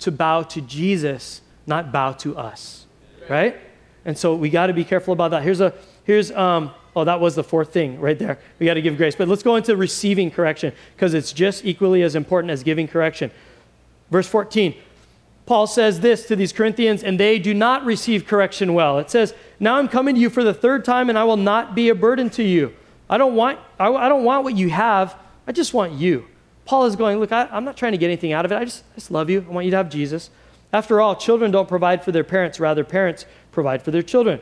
to 0.00 0.12
bow 0.12 0.42
to 0.42 0.60
Jesus, 0.60 1.40
not 1.66 1.90
bow 1.90 2.12
to 2.12 2.36
us, 2.36 2.86
right? 3.28 3.56
And 4.04 4.16
so 4.16 4.34
we 4.34 4.50
got 4.50 4.66
to 4.66 4.74
be 4.74 4.84
careful 4.84 5.12
about 5.12 5.30
that. 5.30 5.42
Here's 5.42 5.60
a, 5.60 5.72
here's, 6.04 6.30
um, 6.32 6.72
oh, 6.94 7.04
that 7.04 7.20
was 7.20 7.34
the 7.34 7.44
fourth 7.44 7.72
thing 7.72 7.98
right 7.98 8.18
there. 8.18 8.38
We 8.58 8.66
got 8.66 8.74
to 8.74 8.82
give 8.82 8.96
grace. 8.96 9.16
But 9.16 9.28
let's 9.28 9.42
go 9.42 9.56
into 9.56 9.74
receiving 9.74 10.30
correction 10.30 10.72
because 10.94 11.14
it's 11.14 11.32
just 11.32 11.64
equally 11.64 12.02
as 12.02 12.14
important 12.14 12.50
as 12.50 12.62
giving 12.62 12.86
correction. 12.86 13.30
Verse 14.10 14.28
14 14.28 14.74
Paul 15.46 15.68
says 15.68 16.00
this 16.00 16.26
to 16.26 16.36
these 16.36 16.52
Corinthians, 16.52 17.04
and 17.04 17.18
they 17.18 17.38
do 17.38 17.54
not 17.54 17.84
receive 17.84 18.26
correction 18.26 18.74
well. 18.74 18.98
It 18.98 19.10
says, 19.10 19.32
Now 19.60 19.76
I'm 19.76 19.88
coming 19.88 20.16
to 20.16 20.20
you 20.20 20.28
for 20.28 20.42
the 20.42 20.52
third 20.52 20.84
time, 20.84 21.08
and 21.08 21.16
I 21.16 21.22
will 21.22 21.36
not 21.36 21.74
be 21.74 21.88
a 21.88 21.94
burden 21.94 22.28
to 22.30 22.42
you. 22.42 22.74
I 23.08 23.16
don't 23.16 23.36
want, 23.36 23.60
I, 23.78 23.88
I 23.88 24.08
don't 24.08 24.24
want 24.24 24.42
what 24.42 24.56
you 24.56 24.68
have, 24.70 25.16
I 25.46 25.52
just 25.52 25.72
want 25.72 25.92
you. 25.92 26.26
Paul 26.64 26.86
is 26.86 26.96
going, 26.96 27.20
Look, 27.20 27.30
I, 27.30 27.48
am 27.52 27.64
not 27.64 27.76
trying 27.76 27.92
to 27.92 27.98
get 27.98 28.06
anything 28.06 28.32
out 28.32 28.44
of 28.44 28.50
it. 28.50 28.56
I 28.56 28.64
just, 28.64 28.82
I 28.92 28.94
just 28.96 29.12
love 29.12 29.30
you. 29.30 29.46
I 29.48 29.52
want 29.52 29.64
you 29.64 29.70
to 29.70 29.76
have 29.76 29.88
Jesus. 29.88 30.30
After 30.72 31.00
all, 31.00 31.14
children 31.14 31.52
don't 31.52 31.68
provide 31.68 32.04
for 32.04 32.10
their 32.10 32.24
parents, 32.24 32.58
rather, 32.58 32.82
parents 32.82 33.24
provide 33.52 33.82
for 33.82 33.92
their 33.92 34.02
children. 34.02 34.40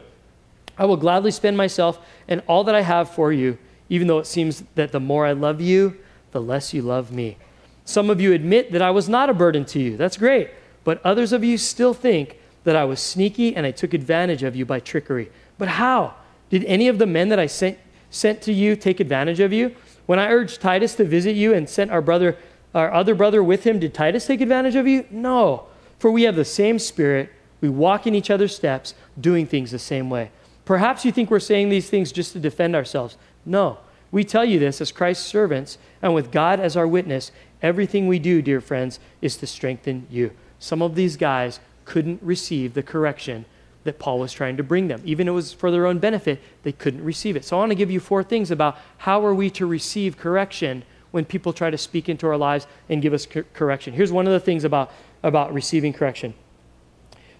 I 0.79 0.87
will 0.87 0.97
gladly 0.97 1.31
spend 1.31 1.57
myself 1.57 1.99
and 2.27 2.43
all 2.47 2.65
that 2.65 2.75
I 2.75 2.81
have 2.81 3.11
for 3.11 3.31
you, 3.31 3.59
even 3.91 4.09
though 4.09 4.19
it 4.19 4.27
seems 4.27 4.65
that 4.75 4.91
the 4.91 5.01
more 5.01 5.27
I 5.27 5.33
love 5.33 5.61
you, 5.61 5.99
the 6.33 6.41
less 6.41 6.73
you 6.73 6.81
love 6.81 7.13
me. 7.13 7.37
Some 7.85 8.09
of 8.09 8.23
you 8.23 8.33
admit 8.33 8.73
that 8.73 8.81
I 8.81 8.91
was 8.91 9.09
not 9.09 9.29
a 9.29 9.35
burden 9.35 9.67
to 9.67 9.79
you. 9.79 9.99
That's 9.99 10.17
great. 10.17 10.49
But 10.85 11.05
others 11.05 11.33
of 11.33 11.43
you 11.43 11.59
still 11.59 11.95
think 11.95 12.39
that 12.65 12.77
I 12.77 12.85
was 12.85 13.01
sneaky 13.01 13.57
and 13.57 13.67
I 13.67 13.71
took 13.71 13.95
advantage 13.95 14.43
of 14.43 14.55
you 14.55 14.65
by 14.65 14.81
trickery. 14.81 15.31
But 15.59 15.69
how? 15.69 16.15
Did 16.51 16.65
any 16.65 16.89
of 16.89 16.99
the 16.99 17.07
men 17.07 17.31
that 17.31 17.39
I 17.39 17.47
sent, 17.47 17.79
sent 18.11 18.43
to 18.43 18.53
you 18.53 18.77
take 18.77 19.01
advantage 19.01 19.41
of 19.41 19.53
you? 19.53 19.75
When 20.07 20.19
I 20.19 20.29
urged 20.29 20.61
Titus 20.61 20.95
to 20.97 21.05
visit 21.05 21.35
you 21.35 21.55
and 21.55 21.69
sent 21.69 21.91
our 21.91 22.03
brother, 22.03 22.37
our 22.75 22.93
other 22.93 23.15
brother 23.15 23.43
with 23.43 23.65
him, 23.65 23.79
did 23.79 23.95
Titus 23.95 24.27
take 24.27 24.41
advantage 24.41 24.77
of 24.77 24.87
you? 24.87 25.07
No. 25.11 25.67
For 25.99 26.11
we 26.11 26.25
have 26.25 26.37
the 26.37 26.45
same 26.45 26.79
spirit. 26.79 27.31
We 27.61 27.69
walk 27.69 28.07
in 28.07 28.15
each 28.15 28.31
other's 28.31 28.55
steps, 28.55 28.95
doing 29.19 29.47
things 29.47 29.71
the 29.71 29.79
same 29.79 30.11
way. 30.11 30.31
Perhaps 30.65 31.05
you 31.05 31.13
think 31.13 31.31
we're 31.31 31.41
saying 31.41 31.69
these 31.69 31.89
things 31.89 32.13
just 32.13 32.33
to 32.33 32.41
defend 32.41 32.75
ourselves. 32.75 33.17
No. 33.47 33.79
We 34.11 34.25
tell 34.25 34.45
you 34.45 34.59
this 34.59 34.81
as 34.81 34.93
Christ's 34.93 35.27
servants, 35.27 35.79
and 36.01 36.15
with 36.15 36.31
God 36.31 36.61
as 36.61 36.77
our 36.77 36.87
witness, 36.87 37.33
everything 37.63 38.07
we 38.07 38.19
do, 38.19 38.43
dear 38.43 38.61
friends, 38.61 39.01
is 39.21 39.37
to 39.39 39.47
strengthen 39.47 40.07
you. 40.11 40.31
Some 40.65 40.81
of 40.81 40.95
these 40.95 41.19
guys 41.19 41.61
couldn't 41.85 42.23
receive 42.23 42.73
the 42.73 42.83
correction 42.83 43.45
that 43.83 43.99
Paul 43.99 44.19
was 44.19 44.33
trying 44.33 44.57
to 44.57 44.63
bring 44.63 44.89
them. 44.89 45.03
Even 45.05 45.29
if 45.29 45.33
it 45.33 45.35
was 45.35 45.53
for 45.53 45.71
their 45.71 45.85
own 45.85 45.99
benefit, 45.99 46.41
they 46.63 46.73
couldn't 46.73 47.05
receive 47.05 47.37
it. 47.37 47.45
So 47.45 47.59
I 47.59 47.61
want 47.61 47.73
to 47.73 47.77
give 47.77 47.91
you 47.91 48.01
four 48.01 48.25
things 48.25 48.51
about 48.51 48.79
how 48.97 49.23
are 49.27 49.35
we 49.35 49.51
to 49.51 49.67
receive 49.67 50.17
correction 50.17 50.83
when 51.11 51.27
people 51.27 51.53
try 51.53 51.69
to 51.69 51.77
speak 51.77 52.09
into 52.09 52.27
our 52.27 52.39
lives 52.39 52.67
and 52.89 53.03
give 53.03 53.13
us 53.13 53.27
cor- 53.27 53.45
correction. 53.53 53.93
Here's 53.93 54.11
one 54.11 54.27
of 54.27 54.33
the 54.33 54.41
things 54.41 54.65
about, 54.65 54.91
about 55.23 55.53
receiving 55.53 55.93
correction. 55.93 56.33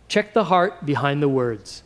Check 0.07 0.35
the 0.35 0.45
heart 0.45 0.85
behind 0.85 1.23
the 1.23 1.29
words. 1.31 1.83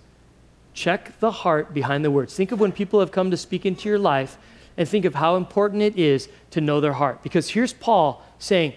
Check 0.75 1.21
the 1.21 1.31
heart 1.31 1.73
behind 1.73 2.05
the 2.05 2.11
words. 2.11 2.35
Think 2.35 2.51
of 2.51 2.59
when 2.59 2.73
people 2.73 2.99
have 2.99 3.13
come 3.13 3.31
to 3.31 3.37
speak 3.37 3.65
into 3.65 3.89
your 3.89 4.01
life 4.01 4.39
and 4.77 4.89
think 4.89 5.05
of 5.05 5.15
how 5.15 5.37
important 5.37 5.83
it 5.83 5.97
is 5.97 6.29
to 6.51 6.61
know 6.61 6.81
their 6.81 6.95
heart. 6.95 7.23
Because 7.23 7.51
here's 7.51 7.73
Paul 7.73 8.25
saying, 8.41 8.75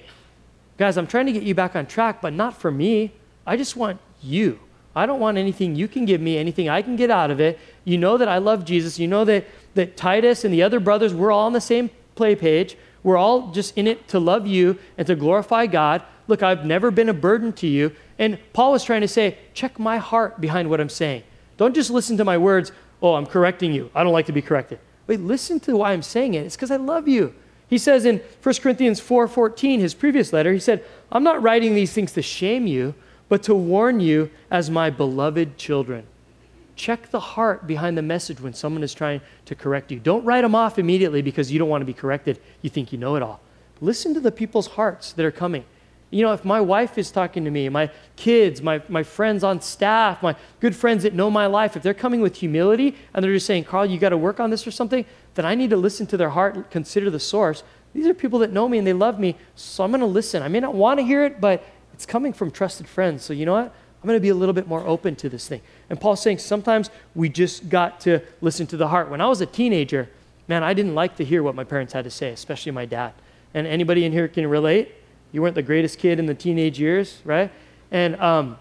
Guys, 0.77 0.97
I'm 0.97 1.07
trying 1.07 1.27
to 1.27 1.31
get 1.31 1.43
you 1.43 1.53
back 1.53 1.75
on 1.75 1.85
track, 1.85 2.21
but 2.21 2.33
not 2.33 2.59
for 2.59 2.71
me. 2.71 3.13
I 3.45 3.57
just 3.57 3.75
want 3.75 3.99
you. 4.21 4.59
I 4.95 5.05
don't 5.05 5.19
want 5.19 5.37
anything 5.37 5.75
you 5.75 5.87
can 5.87 6.05
give 6.05 6.19
me, 6.19 6.37
anything 6.37 6.67
I 6.67 6.81
can 6.81 6.95
get 6.95 7.09
out 7.09 7.31
of 7.31 7.39
it. 7.39 7.59
You 7.85 7.97
know 7.97 8.17
that 8.17 8.27
I 8.27 8.39
love 8.39 8.65
Jesus. 8.65 8.99
You 8.99 9.07
know 9.07 9.23
that, 9.25 9.45
that 9.75 9.95
Titus 9.95 10.43
and 10.43 10.53
the 10.53 10.63
other 10.63 10.79
brothers, 10.79 11.13
we're 11.13 11.31
all 11.31 11.45
on 11.45 11.53
the 11.53 11.61
same 11.61 11.89
play 12.15 12.35
page. 12.35 12.75
We're 13.03 13.17
all 13.17 13.51
just 13.51 13.77
in 13.77 13.87
it 13.87 14.07
to 14.09 14.19
love 14.19 14.45
you 14.45 14.77
and 14.97 15.07
to 15.07 15.15
glorify 15.15 15.65
God. 15.67 16.03
Look, 16.27 16.43
I've 16.43 16.65
never 16.65 16.91
been 16.91 17.09
a 17.09 17.13
burden 17.13 17.53
to 17.53 17.67
you. 17.67 17.95
And 18.19 18.37
Paul 18.53 18.73
was 18.73 18.83
trying 18.83 19.01
to 19.01 19.07
say, 19.07 19.37
check 19.53 19.79
my 19.79 19.97
heart 19.97 20.41
behind 20.41 20.69
what 20.69 20.81
I'm 20.81 20.89
saying. 20.89 21.23
Don't 21.57 21.73
just 21.73 21.89
listen 21.89 22.17
to 22.17 22.25
my 22.25 22.37
words, 22.37 22.71
oh, 23.01 23.15
I'm 23.15 23.25
correcting 23.25 23.73
you. 23.73 23.89
I 23.95 24.03
don't 24.03 24.13
like 24.13 24.27
to 24.27 24.31
be 24.31 24.41
corrected. 24.41 24.79
Wait, 25.07 25.19
listen 25.19 25.59
to 25.61 25.77
why 25.77 25.93
I'm 25.93 26.03
saying 26.03 26.33
it. 26.33 26.45
It's 26.45 26.55
because 26.55 26.71
I 26.71 26.75
love 26.75 27.07
you. 27.07 27.33
He 27.71 27.77
says 27.77 28.03
in 28.03 28.21
1 28.43 28.55
Corinthians 28.61 28.99
4:14, 28.99 29.79
his 29.79 29.93
previous 29.93 30.33
letter, 30.33 30.51
he 30.51 30.59
said, 30.59 30.83
I'm 31.09 31.23
not 31.23 31.41
writing 31.41 31.73
these 31.73 31.93
things 31.93 32.11
to 32.11 32.21
shame 32.21 32.67
you, 32.67 32.93
but 33.29 33.41
to 33.43 33.55
warn 33.55 34.01
you 34.01 34.29
as 34.51 34.69
my 34.69 34.89
beloved 34.89 35.57
children. 35.57 36.03
Check 36.75 37.11
the 37.11 37.19
heart 37.21 37.67
behind 37.67 37.97
the 37.97 38.01
message 38.01 38.41
when 38.41 38.53
someone 38.53 38.83
is 38.83 38.93
trying 38.93 39.21
to 39.45 39.55
correct 39.55 39.89
you. 39.89 39.99
Don't 39.99 40.25
write 40.25 40.41
them 40.41 40.53
off 40.53 40.79
immediately 40.79 41.21
because 41.21 41.49
you 41.49 41.59
don't 41.59 41.69
want 41.69 41.81
to 41.81 41.85
be 41.85 41.93
corrected. 41.93 42.41
You 42.61 42.69
think 42.69 42.91
you 42.91 42.97
know 42.97 43.15
it 43.15 43.23
all. 43.23 43.39
Listen 43.79 44.13
to 44.15 44.19
the 44.19 44.33
people's 44.33 44.67
hearts 44.67 45.13
that 45.13 45.25
are 45.25 45.31
coming. 45.31 45.63
You 46.11 46.23
know, 46.23 46.33
if 46.33 46.43
my 46.43 46.59
wife 46.59 46.97
is 46.97 47.09
talking 47.09 47.45
to 47.45 47.51
me, 47.51 47.69
my 47.69 47.89
kids, 48.17 48.61
my, 48.61 48.81
my 48.89 49.01
friends 49.01 49.45
on 49.45 49.61
staff, 49.61 50.21
my 50.21 50.35
good 50.59 50.75
friends 50.75 51.03
that 51.03 51.13
know 51.13 51.31
my 51.31 51.45
life, 51.45 51.77
if 51.77 51.83
they're 51.83 51.93
coming 51.93 52.19
with 52.19 52.35
humility 52.35 52.97
and 53.13 53.23
they're 53.23 53.33
just 53.33 53.45
saying, 53.45 53.63
Carl, 53.63 53.85
you 53.85 53.97
got 53.97 54.09
to 54.09 54.17
work 54.17 54.41
on 54.41 54.49
this 54.49 54.67
or 54.67 54.71
something, 54.71 55.05
then 55.35 55.45
I 55.45 55.55
need 55.55 55.69
to 55.69 55.77
listen 55.77 56.05
to 56.07 56.17
their 56.17 56.29
heart, 56.29 56.55
and 56.55 56.69
consider 56.69 57.09
the 57.09 57.19
source. 57.19 57.63
These 57.93 58.07
are 58.07 58.13
people 58.13 58.39
that 58.39 58.51
know 58.51 58.67
me 58.67 58.77
and 58.77 58.85
they 58.85 58.93
love 58.93 59.19
me, 59.19 59.37
so 59.55 59.85
I'm 59.85 59.91
going 59.91 60.01
to 60.01 60.05
listen. 60.05 60.43
I 60.43 60.49
may 60.49 60.59
not 60.59 60.73
want 60.73 60.99
to 60.99 61.05
hear 61.05 61.23
it, 61.23 61.39
but 61.39 61.63
it's 61.93 62.05
coming 62.05 62.33
from 62.33 62.51
trusted 62.51 62.89
friends. 62.89 63.23
So 63.23 63.31
you 63.31 63.45
know 63.45 63.53
what? 63.53 63.73
I'm 64.01 64.07
going 64.07 64.17
to 64.17 64.21
be 64.21 64.29
a 64.29 64.35
little 64.35 64.53
bit 64.53 64.67
more 64.67 64.85
open 64.85 65.15
to 65.17 65.29
this 65.29 65.47
thing. 65.47 65.61
And 65.89 65.99
Paul's 65.99 66.21
saying 66.21 66.39
sometimes 66.39 66.89
we 67.15 67.29
just 67.29 67.69
got 67.69 68.01
to 68.01 68.19
listen 68.41 68.67
to 68.67 68.77
the 68.77 68.87
heart. 68.87 69.09
When 69.09 69.21
I 69.21 69.27
was 69.27 69.39
a 69.39 69.45
teenager, 69.45 70.09
man, 70.47 70.63
I 70.63 70.73
didn't 70.73 70.95
like 70.95 71.15
to 71.17 71.25
hear 71.25 71.43
what 71.43 71.55
my 71.55 71.63
parents 71.63 71.93
had 71.93 72.03
to 72.03 72.11
say, 72.11 72.31
especially 72.31 72.71
my 72.71 72.85
dad. 72.85 73.13
And 73.53 73.67
anybody 73.67 74.03
in 74.03 74.11
here 74.11 74.27
can 74.27 74.47
relate? 74.47 74.95
You 75.31 75.41
weren't 75.41 75.55
the 75.55 75.61
greatest 75.61 75.99
kid 75.99 76.19
in 76.19 76.25
the 76.25 76.33
teenage 76.33 76.79
years, 76.79 77.21
right? 77.23 77.51
And 77.91 78.15
um, 78.21 78.57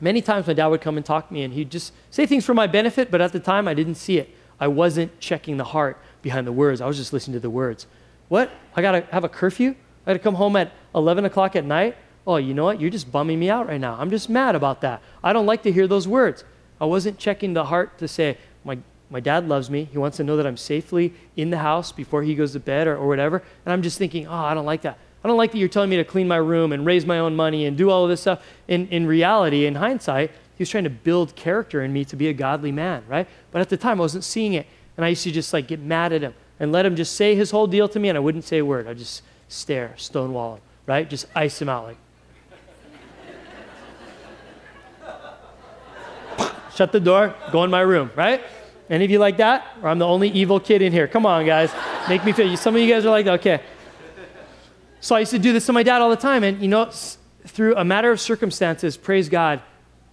many 0.00 0.22
times 0.22 0.46
my 0.46 0.52
dad 0.52 0.66
would 0.68 0.80
come 0.80 0.96
and 0.96 1.04
talk 1.04 1.28
to 1.28 1.34
me, 1.34 1.42
and 1.42 1.52
he'd 1.52 1.70
just 1.70 1.92
say 2.10 2.26
things 2.26 2.44
for 2.44 2.54
my 2.54 2.66
benefit, 2.66 3.10
but 3.10 3.20
at 3.20 3.32
the 3.32 3.40
time 3.40 3.68
I 3.68 3.74
didn't 3.74 3.96
see 3.96 4.18
it. 4.18 4.34
I 4.60 4.68
wasn't 4.68 5.18
checking 5.20 5.56
the 5.56 5.64
heart 5.64 5.98
behind 6.22 6.46
the 6.46 6.52
words. 6.52 6.80
I 6.80 6.86
was 6.86 6.96
just 6.96 7.12
listening 7.12 7.34
to 7.34 7.40
the 7.40 7.50
words. 7.50 7.86
What? 8.28 8.50
I 8.74 8.82
got 8.82 8.92
to 8.92 9.00
have 9.12 9.24
a 9.24 9.28
curfew? 9.28 9.74
I 10.04 10.10
got 10.10 10.12
to 10.14 10.18
come 10.18 10.34
home 10.34 10.56
at 10.56 10.72
11 10.94 11.24
o'clock 11.24 11.54
at 11.54 11.64
night? 11.64 11.96
oh, 12.28 12.36
you 12.36 12.52
know 12.52 12.64
what? 12.64 12.78
You're 12.78 12.90
just 12.90 13.10
bumming 13.10 13.40
me 13.40 13.48
out 13.48 13.68
right 13.68 13.80
now. 13.80 13.96
I'm 13.98 14.10
just 14.10 14.28
mad 14.28 14.54
about 14.54 14.82
that. 14.82 15.02
I 15.24 15.32
don't 15.32 15.46
like 15.46 15.62
to 15.62 15.72
hear 15.72 15.86
those 15.86 16.06
words. 16.06 16.44
I 16.78 16.84
wasn't 16.84 17.18
checking 17.18 17.54
the 17.54 17.64
heart 17.64 17.96
to 17.98 18.06
say, 18.06 18.36
my, 18.64 18.78
my 19.08 19.18
dad 19.18 19.48
loves 19.48 19.70
me. 19.70 19.84
He 19.90 19.96
wants 19.96 20.18
to 20.18 20.24
know 20.24 20.36
that 20.36 20.46
I'm 20.46 20.58
safely 20.58 21.14
in 21.36 21.48
the 21.48 21.56
house 21.56 21.90
before 21.90 22.22
he 22.22 22.34
goes 22.34 22.52
to 22.52 22.60
bed 22.60 22.86
or, 22.86 22.98
or 22.98 23.08
whatever. 23.08 23.42
And 23.64 23.72
I'm 23.72 23.80
just 23.80 23.96
thinking, 23.96 24.26
oh, 24.26 24.34
I 24.34 24.52
don't 24.52 24.66
like 24.66 24.82
that. 24.82 24.98
I 25.22 25.28
don't 25.28 25.36
like 25.36 25.52
that 25.52 25.58
you're 25.58 25.68
telling 25.68 25.90
me 25.90 25.96
to 25.96 26.04
clean 26.04 26.28
my 26.28 26.36
room 26.36 26.72
and 26.72 26.86
raise 26.86 27.04
my 27.04 27.18
own 27.18 27.34
money 27.34 27.66
and 27.66 27.76
do 27.76 27.90
all 27.90 28.04
of 28.04 28.10
this 28.10 28.20
stuff. 28.20 28.42
In, 28.68 28.86
in 28.88 29.06
reality, 29.06 29.66
in 29.66 29.74
hindsight, 29.74 30.30
he 30.30 30.62
was 30.62 30.70
trying 30.70 30.84
to 30.84 30.90
build 30.90 31.34
character 31.34 31.82
in 31.82 31.92
me 31.92 32.04
to 32.06 32.16
be 32.16 32.28
a 32.28 32.32
godly 32.32 32.72
man, 32.72 33.02
right? 33.08 33.26
But 33.50 33.60
at 33.60 33.68
the 33.68 33.76
time, 33.76 33.98
I 33.98 34.02
wasn't 34.02 34.24
seeing 34.24 34.54
it. 34.54 34.66
And 34.96 35.04
I 35.04 35.08
used 35.10 35.24
to 35.24 35.30
just 35.30 35.52
like 35.52 35.68
get 35.68 35.80
mad 35.80 36.12
at 36.12 36.22
him 36.22 36.34
and 36.60 36.72
let 36.72 36.84
him 36.84 36.96
just 36.96 37.14
say 37.16 37.34
his 37.34 37.50
whole 37.50 37.66
deal 37.66 37.88
to 37.88 37.98
me, 37.98 38.08
and 38.08 38.16
I 38.16 38.20
wouldn't 38.20 38.44
say 38.44 38.58
a 38.58 38.64
word. 38.64 38.86
I'd 38.88 38.98
just 38.98 39.22
stare, 39.48 39.94
stonewall 39.96 40.56
him, 40.56 40.60
right? 40.86 41.08
Just 41.08 41.26
ice 41.34 41.60
him 41.60 41.68
out 41.68 41.84
like, 41.84 41.96
shut 46.74 46.90
the 46.92 47.00
door, 47.00 47.34
go 47.52 47.64
in 47.64 47.70
my 47.70 47.80
room, 47.80 48.10
right? 48.16 48.42
Any 48.90 49.04
of 49.04 49.10
you 49.10 49.18
like 49.18 49.36
that? 49.36 49.66
Or 49.82 49.88
I'm 49.88 49.98
the 49.98 50.06
only 50.06 50.28
evil 50.30 50.58
kid 50.58 50.82
in 50.82 50.92
here? 50.92 51.06
Come 51.06 51.26
on, 51.26 51.44
guys. 51.44 51.70
Make 52.08 52.24
me 52.24 52.32
feel. 52.32 52.56
Some 52.56 52.74
of 52.74 52.80
you 52.80 52.92
guys 52.92 53.04
are 53.04 53.10
like, 53.10 53.26
okay. 53.26 53.60
So 55.00 55.14
I 55.14 55.20
used 55.20 55.30
to 55.32 55.38
do 55.38 55.52
this 55.52 55.66
to 55.66 55.72
my 55.72 55.82
dad 55.82 56.02
all 56.02 56.10
the 56.10 56.16
time. 56.16 56.44
And, 56.44 56.60
you 56.60 56.68
know, 56.68 56.90
through 57.46 57.76
a 57.76 57.84
matter 57.84 58.10
of 58.10 58.20
circumstances, 58.20 58.96
praise 58.96 59.28
God, 59.28 59.62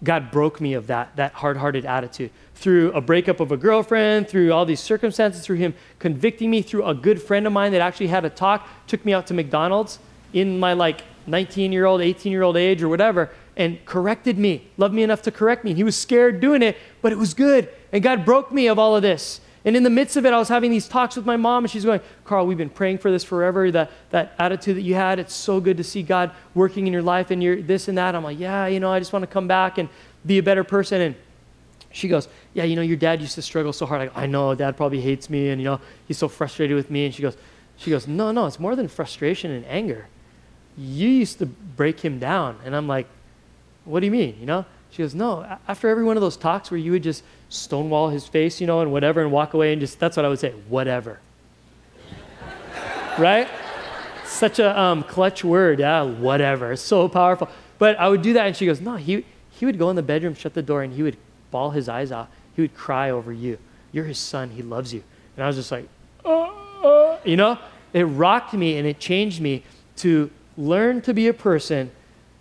God 0.04 0.32
broke 0.32 0.62
me 0.62 0.74
of 0.74 0.88
that, 0.88 1.16
that 1.16 1.34
hard 1.34 1.58
hearted 1.58 1.86
attitude. 1.86 2.32
Through 2.54 2.92
a 2.94 3.02
breakup 3.02 3.40
of 3.40 3.52
a 3.52 3.58
girlfriend, 3.58 4.28
through 4.28 4.54
all 4.54 4.66
these 4.66 4.80
circumstances, 4.80 5.44
through 5.44 5.58
him 5.58 5.74
convicting 6.00 6.50
me, 6.50 6.62
through 6.62 6.86
a 6.86 6.94
good 6.94 7.22
friend 7.22 7.48
of 7.48 7.54
mine 7.54 7.72
that 7.72 7.82
actually 7.82 8.08
had 8.08 8.26
a 8.26 8.30
talk, 8.30 8.68
took 8.88 9.04
me 9.06 9.14
out 9.14 9.28
to 9.28 9.34
McDonald's 9.34 10.00
in 10.34 10.60
my 10.60 10.74
like 10.74 11.02
19 11.28 11.72
year 11.72 11.86
old, 11.86 12.02
18 12.02 12.32
year 12.32 12.44
old 12.44 12.58
age 12.58 12.84
or 12.84 12.90
whatever 12.90 13.32
and 13.58 13.84
corrected 13.86 14.38
me, 14.38 14.68
loved 14.78 14.94
me 14.94 15.04
enough 15.04 15.22
to 15.24 15.32
correct 15.32 15.64
me. 15.64 15.74
He 15.74 15.84
was 15.84 15.96
scared 15.96 16.40
doing 16.40 16.62
it, 16.62 16.78
but 17.02 17.12
it 17.12 17.18
was 17.18 17.34
good. 17.34 17.70
And 17.92 18.04
God 18.04 18.26
broke 18.26 18.52
me 18.52 18.68
of 18.68 18.78
all 18.78 18.96
of 18.96 19.02
this. 19.02 19.40
And 19.66 19.76
in 19.76 19.82
the 19.82 19.90
midst 19.90 20.16
of 20.16 20.28
it, 20.28 20.34
I 20.34 20.38
was 20.38 20.48
having 20.48 20.70
these 20.70 20.88
talks 20.88 21.16
with 21.16 21.26
my 21.26 21.38
mom, 21.38 21.64
and 21.64 21.72
she's 21.72 21.84
going, 21.84 22.00
Carl, 22.24 22.46
we've 22.46 22.58
been 22.58 22.70
praying 22.70 23.00
for 23.00 23.10
this 23.10 23.24
forever. 23.24 23.72
That, 23.72 23.92
that 24.12 24.36
attitude 24.38 24.78
that 24.78 24.84
you 24.84 24.94
had, 24.94 25.18
it's 25.18 25.34
so 25.34 25.60
good 25.60 25.78
to 25.78 25.84
see 25.84 26.04
God 26.04 26.32
working 26.54 26.86
in 26.86 26.94
your 26.94 27.02
life 27.02 27.32
and 27.32 27.42
your 27.42 27.60
this 27.60 27.88
and 27.88 27.98
that. 27.98 28.14
I'm 28.14 28.24
like, 28.24 28.40
yeah, 28.40 28.68
you 28.68 28.80
know, 28.80 28.94
I 28.94 29.00
just 29.00 29.12
want 29.12 29.24
to 29.24 29.28
come 29.28 29.48
back 29.48 29.80
and 29.80 29.90
be 30.24 30.38
a 30.38 30.44
better 30.44 30.64
person. 30.64 31.02
And 31.02 31.16
she 31.92 32.08
goes, 32.08 32.28
yeah, 32.54 32.64
you 32.64 32.76
know, 32.76 32.84
your 32.84 32.96
dad 32.96 33.22
used 33.22 33.34
to 33.36 33.42
struggle 33.42 33.74
so 33.74 33.88
hard. 33.88 34.02
I, 34.02 34.06
go, 34.06 34.12
I 34.16 34.26
know, 34.28 34.54
dad 34.54 34.78
probably 34.78 35.02
hates 35.02 35.32
me, 35.32 35.50
and, 35.50 35.60
you 35.60 35.66
know, 35.66 35.82
he's 36.08 36.20
so 36.20 36.28
frustrated 36.28 36.76
with 36.76 36.92
me. 36.92 37.06
And 37.06 37.16
she 37.16 37.24
goes, 37.24 37.36
she 37.78 37.90
goes, 37.90 38.08
no, 38.08 38.32
no, 38.32 38.46
it's 38.46 38.60
more 38.60 38.76
than 38.76 38.88
frustration 38.88 39.50
and 39.50 39.66
anger. 39.66 40.08
You 40.78 41.10
used 41.10 41.40
to 41.40 41.48
break 41.48 42.02
him 42.02 42.20
down. 42.20 42.60
And 42.64 42.76
I'm 42.76 42.88
like, 42.88 43.08
what 43.84 44.02
do 44.02 44.06
you 44.06 44.12
mean? 44.12 44.38
You 44.40 44.46
know? 44.46 44.66
She 44.96 45.02
goes, 45.02 45.14
No, 45.14 45.46
after 45.68 45.90
every 45.90 46.06
one 46.06 46.16
of 46.16 46.22
those 46.22 46.38
talks 46.38 46.72
where 46.72 46.78
you 46.78 46.94
would 46.94 47.04
just 47.04 47.22
stonewall 47.56 48.10
his 48.10 48.28
face, 48.28 48.62
you 48.62 48.68
know, 48.68 48.82
and 48.82 48.92
whatever, 48.92 49.22
and 49.22 49.32
walk 49.32 49.54
away 49.54 49.72
and 49.72 49.80
just, 49.80 50.00
that's 50.00 50.18
what 50.18 50.26
I 50.26 50.30
would 50.30 50.40
say, 50.40 50.52
whatever. 50.70 51.20
right? 53.18 53.48
Such 54.26 54.60
a 54.60 54.80
um, 54.80 55.04
clutch 55.04 55.44
word, 55.44 55.80
yeah, 55.80 56.02
whatever. 56.02 56.76
So 56.76 57.08
powerful. 57.08 57.50
But 57.78 57.98
I 58.00 58.10
would 58.10 58.22
do 58.22 58.34
that, 58.34 58.48
and 58.48 58.56
she 58.56 58.66
goes, 58.66 58.82
No, 58.82 58.96
he, 58.96 59.26
he 59.52 59.66
would 59.66 59.78
go 59.78 59.90
in 59.90 59.96
the 59.96 60.04
bedroom, 60.04 60.34
shut 60.34 60.54
the 60.54 60.62
door, 60.62 60.84
and 60.84 60.94
he 60.94 61.04
would 61.04 61.18
bawl 61.52 61.72
his 61.72 61.88
eyes 61.88 62.12
out. 62.12 62.30
He 62.56 62.62
would 62.62 62.76
cry 62.76 63.10
over 63.10 63.32
you. 63.32 63.58
You're 63.92 64.06
his 64.06 64.18
son, 64.18 64.50
he 64.50 64.62
loves 64.62 64.94
you. 64.94 65.04
And 65.36 65.44
I 65.44 65.48
was 65.48 65.56
just 65.56 65.72
like, 65.72 65.88
uh, 66.24 66.52
uh, 66.84 67.18
you 67.24 67.38
know? 67.38 67.58
It 67.94 68.04
rocked 68.04 68.54
me 68.54 68.78
and 68.78 68.86
it 68.86 69.00
changed 69.00 69.40
me 69.40 69.64
to 69.98 70.30
learn 70.58 71.02
to 71.04 71.14
be 71.14 71.30
a 71.30 71.34
person 71.34 71.92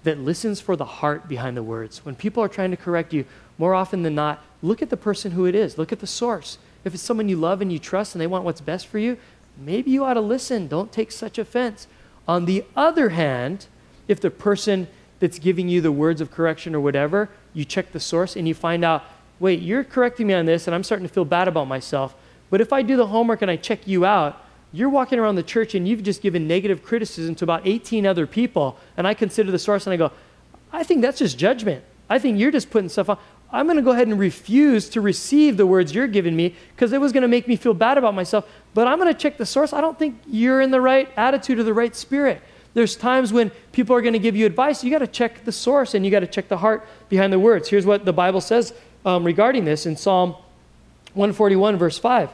that 0.03 0.18
listens 0.18 0.61
for 0.61 0.74
the 0.74 0.85
heart 0.85 1.29
behind 1.29 1.57
the 1.57 1.62
words. 1.62 2.05
When 2.05 2.16
people 2.16 2.42
are 2.42 2.48
trying 2.48 2.72
to 2.72 2.77
correct 2.77 3.12
you, 3.12 3.24
more 3.57 3.72
often 3.72 4.03
than 4.03 4.16
not, 4.16 4.42
look 4.64 4.81
at 4.81 4.90
the 4.90 4.96
person 4.96 5.33
who 5.33 5.44
it 5.44 5.55
is, 5.55 5.77
look 5.77 5.92
at 5.92 6.00
the 6.00 6.07
source. 6.07 6.59
If 6.85 6.94
it's 6.94 7.03
someone 7.03 7.29
you 7.29 7.37
love 7.37 7.61
and 7.61 7.72
you 7.72 7.79
trust 7.79 8.14
and 8.14 8.20
they 8.20 8.27
want 8.27 8.44
what's 8.44 8.61
best 8.61 8.87
for 8.87 8.98
you, 8.98 9.18
maybe 9.59 9.90
you 9.90 10.05
ought 10.05 10.14
to 10.14 10.20
listen. 10.20 10.68
Don't 10.68 10.90
take 10.90 11.12
such 11.12 11.38
offense. 11.38 11.87
On 12.27 12.46
the 12.46 12.64
other 12.74 13.11
hand, 13.11 13.66
if 14.09 14.20
the 14.20 14.31
person 14.31 14.88
that's 15.20 15.38
giving 15.38 15.68
you 15.68 15.81
the 15.81 15.92
words 15.92 16.20
of 16.20 16.31
correction 16.31 16.74
or 16.74 16.81
whatever, 16.81 17.29
you 17.53 17.64
check 17.64 17.92
the 17.92 18.00
source 18.00 18.37
and 18.37 18.48
you 18.48 18.55
find 18.55 18.85
out, 18.85 19.05
wait, 19.38 19.61
you're 19.61 19.85
correcting 19.85 20.27
me 20.27 20.35
on 20.35 20.46
this 20.46 20.66
and 20.66 20.74
I'm 20.74 20.83
starting 20.83 21.07
to 21.07 21.12
feel 21.12 21.24
bad 21.24 21.46
about 21.46 21.68
myself. 21.68 22.14
But 22.50 22.61
if 22.61 22.72
I 22.72 22.83
do 22.83 22.96
the 22.96 23.07
homework 23.09 23.42
and 23.42 23.50
I 23.50 23.57
check 23.57 23.87
you 23.87 24.07
out, 24.07 24.42
you're 24.72 24.88
walking 24.88 25.18
around 25.18 25.37
the 25.37 25.42
church 25.42 25.74
and 25.74 25.87
you've 25.87 26.03
just 26.03 26.22
given 26.22 26.48
negative 26.48 26.83
criticism 26.83 27.35
to 27.37 27.44
about 27.44 27.66
18 27.66 28.07
other 28.07 28.27
people, 28.27 28.77
and 28.96 29.07
I 29.07 29.14
consider 29.14 29.53
the 29.53 29.59
source 29.59 29.87
and 29.87 29.94
I 29.94 29.96
go, 29.96 30.11
I 30.72 30.83
think 30.83 31.03
that's 31.03 31.18
just 31.18 31.38
judgment. 31.38 31.85
I 32.09 32.18
think 32.18 32.38
you're 32.38 32.50
just 32.50 32.70
putting 32.70 32.88
stuff 32.88 33.09
on. 33.09 33.18
I'm 33.55 33.67
going 33.67 33.77
to 33.77 33.83
go 33.83 33.93
ahead 33.93 34.09
and 34.09 34.19
refuse 34.19 34.88
to 34.90 35.01
receive 35.01 35.57
the 35.57 35.67
words 35.67 35.95
you're 35.95 36.09
giving 36.09 36.35
me 36.35 36.57
because 36.75 36.93
it 36.93 37.01
was 37.01 37.12
going 37.12 37.23
to 37.23 37.29
make 37.29 37.47
me 37.47 37.55
feel 37.55 37.73
bad 37.73 37.97
about 37.97 38.12
myself. 38.12 38.49
But 38.75 38.88
I'm 38.88 38.99
going 38.99 39.12
to 39.12 39.19
check 39.19 39.37
the 39.37 39.47
source. 39.47 39.73
I 39.73 39.81
don't 39.81 39.97
think 39.97 40.21
you're 40.27 40.61
in 40.61 40.73
the 40.73 40.81
right 40.81 41.09
attitude 41.17 41.61
or 41.61 41.62
the 41.62 41.73
right 41.73 41.95
spirit. 41.95 42.43
There's 42.75 42.97
times 42.97 43.33
when 43.33 43.53
people 43.71 43.95
are 43.95 44.03
going 44.03 44.14
to 44.14 44.19
give 44.19 44.35
you 44.35 44.45
advice. 44.45 44.83
You 44.83 44.90
got 44.90 44.99
to 44.99 45.07
check 45.07 45.45
the 45.45 45.53
source 45.53 45.95
and 45.95 46.05
you 46.05 46.11
got 46.11 46.21
to 46.21 46.27
check 46.27 46.49
the 46.49 46.57
heart 46.57 46.85
behind 47.09 47.33
the 47.33 47.38
words. 47.38 47.69
Here's 47.69 47.87
what 47.87 48.05
the 48.05 48.12
Bible 48.12 48.40
says 48.40 48.75
um, 49.07 49.23
regarding 49.23 49.64
this 49.64 49.87
in 49.87 49.97
Psalm 49.97 50.33
141, 51.14 51.77
verse 51.77 51.97
5. 51.97 52.31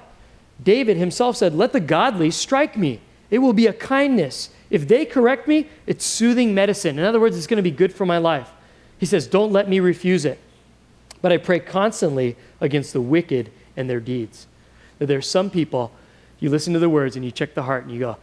David 0.63 0.97
himself 0.97 1.37
said, 1.37 1.55
Let 1.55 1.75
the 1.75 1.81
godly 1.81 2.31
strike 2.31 2.79
me. 2.79 3.01
It 3.31 3.41
will 3.41 3.53
be 3.53 3.67
a 3.67 3.75
kindness. 3.75 4.49
If 4.71 4.89
they 4.89 5.05
correct 5.05 5.47
me, 5.47 5.69
it's 5.87 6.07
soothing 6.07 6.55
medicine. 6.55 6.99
In 6.99 7.05
other 7.05 7.21
words, 7.21 7.37
it's 7.37 7.47
going 7.47 7.57
to 7.57 7.63
be 7.63 7.71
good 7.71 7.93
for 7.93 8.07
my 8.07 8.17
life. 8.17 8.51
He 8.97 9.05
says, 9.05 9.27
Don't 9.27 9.53
let 9.53 9.69
me 9.69 9.81
refuse 9.81 10.25
it. 10.25 10.39
But 11.23 11.33
I 11.33 11.37
pray 11.37 11.61
constantly 11.61 12.37
against 12.61 12.93
the 12.93 13.01
wicked 13.01 13.51
and 13.77 13.89
their 13.89 14.01
deeds. 14.01 14.47
That 14.99 15.07
there 15.07 15.19
are 15.19 15.23
some 15.23 15.51
people, 15.51 15.93
you 16.39 16.51
listen 16.51 16.73
to 16.73 16.79
the 16.79 16.89
words 16.89 17.17
and 17.17 17.25
you 17.25 17.31
check 17.31 17.55
the 17.55 17.63
heart 17.63 17.85
and 17.85 17.93
you 17.93 18.01
go, 18.01 18.17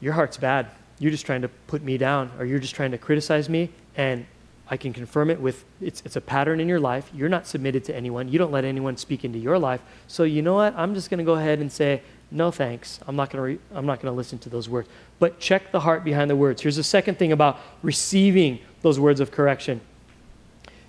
Your 0.00 0.12
heart's 0.12 0.36
bad 0.36 0.68
you're 1.02 1.10
just 1.10 1.26
trying 1.26 1.42
to 1.42 1.48
put 1.48 1.82
me 1.82 1.98
down 1.98 2.30
or 2.38 2.44
you're 2.44 2.60
just 2.60 2.76
trying 2.76 2.92
to 2.92 2.98
criticize 2.98 3.48
me 3.48 3.70
and 3.96 4.24
I 4.68 4.76
can 4.76 4.92
confirm 4.92 5.30
it 5.30 5.40
with 5.40 5.64
it's, 5.80 6.00
it's 6.04 6.14
a 6.14 6.20
pattern 6.20 6.60
in 6.60 6.68
your 6.68 6.78
life. 6.78 7.10
You're 7.12 7.28
not 7.28 7.44
submitted 7.48 7.82
to 7.86 7.96
anyone. 7.96 8.28
You 8.28 8.38
don't 8.38 8.52
let 8.52 8.64
anyone 8.64 8.96
speak 8.96 9.24
into 9.24 9.40
your 9.40 9.58
life. 9.58 9.80
So 10.06 10.22
you 10.22 10.42
know 10.42 10.54
what? 10.54 10.74
I'm 10.76 10.94
just 10.94 11.10
going 11.10 11.18
to 11.18 11.24
go 11.24 11.34
ahead 11.34 11.58
and 11.58 11.72
say, 11.72 12.02
no 12.30 12.52
thanks. 12.52 13.00
I'm 13.08 13.16
not 13.16 13.30
going 13.30 13.58
to 13.58 13.62
I'm 13.76 13.84
not 13.84 14.00
going 14.00 14.12
to 14.12 14.16
listen 14.16 14.38
to 14.38 14.48
those 14.48 14.68
words. 14.68 14.88
But 15.18 15.40
check 15.40 15.72
the 15.72 15.80
heart 15.80 16.04
behind 16.04 16.30
the 16.30 16.36
words. 16.36 16.62
Here's 16.62 16.76
the 16.76 16.84
second 16.84 17.18
thing 17.18 17.32
about 17.32 17.58
receiving 17.82 18.60
those 18.82 19.00
words 19.00 19.18
of 19.18 19.32
correction. 19.32 19.80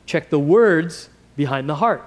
Check 0.05 0.29
the 0.29 0.39
words 0.39 1.09
behind 1.35 1.69
the 1.69 1.75
heart. 1.75 2.03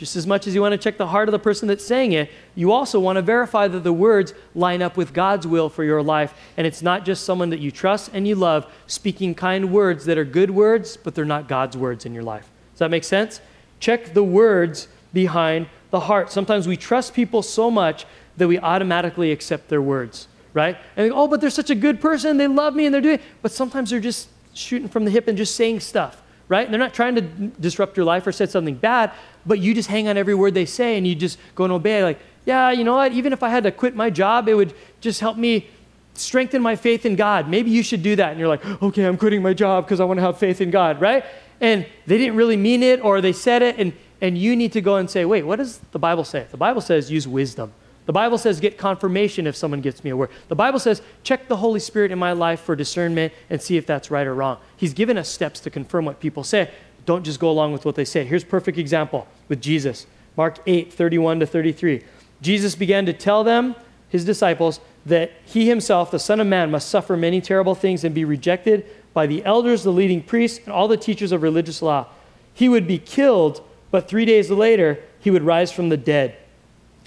Just 0.00 0.16
as 0.16 0.26
much 0.26 0.46
as 0.46 0.54
you 0.54 0.62
want 0.62 0.72
to 0.72 0.78
check 0.78 0.96
the 0.96 1.08
heart 1.08 1.28
of 1.28 1.32
the 1.32 1.38
person 1.38 1.68
that's 1.68 1.84
saying 1.84 2.12
it, 2.12 2.30
you 2.54 2.72
also 2.72 2.98
want 2.98 3.16
to 3.16 3.22
verify 3.22 3.68
that 3.68 3.80
the 3.80 3.92
words 3.92 4.32
line 4.54 4.80
up 4.80 4.96
with 4.96 5.12
God's 5.12 5.46
will 5.46 5.68
for 5.68 5.84
your 5.84 6.02
life. 6.02 6.32
And 6.56 6.66
it's 6.66 6.80
not 6.80 7.04
just 7.04 7.24
someone 7.24 7.50
that 7.50 7.60
you 7.60 7.70
trust 7.70 8.10
and 8.14 8.26
you 8.26 8.34
love 8.34 8.66
speaking 8.86 9.34
kind 9.34 9.70
words 9.70 10.06
that 10.06 10.16
are 10.16 10.24
good 10.24 10.52
words, 10.52 10.96
but 10.96 11.14
they're 11.14 11.26
not 11.26 11.48
God's 11.48 11.76
words 11.76 12.06
in 12.06 12.14
your 12.14 12.22
life. 12.22 12.48
Does 12.72 12.78
that 12.78 12.90
make 12.90 13.04
sense? 13.04 13.42
Check 13.78 14.14
the 14.14 14.24
words 14.24 14.88
behind 15.12 15.66
the 15.90 16.00
heart. 16.00 16.32
Sometimes 16.32 16.66
we 16.66 16.78
trust 16.78 17.12
people 17.12 17.42
so 17.42 17.70
much 17.70 18.06
that 18.38 18.48
we 18.48 18.58
automatically 18.58 19.32
accept 19.32 19.68
their 19.68 19.82
words, 19.82 20.28
right? 20.54 20.78
And 20.96 21.12
oh, 21.12 21.28
but 21.28 21.42
they're 21.42 21.50
such 21.50 21.68
a 21.68 21.74
good 21.74 22.00
person, 22.00 22.38
they 22.38 22.46
love 22.46 22.74
me 22.74 22.86
and 22.86 22.94
they're 22.94 23.02
doing, 23.02 23.20
but 23.42 23.52
sometimes 23.52 23.90
they're 23.90 24.00
just 24.00 24.28
shooting 24.54 24.88
from 24.88 25.04
the 25.04 25.10
hip 25.10 25.28
and 25.28 25.36
just 25.36 25.56
saying 25.56 25.80
stuff 25.80 26.19
right? 26.50 26.68
They're 26.68 26.80
not 26.80 26.92
trying 26.92 27.14
to 27.14 27.22
disrupt 27.22 27.96
your 27.96 28.04
life 28.04 28.26
or 28.26 28.32
say 28.32 28.44
something 28.44 28.74
bad, 28.74 29.12
but 29.46 29.60
you 29.60 29.72
just 29.72 29.88
hang 29.88 30.08
on 30.08 30.18
every 30.18 30.34
word 30.34 30.52
they 30.52 30.66
say 30.66 30.98
and 30.98 31.06
you 31.06 31.14
just 31.14 31.38
go 31.54 31.62
and 31.62 31.72
obey. 31.72 32.02
Like, 32.02 32.18
yeah, 32.44 32.72
you 32.72 32.82
know 32.82 32.96
what? 32.96 33.12
Even 33.12 33.32
if 33.32 33.44
I 33.44 33.48
had 33.48 33.62
to 33.62 33.70
quit 33.70 33.94
my 33.94 34.10
job, 34.10 34.48
it 34.48 34.54
would 34.54 34.74
just 35.00 35.20
help 35.20 35.36
me 35.36 35.68
strengthen 36.14 36.60
my 36.60 36.74
faith 36.74 37.06
in 37.06 37.14
God. 37.14 37.48
Maybe 37.48 37.70
you 37.70 37.84
should 37.84 38.02
do 38.02 38.16
that. 38.16 38.32
And 38.32 38.40
you're 38.40 38.48
like, 38.48 38.66
okay, 38.82 39.04
I'm 39.04 39.16
quitting 39.16 39.42
my 39.42 39.54
job 39.54 39.84
because 39.84 40.00
I 40.00 40.04
want 40.04 40.18
to 40.18 40.22
have 40.22 40.38
faith 40.38 40.60
in 40.60 40.72
God, 40.72 41.00
right? 41.00 41.24
And 41.60 41.86
they 42.06 42.18
didn't 42.18 42.34
really 42.34 42.56
mean 42.56 42.82
it 42.82 43.00
or 43.04 43.20
they 43.20 43.32
said 43.32 43.62
it, 43.62 43.78
and, 43.78 43.92
and 44.20 44.36
you 44.36 44.56
need 44.56 44.72
to 44.72 44.80
go 44.80 44.96
and 44.96 45.08
say, 45.08 45.24
wait, 45.24 45.44
what 45.44 45.56
does 45.56 45.78
the 45.92 46.00
Bible 46.00 46.24
say? 46.24 46.46
The 46.50 46.56
Bible 46.56 46.80
says 46.80 47.12
use 47.12 47.28
wisdom. 47.28 47.72
The 48.06 48.12
Bible 48.12 48.38
says 48.38 48.60
get 48.60 48.78
confirmation 48.78 49.46
if 49.46 49.54
someone 49.54 49.80
gets 49.80 50.02
me 50.02 50.10
a 50.10 50.16
word. 50.16 50.30
The 50.48 50.56
Bible 50.56 50.78
says 50.78 51.02
check 51.22 51.48
the 51.48 51.56
Holy 51.56 51.80
Spirit 51.80 52.10
in 52.10 52.18
my 52.18 52.32
life 52.32 52.60
for 52.60 52.74
discernment 52.74 53.32
and 53.48 53.60
see 53.60 53.76
if 53.76 53.86
that's 53.86 54.10
right 54.10 54.26
or 54.26 54.34
wrong. 54.34 54.58
He's 54.76 54.94
given 54.94 55.16
us 55.18 55.28
steps 55.28 55.60
to 55.60 55.70
confirm 55.70 56.04
what 56.04 56.20
people 56.20 56.42
say. 56.42 56.70
Don't 57.06 57.24
just 57.24 57.40
go 57.40 57.50
along 57.50 57.72
with 57.72 57.84
what 57.84 57.94
they 57.94 58.04
say. 58.04 58.24
Here's 58.24 58.44
perfect 58.44 58.78
example 58.78 59.26
with 59.48 59.60
Jesus. 59.60 60.06
Mark 60.36 60.58
8, 60.66 60.92
31 60.92 61.40
to 61.40 61.46
33. 61.46 62.02
Jesus 62.40 62.74
began 62.74 63.06
to 63.06 63.12
tell 63.12 63.44
them, 63.44 63.74
his 64.08 64.24
disciples, 64.24 64.80
that 65.06 65.32
he 65.44 65.68
himself, 65.68 66.10
the 66.10 66.18
Son 66.18 66.40
of 66.40 66.46
Man, 66.46 66.70
must 66.70 66.88
suffer 66.88 67.16
many 67.16 67.40
terrible 67.40 67.74
things 67.74 68.04
and 68.04 68.14
be 68.14 68.24
rejected 68.24 68.86
by 69.12 69.26
the 69.26 69.44
elders, 69.44 69.82
the 69.82 69.92
leading 69.92 70.22
priests, 70.22 70.60
and 70.64 70.72
all 70.72 70.88
the 70.88 70.96
teachers 70.96 71.32
of 71.32 71.42
religious 71.42 71.82
law. 71.82 72.06
He 72.54 72.68
would 72.68 72.86
be 72.86 72.98
killed, 72.98 73.62
but 73.90 74.08
three 74.08 74.24
days 74.24 74.50
later, 74.50 74.98
he 75.20 75.30
would 75.30 75.42
rise 75.42 75.72
from 75.72 75.88
the 75.88 75.96
dead. 75.96 76.36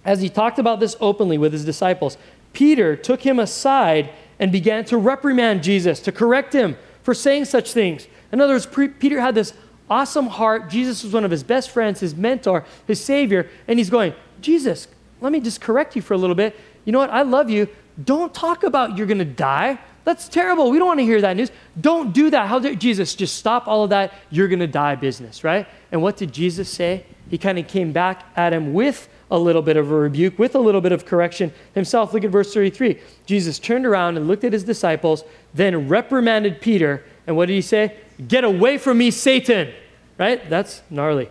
As 0.06 0.22
he 0.22 0.30
talked 0.30 0.60
about 0.60 0.80
this 0.80 0.96
openly 1.00 1.38
with 1.38 1.54
his 1.54 1.66
disciples, 1.66 2.18
Peter 2.52 2.96
took 2.96 3.22
him 3.22 3.40
aside 3.40 4.10
and 4.40 4.52
began 4.52 4.86
to 4.86 4.98
reprimand 4.98 5.64
Jesus, 5.64 6.00
to 6.02 6.12
correct 6.12 6.54
him 6.54 6.78
for 7.02 7.14
saying 7.14 7.46
such 7.46 7.72
things. 7.72 8.08
In 8.32 8.42
other 8.42 8.54
words, 8.54 8.66
Peter 9.00 9.20
had 9.20 9.36
this 9.36 9.54
awesome 9.90 10.28
heart. 10.28 10.70
Jesus 10.70 11.04
was 11.04 11.14
one 11.14 11.24
of 11.24 11.32
his 11.32 11.44
best 11.44 11.70
friends, 11.70 12.00
his 12.00 12.16
mentor, 12.16 12.66
his 12.88 13.00
savior. 13.00 13.50
And 13.68 13.80
he's 13.80 13.90
going, 13.90 14.14
Jesus, 14.42 14.88
let 15.22 15.32
me 15.32 15.40
just 15.40 15.62
correct 15.62 15.96
you 15.96 16.02
for 16.02 16.14
a 16.14 16.18
little 16.18 16.36
bit. 16.36 16.56
You 16.86 16.92
know 16.92 17.00
what? 17.00 17.10
I 17.10 17.22
love 17.22 17.50
you. 17.50 17.68
Don't 18.04 18.34
talk 18.34 18.64
about 18.64 18.98
you're 18.98 19.08
going 19.08 19.20
to 19.20 19.26
die. 19.26 19.80
That's 20.04 20.28
terrible. 20.28 20.70
We 20.70 20.80
don't 20.80 20.88
want 20.88 21.00
to 21.00 21.06
hear 21.06 21.22
that 21.22 21.38
news. 21.38 21.52
Don't 21.80 22.12
do 22.12 22.30
that. 22.32 22.48
How 22.48 22.60
dare 22.60 22.76
Jesus 22.76 23.16
just 23.16 23.38
stop 23.38 23.68
all 23.68 23.84
of 23.84 23.92
that 23.92 24.14
you're 24.32 24.48
going 24.48 24.60
to 24.60 24.68
die 24.68 24.96
business, 24.96 25.44
right? 25.44 25.68
And 25.92 26.02
what 26.02 26.18
did 26.18 26.34
Jesus 26.34 26.70
say? 26.70 27.06
He 27.30 27.38
kind 27.38 27.58
of 27.58 27.68
came 27.68 27.94
back 27.94 28.26
at 28.36 28.52
him 28.52 28.74
with 28.74 29.08
a 29.32 29.38
little 29.38 29.62
bit 29.62 29.78
of 29.78 29.92
a 29.92 29.96
rebuke, 29.96 30.38
with 30.38 30.56
a 30.56 30.60
little 30.60 30.82
bit 30.82 30.92
of 30.92 31.06
correction 31.06 31.52
himself. 31.74 32.14
Look 32.14 32.24
at 32.24 32.30
verse 32.30 32.54
33. 32.54 33.00
Jesus 33.26 33.60
turned 33.60 33.86
around 33.86 34.18
and 34.18 34.28
looked 34.28 34.44
at 34.44 34.54
his 34.54 34.64
disciples, 34.64 35.24
then 35.54 35.88
reprimanded 35.88 36.62
Peter. 36.62 37.04
And 37.26 37.36
what 37.36 37.48
did 37.48 37.54
he 37.54 37.62
say? 37.62 37.98
Get 38.28 38.44
away 38.44 38.78
from 38.78 38.98
me, 38.98 39.12
Satan. 39.12 39.74
Right? 40.18 40.48
That's 40.50 40.82
gnarly. 40.90 41.30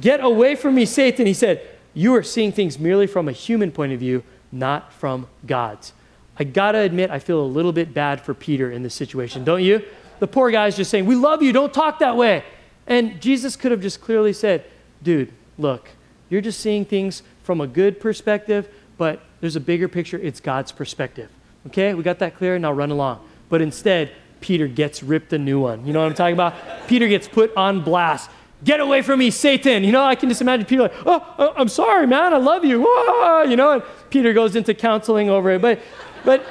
Get 0.00 0.20
away 0.20 0.54
from 0.54 0.74
me, 0.74 0.86
Satan. 0.86 1.26
He 1.26 1.34
said, 1.34 1.66
You 1.94 2.14
are 2.14 2.22
seeing 2.22 2.52
things 2.52 2.78
merely 2.78 3.06
from 3.06 3.28
a 3.28 3.32
human 3.32 3.70
point 3.70 3.92
of 3.92 4.00
view, 4.00 4.22
not 4.50 4.92
from 4.92 5.26
God's. 5.46 5.92
I 6.38 6.44
gotta 6.44 6.78
admit, 6.78 7.10
I 7.10 7.18
feel 7.18 7.40
a 7.40 7.44
little 7.46 7.72
bit 7.72 7.92
bad 7.92 8.20
for 8.20 8.34
Peter 8.34 8.70
in 8.70 8.82
this 8.82 8.94
situation, 8.94 9.44
don't 9.44 9.62
you? 9.62 9.84
The 10.18 10.26
poor 10.26 10.50
guy's 10.50 10.76
just 10.76 10.90
saying, 10.90 11.06
We 11.06 11.14
love 11.14 11.42
you, 11.42 11.52
don't 11.52 11.74
talk 11.74 11.98
that 11.98 12.16
way. 12.16 12.44
And 12.86 13.20
Jesus 13.20 13.56
could 13.56 13.70
have 13.70 13.80
just 13.80 14.00
clearly 14.00 14.32
said, 14.32 14.64
Dude, 15.02 15.32
look, 15.58 15.90
you're 16.30 16.40
just 16.40 16.60
seeing 16.60 16.84
things 16.84 17.22
from 17.42 17.60
a 17.60 17.66
good 17.66 18.00
perspective, 18.00 18.68
but 18.98 19.20
there's 19.40 19.56
a 19.56 19.60
bigger 19.60 19.88
picture. 19.88 20.18
It's 20.18 20.40
God's 20.40 20.72
perspective. 20.72 21.30
Okay, 21.66 21.94
we 21.94 22.02
got 22.02 22.18
that 22.20 22.36
clear? 22.36 22.58
Now 22.58 22.72
run 22.72 22.90
along. 22.90 23.26
But 23.48 23.62
instead, 23.62 24.12
Peter 24.40 24.66
gets 24.66 25.02
ripped 25.02 25.32
a 25.32 25.38
new 25.38 25.60
one. 25.60 25.86
You 25.86 25.92
know 25.92 26.00
what 26.00 26.08
I'm 26.08 26.14
talking 26.14 26.34
about? 26.34 26.54
Peter 26.88 27.08
gets 27.08 27.28
put 27.28 27.54
on 27.56 27.82
blast. 27.82 28.30
Get 28.64 28.80
away 28.80 29.02
from 29.02 29.18
me, 29.18 29.30
Satan. 29.30 29.82
You 29.82 29.92
know, 29.92 30.04
I 30.04 30.14
can 30.14 30.28
just 30.28 30.40
imagine 30.40 30.66
Peter 30.66 30.82
like, 30.82 30.94
oh, 31.04 31.34
oh 31.38 31.52
I'm 31.56 31.68
sorry, 31.68 32.06
man. 32.06 32.32
I 32.32 32.36
love 32.36 32.64
you. 32.64 32.86
Ah, 32.86 33.42
you 33.42 33.56
know, 33.56 33.72
and 33.72 33.82
Peter 34.10 34.32
goes 34.32 34.54
into 34.54 34.72
counseling 34.74 35.30
over 35.30 35.50
it. 35.50 35.62
But, 35.62 35.80
but 36.24 36.44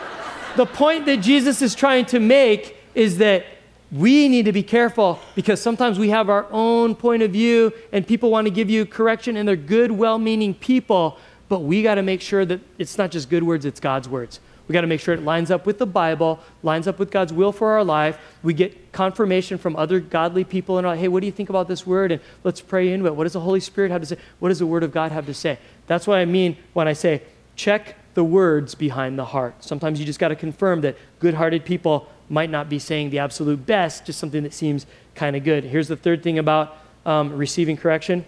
the 0.58 0.66
point 0.66 1.06
that 1.06 1.18
Jesus 1.18 1.62
is 1.62 1.74
trying 1.74 2.06
to 2.08 2.20
make 2.20 2.76
is 2.96 3.18
that 3.20 3.46
we 3.92 4.30
need 4.30 4.46
to 4.46 4.54
be 4.54 4.64
careful 4.64 5.20
because 5.36 5.62
sometimes 5.62 6.00
we 6.00 6.10
have 6.10 6.30
our 6.30 6.48
own 6.52 6.96
point 6.96 7.24
of 7.24 7.32
view 7.32 7.74
and 7.92 8.08
people 8.08 8.32
want 8.32 8.46
to 8.46 8.52
give 8.52 8.70
you 8.70 8.86
correction 8.86 9.36
and 9.36 9.48
they're 9.48 9.56
good, 9.56 9.92
well 9.92 10.18
meaning 10.18 10.54
people, 10.54 11.18
but 11.50 11.60
we 11.60 11.84
got 11.84 11.96
to 11.96 12.02
make 12.02 12.22
sure 12.22 12.46
that 12.46 12.62
it's 12.78 12.98
not 12.98 13.12
just 13.12 13.30
good 13.30 13.44
words, 13.44 13.66
it's 13.66 13.82
God's 13.82 14.08
words. 14.08 14.40
We 14.68 14.74
got 14.74 14.82
to 14.82 14.88
make 14.88 15.02
sure 15.02 15.14
it 15.14 15.24
lines 15.24 15.52
up 15.52 15.66
with 15.66 15.80
the 15.80 15.86
Bible, 15.86 16.40
lines 16.64 16.88
up 16.88 16.98
with 16.98 17.12
God's 17.12 17.34
will 17.34 17.52
for 17.52 17.72
our 17.72 17.84
life. 17.84 18.18
We 18.42 18.54
get 18.54 18.94
confirmation 18.94 19.58
from 19.58 19.76
other 19.76 20.00
godly 20.00 20.46
people 20.46 20.78
and 20.78 21.00
hey, 21.00 21.10
what 21.10 21.20
do 21.20 21.26
you 21.26 21.32
think 21.34 21.50
about 21.50 21.68
this 21.68 21.86
word? 21.86 22.14
And 22.14 22.22
let's 22.46 22.62
pray 22.62 22.94
into 22.94 23.08
it. 23.08 23.16
What 23.16 23.26
does 23.26 23.34
the 23.34 23.42
Holy 23.42 23.60
Spirit 23.60 23.92
have 23.92 24.00
to 24.00 24.08
say? 24.08 24.18
What 24.40 24.48
does 24.48 24.60
the 24.60 24.68
Word 24.68 24.84
of 24.84 24.94
God 24.94 25.12
have 25.12 25.26
to 25.26 25.34
say? 25.34 25.60
That's 25.88 26.08
what 26.08 26.20
I 26.20 26.24
mean 26.24 26.56
when 26.72 26.88
I 26.88 26.94
say 26.94 27.24
check 27.58 27.98
the 28.14 28.24
words 28.24 28.74
behind 28.74 29.20
the 29.20 29.26
heart. 29.26 29.62
Sometimes 29.62 30.00
you 30.00 30.06
just 30.06 30.20
got 30.20 30.30
to 30.30 30.36
confirm 30.36 30.82
that 30.82 30.96
good 31.20 31.34
hearted 31.34 31.66
people 31.66 32.08
might 32.32 32.50
not 32.50 32.70
be 32.70 32.80
saying 32.80 33.10
the 33.10 33.20
absolute 33.20 33.66
best, 33.66 34.06
just 34.06 34.18
something 34.18 34.44
that 34.44 34.54
seems 34.54 34.86
kind 35.16 35.36
of 35.36 35.44
good. 35.44 35.66
Here's 35.66 35.90
the 35.90 35.98
third 35.98 36.24
thing 36.24 36.40
about 36.40 36.78
um, 37.06 37.36
receiving 37.36 37.78
correction 37.78 38.26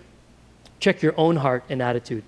check 0.79 1.01
your 1.01 1.13
own 1.15 1.37
heart 1.37 1.63
and 1.69 1.81
attitude. 1.81 2.25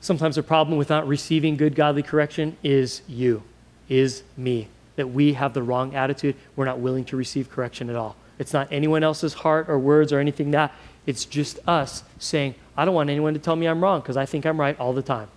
Sometimes 0.00 0.36
the 0.36 0.42
problem 0.42 0.78
with 0.78 0.88
not 0.88 1.06
receiving 1.06 1.58
good 1.58 1.74
godly 1.74 2.02
correction 2.02 2.56
is 2.62 3.02
you, 3.06 3.42
is 3.90 4.22
me. 4.34 4.68
That 4.96 5.08
we 5.08 5.34
have 5.34 5.52
the 5.52 5.62
wrong 5.62 5.94
attitude. 5.94 6.36
We're 6.56 6.64
not 6.64 6.78
willing 6.78 7.04
to 7.06 7.16
receive 7.16 7.50
correction 7.50 7.90
at 7.90 7.96
all. 7.96 8.16
It's 8.38 8.54
not 8.54 8.68
anyone 8.72 9.04
else's 9.04 9.34
heart 9.34 9.68
or 9.68 9.78
words 9.78 10.10
or 10.10 10.20
anything 10.20 10.52
that. 10.52 10.72
It's 11.04 11.26
just 11.26 11.58
us 11.68 12.02
saying, 12.18 12.54
I 12.78 12.86
don't 12.86 12.94
want 12.94 13.10
anyone 13.10 13.34
to 13.34 13.40
tell 13.40 13.56
me 13.56 13.68
I'm 13.68 13.82
wrong 13.82 14.00
because 14.00 14.16
I 14.16 14.24
think 14.24 14.46
I'm 14.46 14.58
right 14.58 14.78
all 14.80 14.94
the 14.94 15.02
time. 15.02 15.28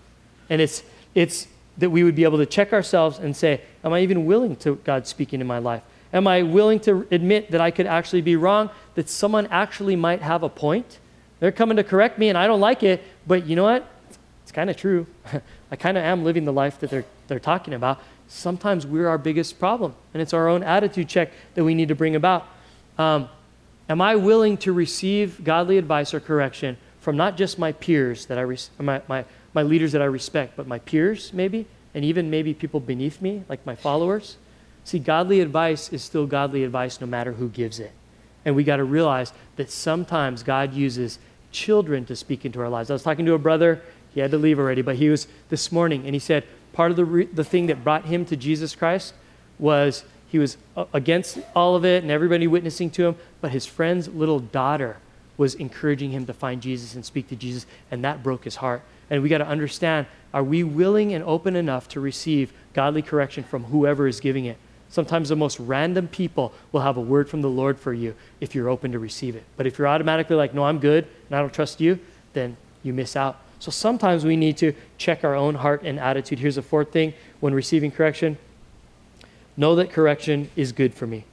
And 0.50 0.62
it's, 0.62 0.84
it's 1.14 1.48
that 1.78 1.90
we 1.90 2.04
would 2.04 2.16
be 2.16 2.24
able 2.24 2.38
to 2.38 2.46
check 2.46 2.72
ourselves 2.72 3.20
and 3.20 3.36
say, 3.36 3.62
Am 3.84 3.94
I 3.94 4.02
even 4.02 4.26
willing 4.26 4.56
to 4.58 4.76
God 4.84 5.08
speaking 5.08 5.42
in 5.42 5.48
my 5.48 5.60
life? 5.60 5.82
Am 6.14 6.28
I 6.28 6.44
willing 6.44 6.80
to 6.82 7.08
admit 7.12 7.52
that 7.52 7.62
I 7.62 7.72
could 7.72 7.88
actually 7.88 8.22
be 8.22 8.36
wrong, 8.36 8.70
that 8.96 9.10
someone 9.10 9.48
actually 9.48 9.96
might 9.96 10.22
have 10.22 10.44
a 10.44 10.50
point? 10.50 11.00
They're 11.40 11.52
coming 11.52 11.78
to 11.78 11.84
correct 11.84 12.20
me 12.20 12.30
and 12.30 12.38
I 12.38 12.48
don't 12.48 12.60
like 12.60 12.84
it, 12.84 13.04
but 13.26 13.46
you 13.46 13.56
know 13.56 13.64
what? 13.64 13.88
It's 14.44 14.52
kind 14.52 14.70
of 14.70 14.78
true. 14.78 15.08
I 15.72 15.76
kind 15.76 15.98
of 15.98 16.04
am 16.04 16.24
living 16.24 16.46
the 16.46 16.54
life 16.54 16.80
that 16.82 16.90
they're, 16.90 17.06
they're 17.28 17.40
talking 17.40 17.74
about. 17.74 18.02
Sometimes 18.28 18.86
we're 18.86 19.08
our 19.08 19.18
biggest 19.18 19.60
problem, 19.60 19.94
and 20.14 20.22
it's 20.22 20.34
our 20.34 20.48
own 20.48 20.64
attitude 20.64 21.10
check 21.10 21.32
that 21.56 21.64
we 21.64 21.76
need 21.76 21.90
to 21.90 21.96
bring 21.96 22.16
about. 22.16 22.48
Um, 22.98 23.30
Am 23.92 24.00
I 24.00 24.16
willing 24.16 24.56
to 24.60 24.72
receive 24.72 25.44
godly 25.44 25.78
advice 25.78 26.14
or 26.14 26.22
correction 26.22 26.78
from 27.02 27.18
not 27.18 27.36
just 27.36 27.60
my 27.60 27.74
peers 27.74 28.26
that 28.28 28.38
I 28.38 28.42
res- 28.42 28.70
my, 28.80 29.02
my, 29.10 29.26
my 29.54 29.64
leaders 29.64 29.92
that 29.92 30.02
I 30.02 30.06
respect, 30.06 30.56
but 30.56 30.66
my 30.66 30.80
peers 30.80 31.34
maybe, 31.34 31.66
and 31.94 32.06
even 32.06 32.30
maybe 32.30 32.54
people 32.54 32.80
beneath 32.80 33.22
me, 33.22 33.44
like 33.50 33.66
my 33.66 33.76
followers? 33.76 34.38
See, 34.84 35.00
godly 35.00 35.42
advice 35.42 35.92
is 35.94 36.02
still 36.02 36.26
godly 36.26 36.64
advice 36.64 37.00
no 37.00 37.08
matter 37.08 37.34
who 37.34 37.50
gives 37.50 37.80
it. 37.80 37.92
And 38.46 38.56
we 38.56 38.64
got 38.64 38.78
to 38.78 38.84
realize 38.84 39.34
that 39.58 39.70
sometimes 39.70 40.42
God 40.44 40.74
uses 40.74 41.20
children 41.52 42.06
to 42.06 42.16
speak 42.16 42.46
into 42.46 42.60
our 42.62 42.70
lives. 42.70 42.90
I 42.90 42.94
was 42.94 43.04
talking 43.04 43.26
to 43.26 43.34
a 43.34 43.40
brother, 43.40 43.82
he 44.14 44.20
had 44.20 44.32
to 44.32 44.38
leave 44.38 44.58
already, 44.58 44.82
but 44.82 44.96
he 44.96 45.10
was 45.10 45.28
this 45.50 45.72
morning, 45.72 46.06
and 46.06 46.16
he 46.16 46.20
said 46.20 46.46
part 46.74 46.92
of 46.92 46.98
the, 46.98 47.06
re- 47.06 47.26
the 47.26 47.44
thing 47.44 47.68
that 47.68 47.84
brought 47.84 48.06
him 48.06 48.26
to 48.26 48.36
Jesus 48.36 48.76
Christ 48.76 49.14
was 49.60 50.04
he 50.28 50.40
was 50.40 50.58
against 50.94 51.40
all 51.56 51.76
of 51.76 51.86
it 51.86 52.04
and 52.04 52.12
everybody 52.12 52.48
witnessing 52.48 52.90
to 52.92 53.08
him, 53.08 53.16
but 53.42 53.52
his 53.52 53.66
friend's 53.66 54.08
little 54.08 54.40
daughter 54.40 54.98
was 55.38 55.56
encouraging 55.56 56.12
him 56.12 56.26
to 56.26 56.34
find 56.34 56.62
Jesus 56.62 56.96
and 56.96 57.06
speak 57.06 57.28
to 57.30 57.36
Jesus, 57.36 57.66
and 57.92 58.04
that 58.04 58.24
broke 58.24 58.46
his 58.46 58.56
heart. 58.58 58.82
And 59.12 59.22
we 59.22 59.30
got 59.30 59.40
to 59.40 59.48
understand 59.48 60.08
are 60.34 60.44
we 60.44 60.64
willing 60.64 61.14
and 61.14 61.24
open 61.26 61.58
enough 61.58 61.90
to 61.90 62.00
receive 62.00 62.54
godly 62.74 63.02
correction 63.02 63.44
from 63.44 63.66
whoever 63.66 64.08
is 64.08 64.22
giving 64.22 64.46
it? 64.46 64.58
Sometimes 64.90 65.30
the 65.30 65.36
most 65.36 65.60
random 65.60 66.08
people 66.08 66.54
will 66.72 66.82
have 66.82 66.98
a 66.98 67.02
word 67.02 67.30
from 67.30 67.42
the 67.42 67.50
Lord 67.50 67.78
for 67.78 67.94
you 67.94 68.16
if 68.40 68.56
you're 68.56 68.70
open 68.70 68.94
to 68.94 69.00
receive 69.00 69.36
it. 69.36 69.44
But 69.58 69.68
if 69.68 69.78
you're 69.78 69.88
automatically 69.88 70.36
like, 70.36 70.54
no, 70.54 70.64
I'm 70.64 70.80
good 70.80 71.06
and 71.30 71.36
I 71.36 71.40
don't 71.40 71.54
trust 71.54 71.80
you, 71.80 72.00
then 72.34 72.56
you 72.82 72.94
miss 72.94 73.16
out. 73.16 73.40
So 73.60 73.72
sometimes 73.72 74.26
we 74.26 74.36
need 74.36 74.58
to 74.58 74.74
check 74.98 75.24
our 75.24 75.36
own 75.36 75.56
heart 75.56 75.84
and 75.84 76.00
attitude. 76.00 76.40
Here's 76.40 76.58
a 76.58 76.62
fourth 76.62 76.92
thing 76.92 77.14
when 77.42 77.54
receiving 77.54 77.92
correction 77.92 78.38
know 79.58 79.76
that 79.76 79.92
correction 79.92 80.50
is 80.56 80.72
good 80.72 80.94
for 80.94 81.06
me. 81.06 81.26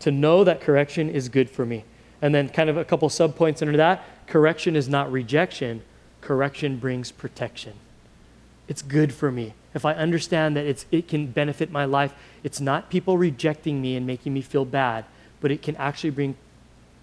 To 0.00 0.10
know 0.10 0.44
that 0.44 0.60
correction 0.60 1.10
is 1.10 1.28
good 1.30 1.48
for 1.48 1.64
me. 1.64 1.84
And 2.20 2.34
then, 2.34 2.50
kind 2.50 2.68
of 2.68 2.76
a 2.76 2.84
couple 2.84 3.08
subpoints 3.08 3.62
under 3.62 3.76
that 3.78 4.04
correction 4.26 4.76
is 4.76 4.88
not 4.88 5.10
rejection, 5.10 5.82
correction 6.20 6.76
brings 6.76 7.10
protection. 7.10 7.74
It's 8.66 8.82
good 8.82 9.12
for 9.12 9.30
me 9.30 9.54
if 9.74 9.84
I 9.84 9.94
understand 9.94 10.56
that 10.56 10.66
it's, 10.66 10.86
it 10.90 11.08
can 11.08 11.26
benefit 11.26 11.70
my 11.70 11.84
life, 11.84 12.14
it's 12.42 12.60
not 12.60 12.90
people 12.90 13.18
rejecting 13.18 13.80
me 13.80 13.96
and 13.96 14.06
making 14.06 14.32
me 14.32 14.40
feel 14.40 14.64
bad, 14.64 15.04
but 15.40 15.50
it 15.50 15.62
can 15.62 15.76
actually 15.76 16.10
bring 16.10 16.36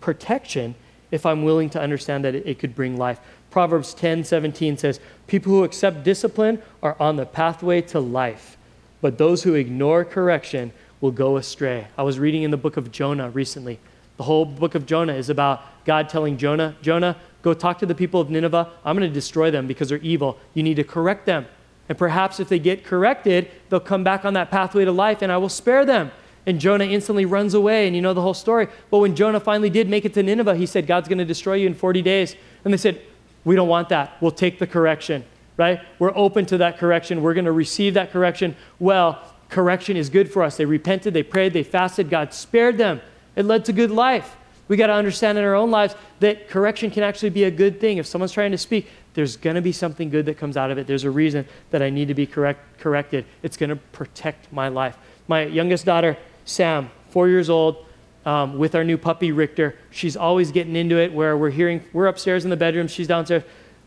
protection 0.02 0.76
if 1.12 1.26
I'm 1.26 1.44
willing 1.44 1.70
to 1.70 1.82
understand 1.82 2.26
that 2.26 2.36
it, 2.36 2.46
it 2.46 2.60
could 2.60 2.76
bring 2.76 2.98
life. 2.98 3.20
Proverbs 3.52 3.94
10 3.94 4.24
17 4.24 4.78
says, 4.78 5.00
People 5.28 5.54
who 5.54 5.64
accept 5.64 6.04
discipline 6.04 6.62
are 6.84 6.98
on 7.00 7.16
the 7.16 7.26
pathway 7.26 7.82
to 7.82 8.00
life, 8.00 8.58
but 9.00 9.18
those 9.18 9.44
who 9.44 9.54
ignore 9.54 10.04
correction 10.04 10.74
will 11.00 11.12
go 11.12 11.38
astray. 11.38 11.88
I 11.98 12.04
was 12.04 12.20
reading 12.20 12.44
in 12.44 12.52
the 12.52 12.58
book 12.58 12.78
of 12.78 12.92
Jonah 12.92 13.30
recently. 13.30 13.80
The 14.18 14.24
whole 14.24 14.46
book 14.46 14.76
of 14.76 14.86
Jonah 14.86 15.14
is 15.14 15.30
about 15.30 15.64
God 15.86 16.10
telling 16.10 16.38
Jonah, 16.38 16.76
Jonah, 16.82 17.16
go 17.46 17.54
talk 17.54 17.78
to 17.78 17.86
the 17.86 17.94
people 17.94 18.20
of 18.20 18.32
Nineveh. 18.32 18.72
I'm 18.84 18.98
going 18.98 19.08
to 19.08 19.14
destroy 19.14 19.52
them 19.52 19.68
because 19.68 19.90
they're 19.90 20.00
evil. 20.00 20.40
You 20.56 20.64
need 20.64 20.78
to 20.78 20.84
correct 20.84 21.28
them. 21.28 21.46
And 21.88 21.96
perhaps 21.96 22.40
if 22.40 22.50
they 22.50 22.58
get 22.58 22.84
corrected, 22.84 23.52
they'll 23.70 23.80
come 23.80 24.04
back 24.04 24.26
on 24.26 24.34
that 24.34 24.50
pathway 24.50 24.84
to 24.84 24.92
life 24.92 25.22
and 25.22 25.32
I 25.32 25.38
will 25.38 25.50
spare 25.50 25.86
them. 25.86 26.12
And 26.48 26.60
Jonah 26.60 26.86
instantly 26.86 27.26
runs 27.26 27.56
away, 27.56 27.88
and 27.88 27.96
you 27.96 28.04
know 28.04 28.14
the 28.14 28.22
whole 28.22 28.36
story. 28.36 28.68
But 28.92 29.00
when 29.00 29.16
Jonah 29.16 29.40
finally 29.40 29.72
did 29.72 29.90
make 29.90 30.06
it 30.06 30.14
to 30.14 30.22
Nineveh, 30.22 30.56
he 30.56 30.68
said, 30.68 30.86
God's 30.86 31.08
going 31.08 31.18
to 31.18 31.26
destroy 31.26 31.56
you 31.56 31.66
in 31.66 31.74
40 31.74 32.04
days. 32.04 32.36
And 32.64 32.72
they 32.72 32.78
said, 32.78 33.02
We 33.46 33.56
don't 33.56 33.68
want 33.68 33.90
that. 33.90 34.22
We'll 34.22 34.30
take 34.30 34.60
the 34.60 34.68
correction, 34.68 35.26
right? 35.58 35.82
We're 35.98 36.16
open 36.16 36.46
to 36.48 36.60
that 36.60 36.78
correction. 36.78 37.24
We're 37.24 37.34
going 37.34 37.46
to 37.46 37.52
receive 37.52 37.96
that 37.96 38.12
correction. 38.12 38.56
Well, 38.78 39.24
correction 39.50 39.98
is 39.98 40.12
good 40.12 40.32
for 40.32 40.44
us. 40.44 40.56
They 40.58 40.66
repented, 40.66 41.16
they 41.16 41.24
prayed, 41.24 41.54
they 41.54 41.64
fasted. 41.64 42.12
God 42.12 42.32
spared 42.32 42.78
them. 42.78 43.02
It 43.36 43.46
led 43.46 43.66
to 43.66 43.74
good 43.74 43.90
life. 43.90 44.38
We 44.68 44.78
got 44.78 44.88
to 44.88 44.94
understand 44.94 45.38
in 45.38 45.44
our 45.44 45.56
own 45.56 45.70
lives 45.72 45.96
that 46.20 46.50
correction 46.50 46.90
can 46.90 47.04
actually 47.04 47.30
be 47.30 47.44
a 47.44 47.52
good 47.52 47.80
thing. 47.80 47.98
If 47.98 48.08
someone's 48.08 48.32
trying 48.32 48.52
to 48.52 48.58
speak, 48.58 48.88
there's 49.14 49.38
going 49.38 49.56
to 49.56 49.62
be 49.62 49.72
something 49.72 50.10
good 50.10 50.26
that 50.26 50.38
comes 50.38 50.58
out 50.58 50.72
of 50.72 50.78
it. 50.78 50.88
There's 50.88 51.04
a 51.04 51.12
reason 51.12 51.48
that 51.70 51.82
I 51.82 51.90
need 51.90 52.08
to 52.08 52.14
be 52.14 52.26
correct, 52.26 52.80
corrected. 52.80 53.26
It's 53.44 53.58
going 53.58 53.70
to 53.70 53.76
protect 53.76 54.52
my 54.52 54.68
life. 54.68 54.98
My 55.28 55.44
youngest 55.44 55.86
daughter, 55.86 56.18
Sam, 56.46 56.90
four 57.10 57.30
years 57.30 57.50
old, 57.50 57.86
um, 58.26 58.58
with 58.58 58.74
our 58.74 58.84
new 58.84 58.98
puppy, 58.98 59.32
Richter, 59.32 59.78
she's 59.92 60.18
always 60.18 60.52
getting 60.52 60.76
into 60.76 60.98
it 60.98 61.14
where 61.14 61.38
we're 61.38 61.52
hearing, 61.52 61.84
we're 61.94 62.08
upstairs 62.08 62.44
in 62.44 62.50
the 62.50 62.58
bedroom, 62.58 62.88
she's 62.88 63.08
downstairs. 63.08 63.44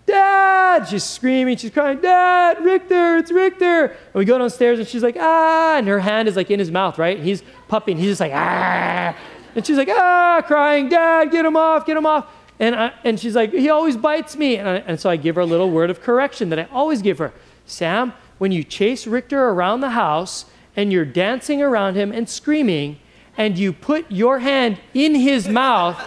Dad! 0.06 0.88
She's 0.88 1.02
screaming, 1.02 1.56
she's 1.56 1.72
crying, 1.72 2.00
Dad, 2.00 2.64
Richter, 2.64 3.16
it's 3.16 3.32
Richter. 3.32 3.86
And 3.86 4.14
we 4.14 4.24
go 4.24 4.38
downstairs 4.38 4.78
and 4.78 4.86
she's 4.86 5.02
like, 5.02 5.16
ah, 5.18 5.76
and 5.76 5.88
her 5.88 5.98
hand 5.98 6.28
is 6.28 6.36
like 6.36 6.50
in 6.50 6.60
his 6.60 6.70
mouth, 6.70 6.98
right? 6.98 7.18
he's 7.18 7.42
pupping, 7.66 7.96
he's 7.96 8.10
just 8.10 8.20
like, 8.20 8.32
ah. 8.32 9.16
And 9.58 9.66
she's 9.66 9.76
like, 9.76 9.88
ah, 9.90 10.40
crying, 10.46 10.88
Dad, 10.88 11.32
get 11.32 11.44
him 11.44 11.56
off, 11.56 11.84
get 11.84 11.96
him 11.96 12.06
off. 12.06 12.32
And, 12.60 12.76
I, 12.76 12.92
and 13.02 13.18
she's 13.18 13.34
like, 13.34 13.52
he 13.52 13.70
always 13.70 13.96
bites 13.96 14.36
me. 14.36 14.56
And, 14.56 14.68
I, 14.68 14.76
and 14.76 15.00
so 15.00 15.10
I 15.10 15.16
give 15.16 15.34
her 15.34 15.40
a 15.40 15.46
little 15.46 15.68
word 15.68 15.90
of 15.90 16.00
correction 16.00 16.50
that 16.50 16.60
I 16.60 16.68
always 16.72 17.02
give 17.02 17.18
her. 17.18 17.32
Sam, 17.66 18.12
when 18.38 18.52
you 18.52 18.62
chase 18.62 19.04
Richter 19.04 19.48
around 19.48 19.80
the 19.80 19.90
house 19.90 20.44
and 20.76 20.92
you're 20.92 21.04
dancing 21.04 21.60
around 21.60 21.96
him 21.96 22.12
and 22.12 22.28
screaming, 22.28 23.00
and 23.36 23.58
you 23.58 23.72
put 23.72 24.08
your 24.12 24.38
hand 24.38 24.78
in 24.94 25.16
his 25.16 25.48
mouth, 25.48 26.00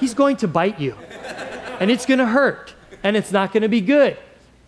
he's 0.00 0.12
going 0.12 0.36
to 0.38 0.48
bite 0.48 0.80
you. 0.80 0.96
And 1.78 1.88
it's 1.88 2.04
going 2.04 2.18
to 2.18 2.26
hurt. 2.26 2.74
And 3.04 3.16
it's 3.16 3.30
not 3.30 3.52
going 3.52 3.62
to 3.62 3.68
be 3.68 3.80
good. 3.80 4.16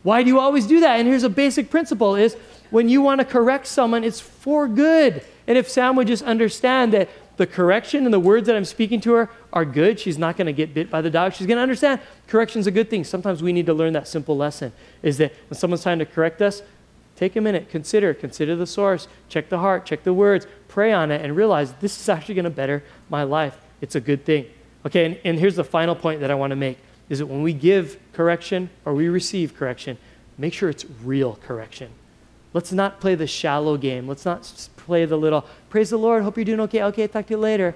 Why 0.04 0.22
do 0.22 0.28
you 0.28 0.38
always 0.38 0.68
do 0.68 0.78
that? 0.78 1.00
And 1.00 1.08
here's 1.08 1.24
a 1.24 1.28
basic 1.28 1.68
principle 1.68 2.14
is 2.14 2.36
when 2.70 2.88
you 2.88 3.02
want 3.02 3.20
to 3.20 3.24
correct 3.24 3.66
someone, 3.66 4.04
it's 4.04 4.20
for 4.20 4.68
good. 4.68 5.24
And 5.46 5.58
if 5.58 5.68
Sam 5.68 5.96
would 5.96 6.06
just 6.06 6.22
understand 6.22 6.92
that 6.92 7.08
the 7.36 7.46
correction 7.46 8.04
and 8.04 8.12
the 8.12 8.20
words 8.20 8.46
that 8.46 8.56
I'm 8.56 8.64
speaking 8.64 9.00
to 9.02 9.12
her 9.14 9.30
are 9.52 9.64
good. 9.64 9.98
She's 9.98 10.18
not 10.18 10.36
going 10.36 10.46
to 10.46 10.52
get 10.52 10.74
bit 10.74 10.90
by 10.90 11.00
the 11.00 11.10
dog. 11.10 11.32
She's 11.32 11.46
going 11.46 11.56
to 11.56 11.62
understand 11.62 12.00
correction's 12.28 12.66
a 12.66 12.70
good 12.70 12.90
thing. 12.90 13.04
Sometimes 13.04 13.42
we 13.42 13.52
need 13.52 13.66
to 13.66 13.74
learn 13.74 13.92
that 13.94 14.06
simple 14.06 14.36
lesson 14.36 14.72
is 15.02 15.18
that 15.18 15.32
when 15.48 15.58
someone's 15.58 15.82
trying 15.82 15.98
to 15.98 16.06
correct 16.06 16.42
us, 16.42 16.62
take 17.16 17.36
a 17.36 17.40
minute, 17.40 17.68
consider, 17.70 18.12
consider 18.14 18.56
the 18.56 18.66
source, 18.66 19.08
check 19.28 19.48
the 19.48 19.58
heart, 19.58 19.86
check 19.86 20.02
the 20.02 20.12
words, 20.12 20.46
pray 20.68 20.92
on 20.92 21.10
it, 21.10 21.22
and 21.22 21.36
realize 21.36 21.72
this 21.74 21.98
is 21.98 22.08
actually 22.08 22.34
going 22.34 22.44
to 22.44 22.50
better 22.50 22.82
my 23.08 23.22
life. 23.22 23.58
It's 23.80 23.94
a 23.94 24.00
good 24.00 24.24
thing. 24.24 24.46
Okay, 24.84 25.04
and, 25.04 25.18
and 25.24 25.38
here's 25.38 25.56
the 25.56 25.64
final 25.64 25.94
point 25.94 26.20
that 26.20 26.30
I 26.30 26.34
want 26.34 26.50
to 26.50 26.56
make 26.56 26.78
is 27.08 27.18
that 27.18 27.26
when 27.26 27.42
we 27.42 27.52
give 27.52 27.98
correction 28.12 28.70
or 28.84 28.94
we 28.94 29.08
receive 29.08 29.56
correction, 29.56 29.98
make 30.38 30.52
sure 30.52 30.68
it's 30.68 30.86
real 31.02 31.38
correction. 31.46 31.90
Let's 32.54 32.72
not 32.72 33.00
play 33.00 33.14
the 33.14 33.26
shallow 33.26 33.76
game. 33.76 34.06
Let's 34.06 34.24
not 34.24 34.68
play 34.76 35.04
the 35.04 35.16
little, 35.16 35.46
praise 35.70 35.90
the 35.90 35.96
Lord, 35.96 36.22
hope 36.22 36.36
you're 36.36 36.44
doing 36.44 36.60
okay, 36.60 36.82
okay, 36.84 37.06
talk 37.06 37.26
to 37.26 37.34
you 37.34 37.38
later. 37.38 37.74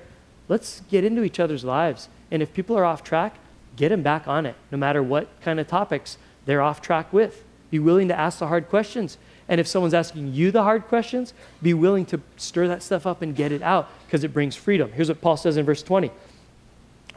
Let's 0.48 0.82
get 0.90 1.04
into 1.04 1.22
each 1.22 1.40
other's 1.40 1.64
lives. 1.64 2.08
And 2.30 2.42
if 2.42 2.52
people 2.52 2.76
are 2.76 2.84
off 2.84 3.02
track, 3.02 3.36
get 3.76 3.88
them 3.90 4.02
back 4.02 4.28
on 4.28 4.46
it, 4.46 4.54
no 4.70 4.78
matter 4.78 5.02
what 5.02 5.28
kind 5.40 5.58
of 5.60 5.66
topics 5.66 6.18
they're 6.44 6.62
off 6.62 6.80
track 6.80 7.12
with. 7.12 7.44
Be 7.70 7.78
willing 7.78 8.08
to 8.08 8.18
ask 8.18 8.38
the 8.38 8.46
hard 8.46 8.68
questions. 8.68 9.18
And 9.48 9.60
if 9.60 9.66
someone's 9.66 9.94
asking 9.94 10.34
you 10.34 10.50
the 10.50 10.62
hard 10.62 10.88
questions, 10.88 11.32
be 11.62 11.74
willing 11.74 12.04
to 12.06 12.20
stir 12.36 12.68
that 12.68 12.82
stuff 12.82 13.06
up 13.06 13.22
and 13.22 13.34
get 13.34 13.52
it 13.52 13.62
out 13.62 13.88
because 14.06 14.24
it 14.24 14.32
brings 14.32 14.56
freedom. 14.56 14.92
Here's 14.92 15.08
what 15.08 15.20
Paul 15.20 15.36
says 15.36 15.56
in 15.56 15.64
verse 15.64 15.82
20 15.82 16.10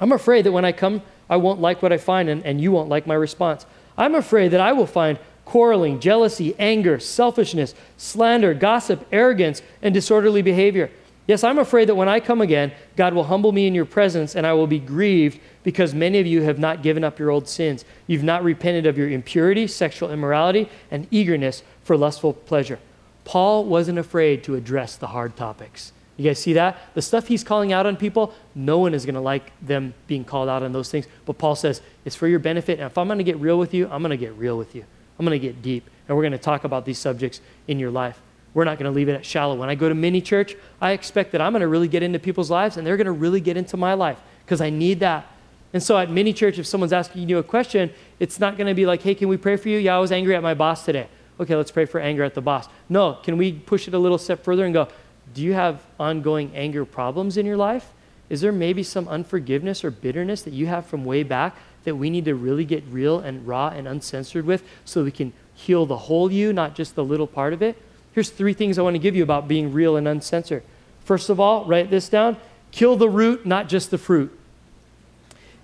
I'm 0.01 0.11
afraid 0.11 0.45
that 0.45 0.51
when 0.51 0.65
I 0.65 0.71
come, 0.71 1.01
I 1.29 1.37
won't 1.37 1.59
like 1.59 1.81
what 1.81 1.91
I 1.91 1.97
find 1.97 2.29
and, 2.29 2.45
and 2.45 2.61
you 2.61 2.71
won't 2.71 2.89
like 2.89 3.05
my 3.05 3.15
response. 3.15 3.65
I'm 3.97 4.15
afraid 4.15 4.49
that 4.49 4.61
I 4.61 4.71
will 4.71 4.87
find 4.87 5.19
quarreling, 5.49 5.99
jealousy, 5.99 6.55
anger, 6.59 6.99
selfishness, 6.99 7.73
slander, 7.97 8.53
gossip, 8.53 9.03
arrogance, 9.11 9.63
and 9.81 9.95
disorderly 9.95 10.43
behavior. 10.43 10.91
Yes, 11.25 11.43
I'm 11.43 11.57
afraid 11.57 11.89
that 11.89 11.95
when 11.95 12.07
I 12.07 12.19
come 12.19 12.39
again, 12.39 12.71
God 12.95 13.15
will 13.15 13.23
humble 13.23 13.51
me 13.51 13.65
in 13.65 13.73
your 13.73 13.85
presence 13.85 14.35
and 14.35 14.45
I 14.45 14.53
will 14.53 14.67
be 14.67 14.77
grieved 14.77 15.39
because 15.63 15.91
many 15.91 16.19
of 16.19 16.27
you 16.27 16.43
have 16.43 16.59
not 16.59 16.83
given 16.83 17.03
up 17.03 17.17
your 17.17 17.31
old 17.31 17.47
sins. 17.47 17.83
You've 18.05 18.23
not 18.23 18.43
repented 18.43 18.85
of 18.85 18.95
your 18.95 19.09
impurity, 19.09 19.65
sexual 19.65 20.11
immorality, 20.11 20.69
and 20.91 21.07
eagerness 21.09 21.63
for 21.83 21.97
lustful 21.97 22.33
pleasure. 22.33 22.77
Paul 23.25 23.65
wasn't 23.65 23.97
afraid 23.97 24.43
to 24.43 24.53
address 24.53 24.97
the 24.97 25.07
hard 25.07 25.35
topics. 25.35 25.93
You 26.15 26.25
guys 26.25 26.37
see 26.37 26.53
that? 26.53 26.77
The 26.93 27.01
stuff 27.01 27.27
he's 27.27 27.43
calling 27.43 27.73
out 27.73 27.87
on 27.87 27.97
people, 27.97 28.35
no 28.53 28.77
one 28.77 28.93
is 28.93 29.03
going 29.03 29.15
to 29.15 29.21
like 29.21 29.51
them 29.65 29.95
being 30.05 30.23
called 30.23 30.47
out 30.47 30.61
on 30.61 30.73
those 30.73 30.91
things. 30.91 31.07
But 31.25 31.39
Paul 31.39 31.55
says, 31.55 31.81
it's 32.05 32.15
for 32.15 32.27
your 32.27 32.39
benefit. 32.39 32.77
And 32.79 32.85
if 32.85 32.99
I'm 32.99 33.07
going 33.07 33.17
to 33.17 33.23
get 33.23 33.37
real 33.37 33.57
with 33.57 33.73
you, 33.73 33.89
I'm 33.89 34.03
going 34.03 34.11
to 34.11 34.17
get 34.17 34.33
real 34.33 34.55
with 34.55 34.75
you. 34.75 34.85
I'm 35.19 35.25
going 35.25 35.39
to 35.39 35.45
get 35.45 35.61
deep, 35.61 35.89
and 36.07 36.15
we're 36.15 36.23
going 36.23 36.31
to 36.31 36.37
talk 36.37 36.63
about 36.63 36.85
these 36.85 36.97
subjects 36.97 37.41
in 37.67 37.77
your 37.77 37.91
life. 37.91 38.19
We're 38.53 38.63
not 38.63 38.79
going 38.79 38.91
to 38.91 38.95
leave 38.95 39.09
it 39.09 39.13
at 39.13 39.25
shallow. 39.25 39.55
When 39.55 39.69
I 39.69 39.75
go 39.75 39.89
to 39.89 39.95
mini 39.95 40.21
church, 40.21 40.55
I 40.81 40.91
expect 40.93 41.33
that 41.33 41.41
I'm 41.41 41.51
going 41.51 41.61
to 41.61 41.67
really 41.67 41.87
get 41.87 42.01
into 42.01 42.17
people's 42.19 42.49
lives, 42.49 42.77
and 42.77 42.87
they're 42.87 42.97
going 42.97 43.05
to 43.05 43.11
really 43.11 43.41
get 43.41 43.57
into 43.57 43.77
my 43.77 43.93
life 43.93 44.19
because 44.45 44.61
I 44.61 44.69
need 44.69 45.01
that. 45.01 45.27
And 45.73 45.83
so 45.83 45.97
at 45.97 46.09
mini 46.09 46.33
church, 46.33 46.57
if 46.57 46.65
someone's 46.65 46.93
asking 46.93 47.29
you 47.29 47.37
a 47.37 47.43
question, 47.43 47.91
it's 48.19 48.39
not 48.39 48.57
going 48.57 48.67
to 48.67 48.73
be 48.73 48.85
like, 48.85 49.03
hey, 49.03 49.13
can 49.13 49.27
we 49.27 49.37
pray 49.37 49.55
for 49.55 49.69
you? 49.69 49.77
Yeah, 49.77 49.97
I 49.97 49.99
was 49.99 50.11
angry 50.11 50.35
at 50.35 50.41
my 50.41 50.55
boss 50.55 50.83
today. 50.83 51.07
Okay, 51.39 51.55
let's 51.55 51.69
pray 51.69 51.85
for 51.85 51.99
anger 51.99 52.23
at 52.23 52.33
the 52.33 52.41
boss. 52.41 52.67
No, 52.89 53.19
can 53.21 53.37
we 53.37 53.53
push 53.53 53.87
it 53.87 53.93
a 53.93 53.99
little 53.99 54.17
step 54.17 54.43
further 54.43 54.65
and 54.65 54.73
go, 54.73 54.87
do 55.33 55.43
you 55.43 55.53
have 55.53 55.85
ongoing 55.99 56.51
anger 56.55 56.85
problems 56.85 57.37
in 57.37 57.45
your 57.45 57.57
life? 57.57 57.91
Is 58.29 58.41
there 58.41 58.51
maybe 58.51 58.83
some 58.83 59.07
unforgiveness 59.07 59.83
or 59.83 59.91
bitterness 59.91 60.41
that 60.43 60.53
you 60.53 60.67
have 60.67 60.85
from 60.85 61.05
way 61.05 61.23
back 61.23 61.55
that 61.83 61.95
we 61.95 62.09
need 62.09 62.25
to 62.25 62.35
really 62.35 62.65
get 62.65 62.83
real 62.89 63.19
and 63.19 63.47
raw 63.47 63.69
and 63.69 63.87
uncensored 63.87 64.45
with 64.45 64.63
so 64.85 65.03
we 65.03 65.11
can 65.11 65.33
heal 65.53 65.85
the 65.85 65.97
whole 65.97 66.31
you, 66.31 66.53
not 66.53 66.75
just 66.75 66.95
the 66.95 67.03
little 67.03 67.27
part 67.27 67.53
of 67.53 67.61
it? 67.61 67.81
Here's 68.13 68.29
three 68.29 68.53
things 68.53 68.77
I 68.77 68.81
want 68.81 68.95
to 68.95 68.99
give 68.99 69.15
you 69.15 69.23
about 69.23 69.47
being 69.47 69.71
real 69.71 69.95
and 69.95 70.07
uncensored. 70.07 70.63
First 71.05 71.29
of 71.29 71.39
all, 71.39 71.65
write 71.65 71.89
this 71.89 72.09
down 72.09 72.37
Kill 72.71 72.95
the 72.95 73.09
root, 73.09 73.45
not 73.45 73.67
just 73.67 73.91
the 73.91 73.97
fruit. 73.97 74.37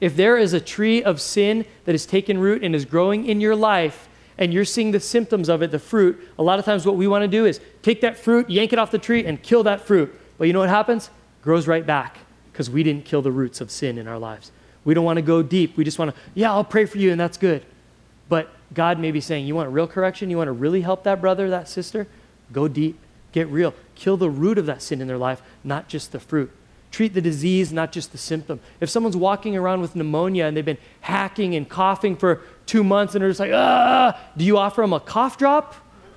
If 0.01 0.15
there 0.15 0.37
is 0.37 0.53
a 0.53 0.59
tree 0.59 1.03
of 1.03 1.21
sin 1.21 1.65
that 1.85 1.93
has 1.93 2.05
taken 2.05 2.37
root 2.39 2.63
and 2.63 2.75
is 2.75 2.85
growing 2.85 3.25
in 3.25 3.39
your 3.41 3.55
life, 3.55 4.09
and 4.37 4.53
you're 4.53 4.65
seeing 4.65 4.91
the 4.91 4.99
symptoms 4.99 5.49
of 5.49 5.61
it, 5.61 5.71
the 5.71 5.79
fruit, 5.79 6.19
a 6.37 6.43
lot 6.43 6.59
of 6.59 6.65
times 6.65 6.85
what 6.85 6.95
we 6.95 7.07
want 7.07 7.23
to 7.23 7.27
do 7.27 7.45
is 7.45 7.61
take 7.81 8.01
that 8.01 8.17
fruit, 8.17 8.49
yank 8.49 8.73
it 8.73 8.79
off 8.79 8.91
the 8.91 8.99
tree, 8.99 9.25
and 9.25 9.41
kill 9.41 9.63
that 9.63 9.81
fruit. 9.81 10.13
But 10.37 10.47
you 10.47 10.53
know 10.53 10.59
what 10.59 10.69
happens? 10.69 11.07
It 11.07 11.43
grows 11.43 11.67
right 11.67 11.85
back 11.85 12.17
because 12.51 12.69
we 12.69 12.83
didn't 12.83 13.05
kill 13.05 13.21
the 13.21 13.31
roots 13.31 13.61
of 13.61 13.71
sin 13.71 13.97
in 13.97 14.07
our 14.07 14.19
lives. 14.19 14.51
We 14.85 14.93
don't 14.93 15.03
want 15.03 15.17
to 15.17 15.23
go 15.23 15.43
deep. 15.43 15.75
We 15.75 15.83
just 15.83 15.99
want 15.99 16.15
to, 16.15 16.21
yeah, 16.33 16.51
I'll 16.51 16.63
pray 16.63 16.85
for 16.85 16.97
you, 16.97 17.11
and 17.11 17.19
that's 17.19 17.37
good. 17.37 17.65
But 18.29 18.49
God 18.73 18.99
may 18.99 19.11
be 19.11 19.19
saying, 19.19 19.45
you 19.45 19.55
want 19.55 19.69
real 19.71 19.87
correction? 19.87 20.29
You 20.29 20.37
want 20.37 20.47
to 20.47 20.53
really 20.53 20.81
help 20.81 21.03
that 21.03 21.19
brother, 21.19 21.49
that 21.49 21.67
sister? 21.67 22.07
Go 22.53 22.67
deep. 22.67 22.97
Get 23.31 23.47
real. 23.49 23.73
Kill 23.95 24.15
the 24.15 24.29
root 24.29 24.57
of 24.57 24.65
that 24.67 24.81
sin 24.81 25.01
in 25.01 25.07
their 25.07 25.17
life, 25.17 25.41
not 25.63 25.89
just 25.89 26.11
the 26.11 26.19
fruit. 26.19 26.51
Treat 26.91 27.13
the 27.13 27.21
disease, 27.21 27.73
not 27.73 27.91
just 27.91 28.13
the 28.13 28.17
symptom. 28.17 28.61
If 28.79 28.89
someone's 28.89 29.17
walking 29.17 29.57
around 29.57 29.81
with 29.81 29.95
pneumonia 29.95 30.45
and 30.45 30.55
they've 30.55 30.63
been 30.63 30.77
hacking 31.01 31.55
and 31.55 31.67
coughing 31.67 32.15
for 32.15 32.41
two 32.65 32.83
months 32.83 33.13
and 33.13 33.21
they're 33.21 33.29
just 33.29 33.41
like, 33.41 33.51
ah, 33.53 34.17
do 34.37 34.45
you 34.45 34.57
offer 34.57 34.81
them 34.81 34.93
a 34.93 35.01
cough 35.01 35.37
drop? 35.37 35.75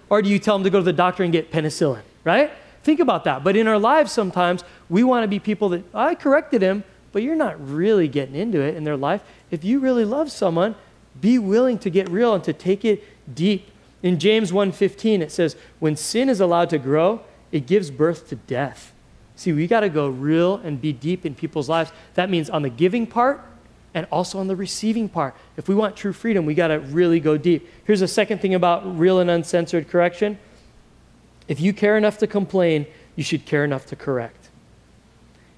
Or 0.08 0.22
do 0.22 0.28
you 0.28 0.38
tell 0.38 0.56
them 0.56 0.64
to 0.64 0.70
go 0.70 0.78
to 0.78 0.84
the 0.84 0.92
doctor 0.92 1.24
and 1.24 1.32
get 1.32 1.50
penicillin, 1.50 2.02
right? 2.22 2.52
Think 2.84 3.00
about 3.00 3.24
that. 3.24 3.42
But 3.42 3.56
in 3.56 3.66
our 3.66 3.78
lives, 3.78 4.12
sometimes 4.12 4.62
we 4.88 5.02
want 5.02 5.24
to 5.24 5.28
be 5.28 5.40
people 5.40 5.70
that, 5.70 5.82
I 5.92 6.14
corrected 6.14 6.62
him, 6.62 6.84
but 7.12 7.22
you're 7.22 7.36
not 7.36 7.56
really 7.64 8.08
getting 8.08 8.34
into 8.34 8.60
it 8.60 8.76
in 8.76 8.84
their 8.84 8.96
life. 8.96 9.22
If 9.50 9.64
you 9.64 9.78
really 9.78 10.04
love 10.04 10.30
someone, 10.30 10.74
be 11.20 11.38
willing 11.38 11.78
to 11.78 11.90
get 11.90 12.08
real 12.08 12.34
and 12.34 12.44
to 12.44 12.52
take 12.52 12.84
it 12.84 13.02
deep. 13.34 13.70
In 14.02 14.18
James 14.18 14.52
1:15 14.52 15.22
it 15.22 15.32
says, 15.32 15.56
"When 15.78 15.96
sin 15.96 16.28
is 16.28 16.40
allowed 16.40 16.70
to 16.70 16.78
grow, 16.78 17.20
it 17.50 17.66
gives 17.66 17.90
birth 17.90 18.28
to 18.28 18.36
death." 18.36 18.92
See, 19.34 19.52
we 19.52 19.66
got 19.66 19.80
to 19.80 19.88
go 19.88 20.08
real 20.08 20.56
and 20.56 20.80
be 20.80 20.92
deep 20.92 21.24
in 21.24 21.34
people's 21.34 21.68
lives. 21.68 21.92
That 22.14 22.28
means 22.28 22.50
on 22.50 22.62
the 22.62 22.70
giving 22.70 23.06
part 23.06 23.40
and 23.94 24.06
also 24.10 24.38
on 24.38 24.48
the 24.48 24.56
receiving 24.56 25.08
part. 25.08 25.34
If 25.56 25.68
we 25.68 25.74
want 25.74 25.96
true 25.96 26.12
freedom, 26.12 26.44
we 26.44 26.54
got 26.54 26.68
to 26.68 26.78
really 26.78 27.20
go 27.20 27.36
deep. 27.36 27.68
Here's 27.84 28.02
a 28.02 28.08
second 28.08 28.40
thing 28.40 28.54
about 28.54 28.98
real 28.98 29.18
and 29.18 29.30
uncensored 29.30 29.88
correction. 29.88 30.38
If 31.46 31.60
you 31.60 31.72
care 31.72 31.96
enough 31.96 32.18
to 32.18 32.26
complain, 32.26 32.86
you 33.16 33.24
should 33.24 33.46
care 33.46 33.64
enough 33.64 33.86
to 33.86 33.96
correct. 33.96 34.50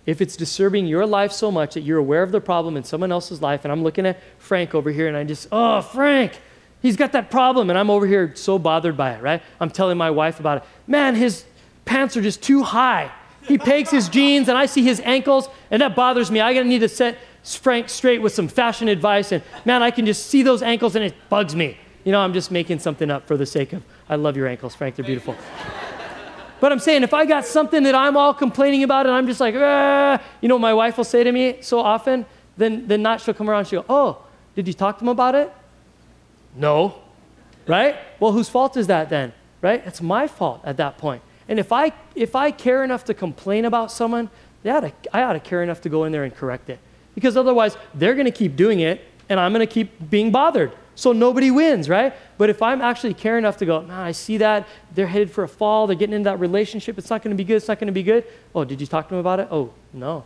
If 0.06 0.20
it's 0.20 0.36
disturbing 0.36 0.86
your 0.86 1.06
life 1.06 1.30
so 1.30 1.50
much 1.50 1.74
that 1.74 1.82
you're 1.82 1.98
aware 1.98 2.22
of 2.22 2.32
the 2.32 2.40
problem 2.40 2.76
in 2.76 2.84
someone 2.84 3.12
else's 3.12 3.42
life, 3.42 3.64
and 3.64 3.72
I'm 3.72 3.82
looking 3.82 4.06
at 4.06 4.18
Frank 4.38 4.74
over 4.74 4.90
here 4.90 5.08
and 5.08 5.16
I 5.16 5.24
just, 5.24 5.48
oh, 5.52 5.82
Frank, 5.82 6.40
he's 6.80 6.96
got 6.96 7.12
that 7.12 7.30
problem, 7.30 7.70
and 7.70 7.78
I'm 7.78 7.90
over 7.90 8.06
here 8.06 8.34
so 8.34 8.58
bothered 8.58 8.96
by 8.96 9.12
it, 9.12 9.22
right? 9.22 9.42
I'm 9.60 9.70
telling 9.70 9.98
my 9.98 10.10
wife 10.10 10.40
about 10.40 10.58
it. 10.58 10.64
Man, 10.86 11.14
his 11.14 11.44
pants 11.84 12.16
are 12.16 12.22
just 12.22 12.42
too 12.42 12.62
high. 12.62 13.12
He 13.42 13.58
pegs 13.58 13.90
his 13.90 14.08
jeans, 14.08 14.48
and 14.48 14.56
I 14.56 14.66
see 14.66 14.82
his 14.82 15.00
ankles, 15.00 15.48
and 15.70 15.82
that 15.82 15.94
bothers 15.94 16.30
me. 16.30 16.40
I 16.40 16.54
gotta 16.54 16.66
need 16.66 16.80
to 16.80 16.88
set 16.88 17.18
Frank 17.42 17.88
straight 17.88 18.22
with 18.22 18.32
some 18.32 18.48
fashion 18.48 18.88
advice, 18.88 19.32
and 19.32 19.42
man, 19.64 19.82
I 19.82 19.90
can 19.90 20.06
just 20.06 20.26
see 20.26 20.42
those 20.42 20.62
ankles, 20.62 20.94
and 20.94 21.04
it 21.04 21.14
bugs 21.28 21.54
me. 21.54 21.76
You 22.04 22.12
know, 22.12 22.20
I'm 22.20 22.32
just 22.32 22.50
making 22.50 22.78
something 22.78 23.10
up 23.10 23.26
for 23.26 23.36
the 23.36 23.46
sake 23.46 23.72
of, 23.72 23.82
I 24.08 24.16
love 24.16 24.36
your 24.36 24.46
ankles, 24.46 24.74
Frank, 24.74 24.96
they're 24.96 25.04
beautiful. 25.04 25.36
But 26.60 26.72
I'm 26.72 26.78
saying, 26.78 27.02
if 27.02 27.14
I 27.14 27.24
got 27.24 27.46
something 27.46 27.82
that 27.84 27.94
I'm 27.94 28.16
all 28.16 28.34
complaining 28.34 28.82
about, 28.82 29.06
and 29.06 29.14
I'm 29.14 29.26
just 29.26 29.40
like, 29.40 29.54
ah, 29.56 30.22
you 30.40 30.48
know, 30.48 30.58
my 30.58 30.74
wife 30.74 30.96
will 30.96 31.04
say 31.04 31.24
to 31.24 31.32
me 31.32 31.58
so 31.62 31.80
often, 31.80 32.26
then, 32.56 32.86
then 32.86 33.02
not 33.02 33.20
she'll 33.20 33.34
come 33.34 33.48
around, 33.48 33.66
she'll 33.66 33.82
go, 33.82 33.86
oh, 33.88 34.26
did 34.54 34.68
you 34.68 34.74
talk 34.74 34.98
to 34.98 35.04
him 35.04 35.08
about 35.08 35.34
it? 35.34 35.52
No. 36.54 37.00
Right? 37.66 37.96
Well, 38.18 38.32
whose 38.32 38.48
fault 38.48 38.76
is 38.76 38.88
that 38.88 39.08
then? 39.08 39.32
Right? 39.62 39.82
It's 39.86 40.02
my 40.02 40.26
fault 40.26 40.60
at 40.64 40.76
that 40.76 40.98
point. 40.98 41.22
And 41.48 41.58
if 41.58 41.72
I, 41.72 41.92
if 42.14 42.36
I 42.36 42.50
care 42.50 42.84
enough 42.84 43.04
to 43.06 43.14
complain 43.14 43.64
about 43.64 43.90
someone, 43.90 44.28
ought 44.64 44.80
to, 44.80 44.92
I 45.12 45.22
ought 45.22 45.32
to 45.32 45.40
care 45.40 45.62
enough 45.62 45.80
to 45.82 45.88
go 45.88 46.04
in 46.04 46.12
there 46.12 46.24
and 46.24 46.34
correct 46.34 46.70
it. 46.70 46.78
Because 47.14 47.36
otherwise, 47.36 47.76
they're 47.94 48.14
going 48.14 48.26
to 48.26 48.30
keep 48.30 48.54
doing 48.54 48.80
it, 48.80 49.02
and 49.28 49.40
I'm 49.40 49.52
going 49.52 49.66
to 49.66 49.72
keep 49.72 50.10
being 50.10 50.30
bothered. 50.30 50.72
So 51.00 51.12
nobody 51.12 51.50
wins, 51.50 51.88
right? 51.88 52.12
But 52.36 52.50
if 52.50 52.60
I'm 52.60 52.82
actually 52.82 53.14
care 53.14 53.38
enough 53.38 53.56
to 53.56 53.64
go, 53.64 53.80
man, 53.80 54.00
I 54.00 54.12
see 54.12 54.36
that, 54.36 54.68
they're 54.94 55.06
headed 55.06 55.30
for 55.30 55.44
a 55.44 55.48
fall, 55.48 55.86
they're 55.86 55.96
getting 55.96 56.14
into 56.14 56.28
that 56.28 56.38
relationship, 56.38 56.98
it's 56.98 57.08
not 57.08 57.22
going 57.22 57.34
to 57.34 57.42
be 57.42 57.42
good, 57.42 57.56
it's 57.56 57.68
not 57.68 57.78
going 57.78 57.86
to 57.86 57.92
be 57.92 58.02
good. 58.02 58.22
Oh, 58.54 58.64
did 58.64 58.82
you 58.82 58.86
talk 58.86 59.08
to 59.08 59.14
them 59.14 59.18
about 59.18 59.40
it? 59.40 59.48
Oh, 59.50 59.72
no. 59.94 60.24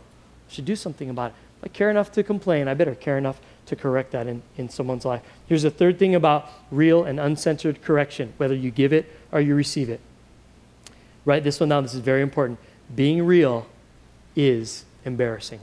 I 0.49 0.53
should 0.53 0.65
do 0.65 0.75
something 0.75 1.09
about 1.09 1.31
it. 1.31 1.35
If 1.59 1.63
I 1.63 1.67
care 1.69 1.89
enough 1.89 2.11
to 2.11 2.23
complain, 2.23 2.67
I 2.67 2.73
better 2.73 2.93
care 2.93 3.17
enough 3.17 3.39
to 3.67 3.77
correct 3.77 4.11
that 4.11 4.27
in, 4.27 4.41
in 4.57 4.67
someone's 4.67 5.05
life. 5.05 5.21
Here's 5.47 5.63
the 5.63 5.71
third 5.71 5.97
thing 5.97 6.13
about 6.13 6.49
real 6.71 7.05
and 7.05 7.21
uncensored 7.21 7.81
correction, 7.81 8.33
whether 8.35 8.53
you 8.53 8.69
give 8.69 8.91
it 8.91 9.09
or 9.31 9.39
you 9.39 9.55
receive 9.55 9.89
it. 9.89 10.01
Write 11.23 11.45
this 11.45 11.61
one 11.61 11.69
down. 11.69 11.83
This 11.83 11.93
is 11.93 12.01
very 12.01 12.21
important. 12.21 12.59
Being 12.93 13.25
real 13.25 13.65
is 14.35 14.83
embarrassing. 15.05 15.61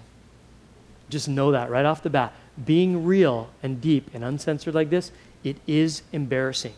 Just 1.11 1.29
know 1.29 1.53
that 1.53 1.69
right 1.69 1.85
off 1.85 2.03
the 2.03 2.09
bat. 2.09 2.33
Being 2.63 3.05
real 3.05 3.51
and 3.63 3.81
deep 3.81 4.11
and 4.13 4.25
uncensored 4.25 4.75
like 4.75 4.91
this, 4.91 5.11
it 5.43 5.57
is 5.67 6.03
embarrassing. 6.13 6.75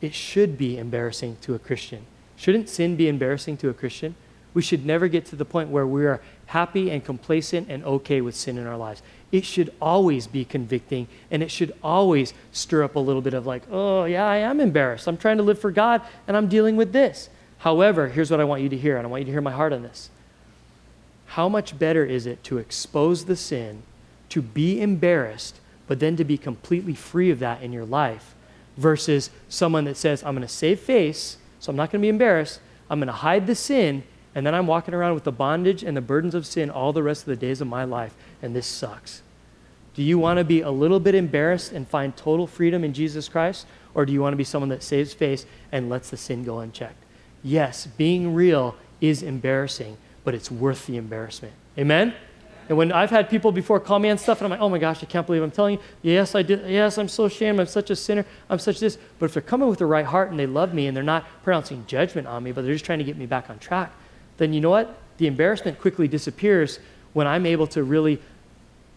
It 0.00 0.14
should 0.14 0.56
be 0.56 0.78
embarrassing 0.78 1.38
to 1.42 1.54
a 1.54 1.58
Christian. 1.58 2.06
Shouldn't 2.36 2.68
sin 2.68 2.96
be 2.96 3.08
embarrassing 3.08 3.56
to 3.58 3.68
a 3.68 3.74
Christian? 3.74 4.14
We 4.52 4.62
should 4.62 4.84
never 4.84 5.08
get 5.08 5.26
to 5.26 5.36
the 5.36 5.44
point 5.44 5.70
where 5.70 5.86
we 5.86 6.06
are 6.06 6.20
happy 6.46 6.90
and 6.90 7.04
complacent 7.04 7.68
and 7.70 7.84
okay 7.84 8.20
with 8.20 8.34
sin 8.34 8.58
in 8.58 8.66
our 8.66 8.76
lives. 8.76 9.02
It 9.30 9.44
should 9.44 9.72
always 9.80 10.26
be 10.26 10.44
convicting 10.44 11.06
and 11.30 11.42
it 11.42 11.50
should 11.50 11.72
always 11.82 12.34
stir 12.50 12.82
up 12.82 12.96
a 12.96 13.00
little 13.00 13.22
bit 13.22 13.34
of 13.34 13.46
like, 13.46 13.62
oh, 13.70 14.04
yeah, 14.04 14.26
I 14.26 14.38
am 14.38 14.58
embarrassed. 14.60 15.06
I'm 15.06 15.16
trying 15.16 15.36
to 15.36 15.42
live 15.42 15.60
for 15.60 15.70
God 15.70 16.02
and 16.26 16.36
I'm 16.36 16.48
dealing 16.48 16.76
with 16.76 16.92
this. 16.92 17.28
However, 17.58 18.08
here's 18.08 18.30
what 18.30 18.40
I 18.40 18.44
want 18.44 18.62
you 18.62 18.70
to 18.70 18.76
hear, 18.76 18.96
and 18.96 19.06
I 19.06 19.10
want 19.10 19.20
you 19.20 19.26
to 19.26 19.32
hear 19.32 19.42
my 19.42 19.52
heart 19.52 19.74
on 19.74 19.82
this. 19.82 20.08
How 21.26 21.48
much 21.48 21.78
better 21.78 22.04
is 22.04 22.24
it 22.24 22.42
to 22.44 22.56
expose 22.56 23.26
the 23.26 23.36
sin, 23.36 23.82
to 24.30 24.42
be 24.42 24.80
embarrassed, 24.80 25.60
but 25.86 26.00
then 26.00 26.16
to 26.16 26.24
be 26.24 26.38
completely 26.38 26.94
free 26.94 27.30
of 27.30 27.38
that 27.40 27.62
in 27.62 27.72
your 27.72 27.84
life, 27.84 28.34
versus 28.76 29.30
someone 29.48 29.84
that 29.84 29.96
says, 29.96 30.22
I'm 30.22 30.34
going 30.34 30.46
to 30.46 30.52
save 30.52 30.80
face, 30.80 31.36
so 31.58 31.70
I'm 31.70 31.76
not 31.76 31.90
going 31.90 32.00
to 32.00 32.04
be 32.04 32.08
embarrassed, 32.08 32.60
I'm 32.88 32.98
going 32.98 33.08
to 33.08 33.12
hide 33.12 33.46
the 33.46 33.54
sin, 33.54 34.02
and 34.34 34.46
then 34.46 34.54
I'm 34.54 34.66
walking 34.66 34.94
around 34.94 35.14
with 35.14 35.24
the 35.24 35.32
bondage 35.32 35.82
and 35.82 35.96
the 35.96 36.00
burdens 36.00 36.34
of 36.34 36.46
sin 36.46 36.70
all 36.70 36.92
the 36.92 37.02
rest 37.02 37.22
of 37.22 37.26
the 37.26 37.36
days 37.36 37.60
of 37.60 37.68
my 37.68 37.84
life, 37.84 38.14
and 38.40 38.54
this 38.54 38.66
sucks. 38.66 39.22
Do 39.94 40.02
you 40.02 40.18
want 40.18 40.38
to 40.38 40.44
be 40.44 40.60
a 40.60 40.70
little 40.70 41.00
bit 41.00 41.14
embarrassed 41.14 41.72
and 41.72 41.86
find 41.86 42.16
total 42.16 42.46
freedom 42.46 42.84
in 42.84 42.92
Jesus 42.92 43.28
Christ? 43.28 43.66
Or 43.92 44.06
do 44.06 44.12
you 44.12 44.22
want 44.22 44.32
to 44.32 44.36
be 44.36 44.44
someone 44.44 44.68
that 44.68 44.84
saves 44.84 45.12
face 45.12 45.46
and 45.72 45.88
lets 45.88 46.10
the 46.10 46.16
sin 46.16 46.44
go 46.44 46.60
unchecked? 46.60 47.04
yes, 47.42 47.86
being 47.86 48.34
real 48.34 48.76
is 49.00 49.22
embarrassing, 49.22 49.96
but 50.24 50.34
it's 50.34 50.50
worth 50.50 50.86
the 50.86 50.96
embarrassment. 50.96 51.54
Amen? 51.78 52.14
And 52.70 52.78
when 52.78 52.92
I've 52.92 53.10
had 53.10 53.28
people 53.28 53.50
before 53.50 53.80
call 53.80 53.98
me 53.98 54.10
on 54.10 54.16
stuff, 54.16 54.38
and 54.38 54.44
I'm 54.44 54.50
like, 54.52 54.60
oh 54.60 54.68
my 54.68 54.78
gosh, 54.78 55.02
I 55.02 55.06
can't 55.06 55.26
believe 55.26 55.42
I'm 55.42 55.50
telling 55.50 55.74
you. 55.74 55.82
Yes, 56.02 56.36
I 56.36 56.42
did. 56.42 56.70
Yes, 56.70 56.98
I'm 56.98 57.08
so 57.08 57.24
ashamed. 57.24 57.58
I'm 57.58 57.66
such 57.66 57.90
a 57.90 57.96
sinner. 57.96 58.24
I'm 58.48 58.60
such 58.60 58.78
this. 58.78 58.96
But 59.18 59.26
if 59.26 59.34
they're 59.34 59.42
coming 59.42 59.68
with 59.68 59.80
the 59.80 59.86
right 59.86 60.06
heart 60.06 60.30
and 60.30 60.38
they 60.38 60.46
love 60.46 60.72
me 60.72 60.86
and 60.86 60.96
they're 60.96 61.02
not 61.02 61.26
pronouncing 61.42 61.84
judgment 61.88 62.28
on 62.28 62.44
me, 62.44 62.52
but 62.52 62.62
they're 62.62 62.72
just 62.72 62.84
trying 62.84 63.00
to 63.00 63.04
get 63.04 63.16
me 63.16 63.26
back 63.26 63.50
on 63.50 63.58
track, 63.58 63.92
then 64.36 64.52
you 64.52 64.60
know 64.60 64.70
what? 64.70 64.96
The 65.16 65.26
embarrassment 65.26 65.80
quickly 65.80 66.06
disappears 66.06 66.78
when 67.12 67.26
I'm 67.26 67.44
able 67.44 67.66
to 67.66 67.82
really 67.82 68.22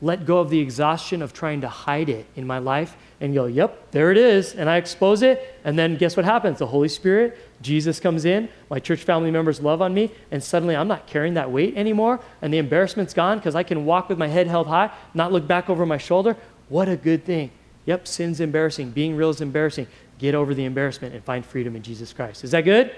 let 0.03 0.27
go 0.27 0.37
of 0.37 0.51
the 0.51 0.59
exhaustion 0.59 1.23
of 1.23 1.33
trying 1.33 1.61
to 1.61 1.67
hide 1.67 2.09
it 2.09 2.27
in 2.35 2.45
my 2.45 2.59
life 2.59 2.95
and 3.21 3.33
go, 3.33 3.45
yep, 3.45 3.91
there 3.91 4.11
it 4.11 4.17
is. 4.17 4.53
And 4.55 4.69
I 4.69 4.77
expose 4.77 5.21
it. 5.21 5.59
And 5.63 5.77
then 5.77 5.95
guess 5.95 6.17
what 6.17 6.25
happens? 6.25 6.59
The 6.59 6.67
Holy 6.67 6.89
Spirit, 6.89 7.37
Jesus 7.61 7.99
comes 7.99 8.25
in, 8.25 8.49
my 8.69 8.79
church 8.79 9.03
family 9.03 9.31
members 9.31 9.61
love 9.61 9.81
on 9.81 9.93
me, 9.93 10.11
and 10.31 10.43
suddenly 10.43 10.75
I'm 10.75 10.87
not 10.87 11.07
carrying 11.07 11.35
that 11.35 11.51
weight 11.51 11.77
anymore. 11.77 12.19
And 12.41 12.53
the 12.53 12.57
embarrassment's 12.57 13.13
gone 13.13 13.37
because 13.37 13.55
I 13.55 13.63
can 13.63 13.85
walk 13.85 14.09
with 14.09 14.17
my 14.17 14.27
head 14.27 14.47
held 14.47 14.67
high, 14.67 14.91
not 15.13 15.31
look 15.31 15.47
back 15.47 15.69
over 15.69 15.85
my 15.85 15.97
shoulder. 15.97 16.35
What 16.69 16.89
a 16.89 16.97
good 16.97 17.23
thing. 17.23 17.51
Yep, 17.85 18.07
sin's 18.07 18.39
embarrassing. 18.39 18.91
Being 18.91 19.15
real 19.15 19.29
is 19.29 19.41
embarrassing. 19.41 19.87
Get 20.17 20.35
over 20.35 20.53
the 20.53 20.65
embarrassment 20.65 21.13
and 21.13 21.23
find 21.23 21.45
freedom 21.45 21.75
in 21.75 21.81
Jesus 21.81 22.13
Christ. 22.13 22.43
Is 22.43 22.51
that 22.51 22.61
good? 22.61 22.93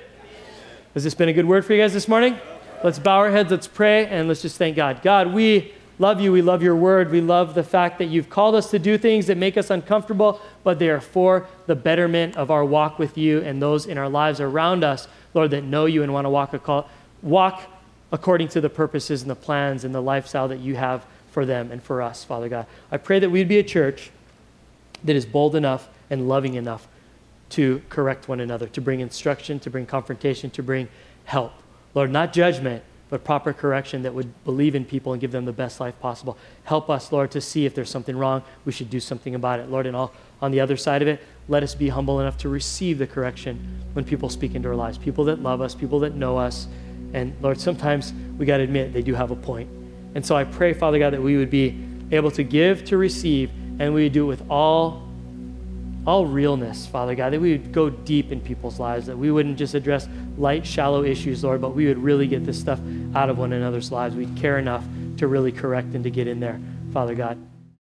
Has 0.93 1.03
this 1.03 1.13
been 1.13 1.30
a 1.30 1.34
good 1.34 1.45
word 1.45 1.66
for 1.66 1.74
you 1.74 1.82
guys 1.82 1.93
this 1.93 2.07
morning? 2.07 2.38
Let's 2.84 2.99
bow 2.99 3.18
our 3.18 3.32
heads, 3.32 3.51
let's 3.51 3.68
pray, 3.68 4.05
and 4.07 4.28
let's 4.28 4.41
just 4.41 4.57
thank 4.57 4.76
God. 4.76 5.01
God, 5.01 5.34
we 5.34 5.74
love 6.00 6.20
you. 6.20 6.32
We 6.32 6.41
love 6.41 6.62
your 6.62 6.76
word. 6.76 7.12
We 7.12 7.22
love 7.22 7.56
the 7.56 7.64
fact 7.64 8.00
that 8.00 8.06
you've 8.06 8.30
called 8.30 8.56
us 8.56 8.70
to 8.72 8.80
do 8.80 8.98
things 8.98 9.28
that 9.28 9.38
make 9.38 9.58
us 9.58 9.70
uncomfortable, 9.70 10.41
but 10.64 10.80
they 10.80 10.89
are 10.89 11.02
for 11.02 11.48
the 11.68 11.76
betterment 11.76 12.36
of 12.36 12.52
our 12.52 12.66
walk 12.66 13.00
with 13.00 13.18
you 13.18 13.41
and 13.41 13.62
those 13.62 13.86
in 13.86 13.98
our 13.98 14.10
lives 14.10 14.39
around 14.39 14.84
us, 14.84 15.08
Lord, 15.34 15.52
that 15.52 15.64
know 15.64 15.86
you 15.86 16.04
and 16.04 16.14
want 16.14 16.26
to 16.26 16.30
walk, 16.30 16.89
walk 17.22 17.64
according 18.12 18.48
to 18.50 18.62
the 18.62 18.70
purposes 18.70 19.22
and 19.22 19.32
the 19.32 19.36
plans 19.36 19.84
and 19.84 19.93
the 19.93 20.02
lifestyle 20.02 20.48
that 20.48 20.60
you 20.60 20.76
have 20.76 21.06
for 21.32 21.46
them 21.46 21.72
and 21.72 21.82
for 21.82 22.02
us, 22.02 22.24
Father 22.24 22.50
God. 22.50 22.66
I 22.91 22.98
pray 22.98 23.20
that 23.20 23.30
we'd 23.30 23.48
be 23.48 23.60
a 23.60 23.64
church 23.64 24.12
that 25.04 25.16
is 25.16 25.26
bold 25.26 25.56
enough 25.56 25.89
and 26.10 26.28
loving 26.28 26.56
enough 26.56 26.88
to 27.50 27.82
correct 27.89 28.28
one 28.28 28.39
another, 28.39 28.68
to 28.68 28.82
bring 28.82 29.00
instruction, 29.00 29.60
to 29.60 29.70
bring 29.70 29.86
confrontation, 29.86 30.50
to 30.52 30.64
bring 30.64 30.88
help. 31.26 31.54
Lord, 31.93 32.12
not 32.12 32.34
judgment 32.34 32.84
but 33.10 33.24
proper 33.24 33.53
correction 33.53 34.03
that 34.03 34.14
would 34.14 34.43
believe 34.43 34.76
in 34.76 34.84
people 34.84 35.14
and 35.14 35.22
give 35.22 35.32
them 35.32 35.45
the 35.45 35.53
best 35.53 35.80
life 35.80 35.99
possible. 35.99 36.38
Help 36.64 36.89
us, 36.89 37.12
Lord, 37.12 37.32
to 37.32 37.41
see 37.41 37.66
if 37.66 37.76
there's 37.76 37.89
something 37.89 38.18
wrong, 38.18 38.43
we 38.66 38.72
should 38.72 38.89
do 38.89 38.99
something 38.99 39.36
about 39.36 39.60
it. 39.60 39.70
Lord, 39.70 39.86
and 39.86 39.95
all, 39.95 40.12
on 40.41 40.51
the 40.51 40.60
other 40.60 40.76
side 40.76 41.01
of 41.01 41.08
it, 41.08 41.22
let 41.47 41.62
us 41.62 41.76
be 41.76 41.89
humble 41.89 42.20
enough 42.20 42.38
to 42.39 42.49
receive 42.49 42.97
the 42.97 43.08
correction 43.08 43.84
when 43.93 44.03
people 44.06 44.30
speak 44.30 44.56
into 44.56 44.68
our 44.68 44.76
lives. 44.76 44.97
People 44.97 45.24
that 45.26 45.41
love 45.41 45.62
us, 45.62 45.76
people 45.76 45.99
that 45.99 46.16
know 46.16 46.38
us, 46.38 46.68
And 47.16 47.34
Lord, 47.41 47.60
sometimes 47.62 48.14
we 48.38 48.45
got 48.45 48.58
to 48.58 48.64
admit 48.64 48.91
they 48.91 49.01
do 49.01 49.14
have 49.14 49.32
a 49.32 49.38
point. 49.38 49.70
And 50.16 50.26
so 50.26 50.36
I 50.36 50.43
pray, 50.43 50.74
Father 50.74 50.99
God, 50.99 51.14
that 51.14 51.22
we 51.22 51.38
would 51.38 51.49
be 51.49 51.80
able 52.12 52.30
to 52.32 52.43
give, 52.43 52.84
to 52.86 52.97
receive, 52.97 53.49
and 53.80 53.93
we 53.93 54.10
do 54.10 54.26
it 54.26 54.28
with 54.28 54.43
all 54.49 55.05
all 56.06 56.26
realness, 56.26 56.86
Father 56.86 57.16
God, 57.16 57.34
that 57.34 57.41
we 57.41 57.53
would 57.53 57.72
go 57.72 57.89
deep 57.89 58.32
in 58.32 58.39
people's 58.39 58.80
lives, 58.80 59.08
that 59.08 59.18
we 59.18 59.32
wouldn't 59.32 59.58
just 59.58 59.74
address 59.74 60.08
light, 60.38 60.66
shallow 60.66 61.03
issues, 61.03 61.43
Lord, 61.43 61.62
but 61.62 61.76
we 61.76 61.88
would 61.88 61.97
really 61.97 62.28
get 62.28 62.45
this 62.45 62.60
stuff 62.60 62.80
out 63.16 63.30
of 63.30 63.38
one 63.38 63.53
another's 63.53 63.91
lives. 63.91 64.16
We'd 64.16 64.36
care 64.38 64.60
enough 64.60 64.84
to 65.18 65.28
really 65.28 65.51
correct 65.51 65.95
and 65.95 66.03
to 66.03 66.12
get 66.12 66.28
in 66.28 66.39
there, 66.39 66.60
Father 66.93 67.16
God. 67.16 67.39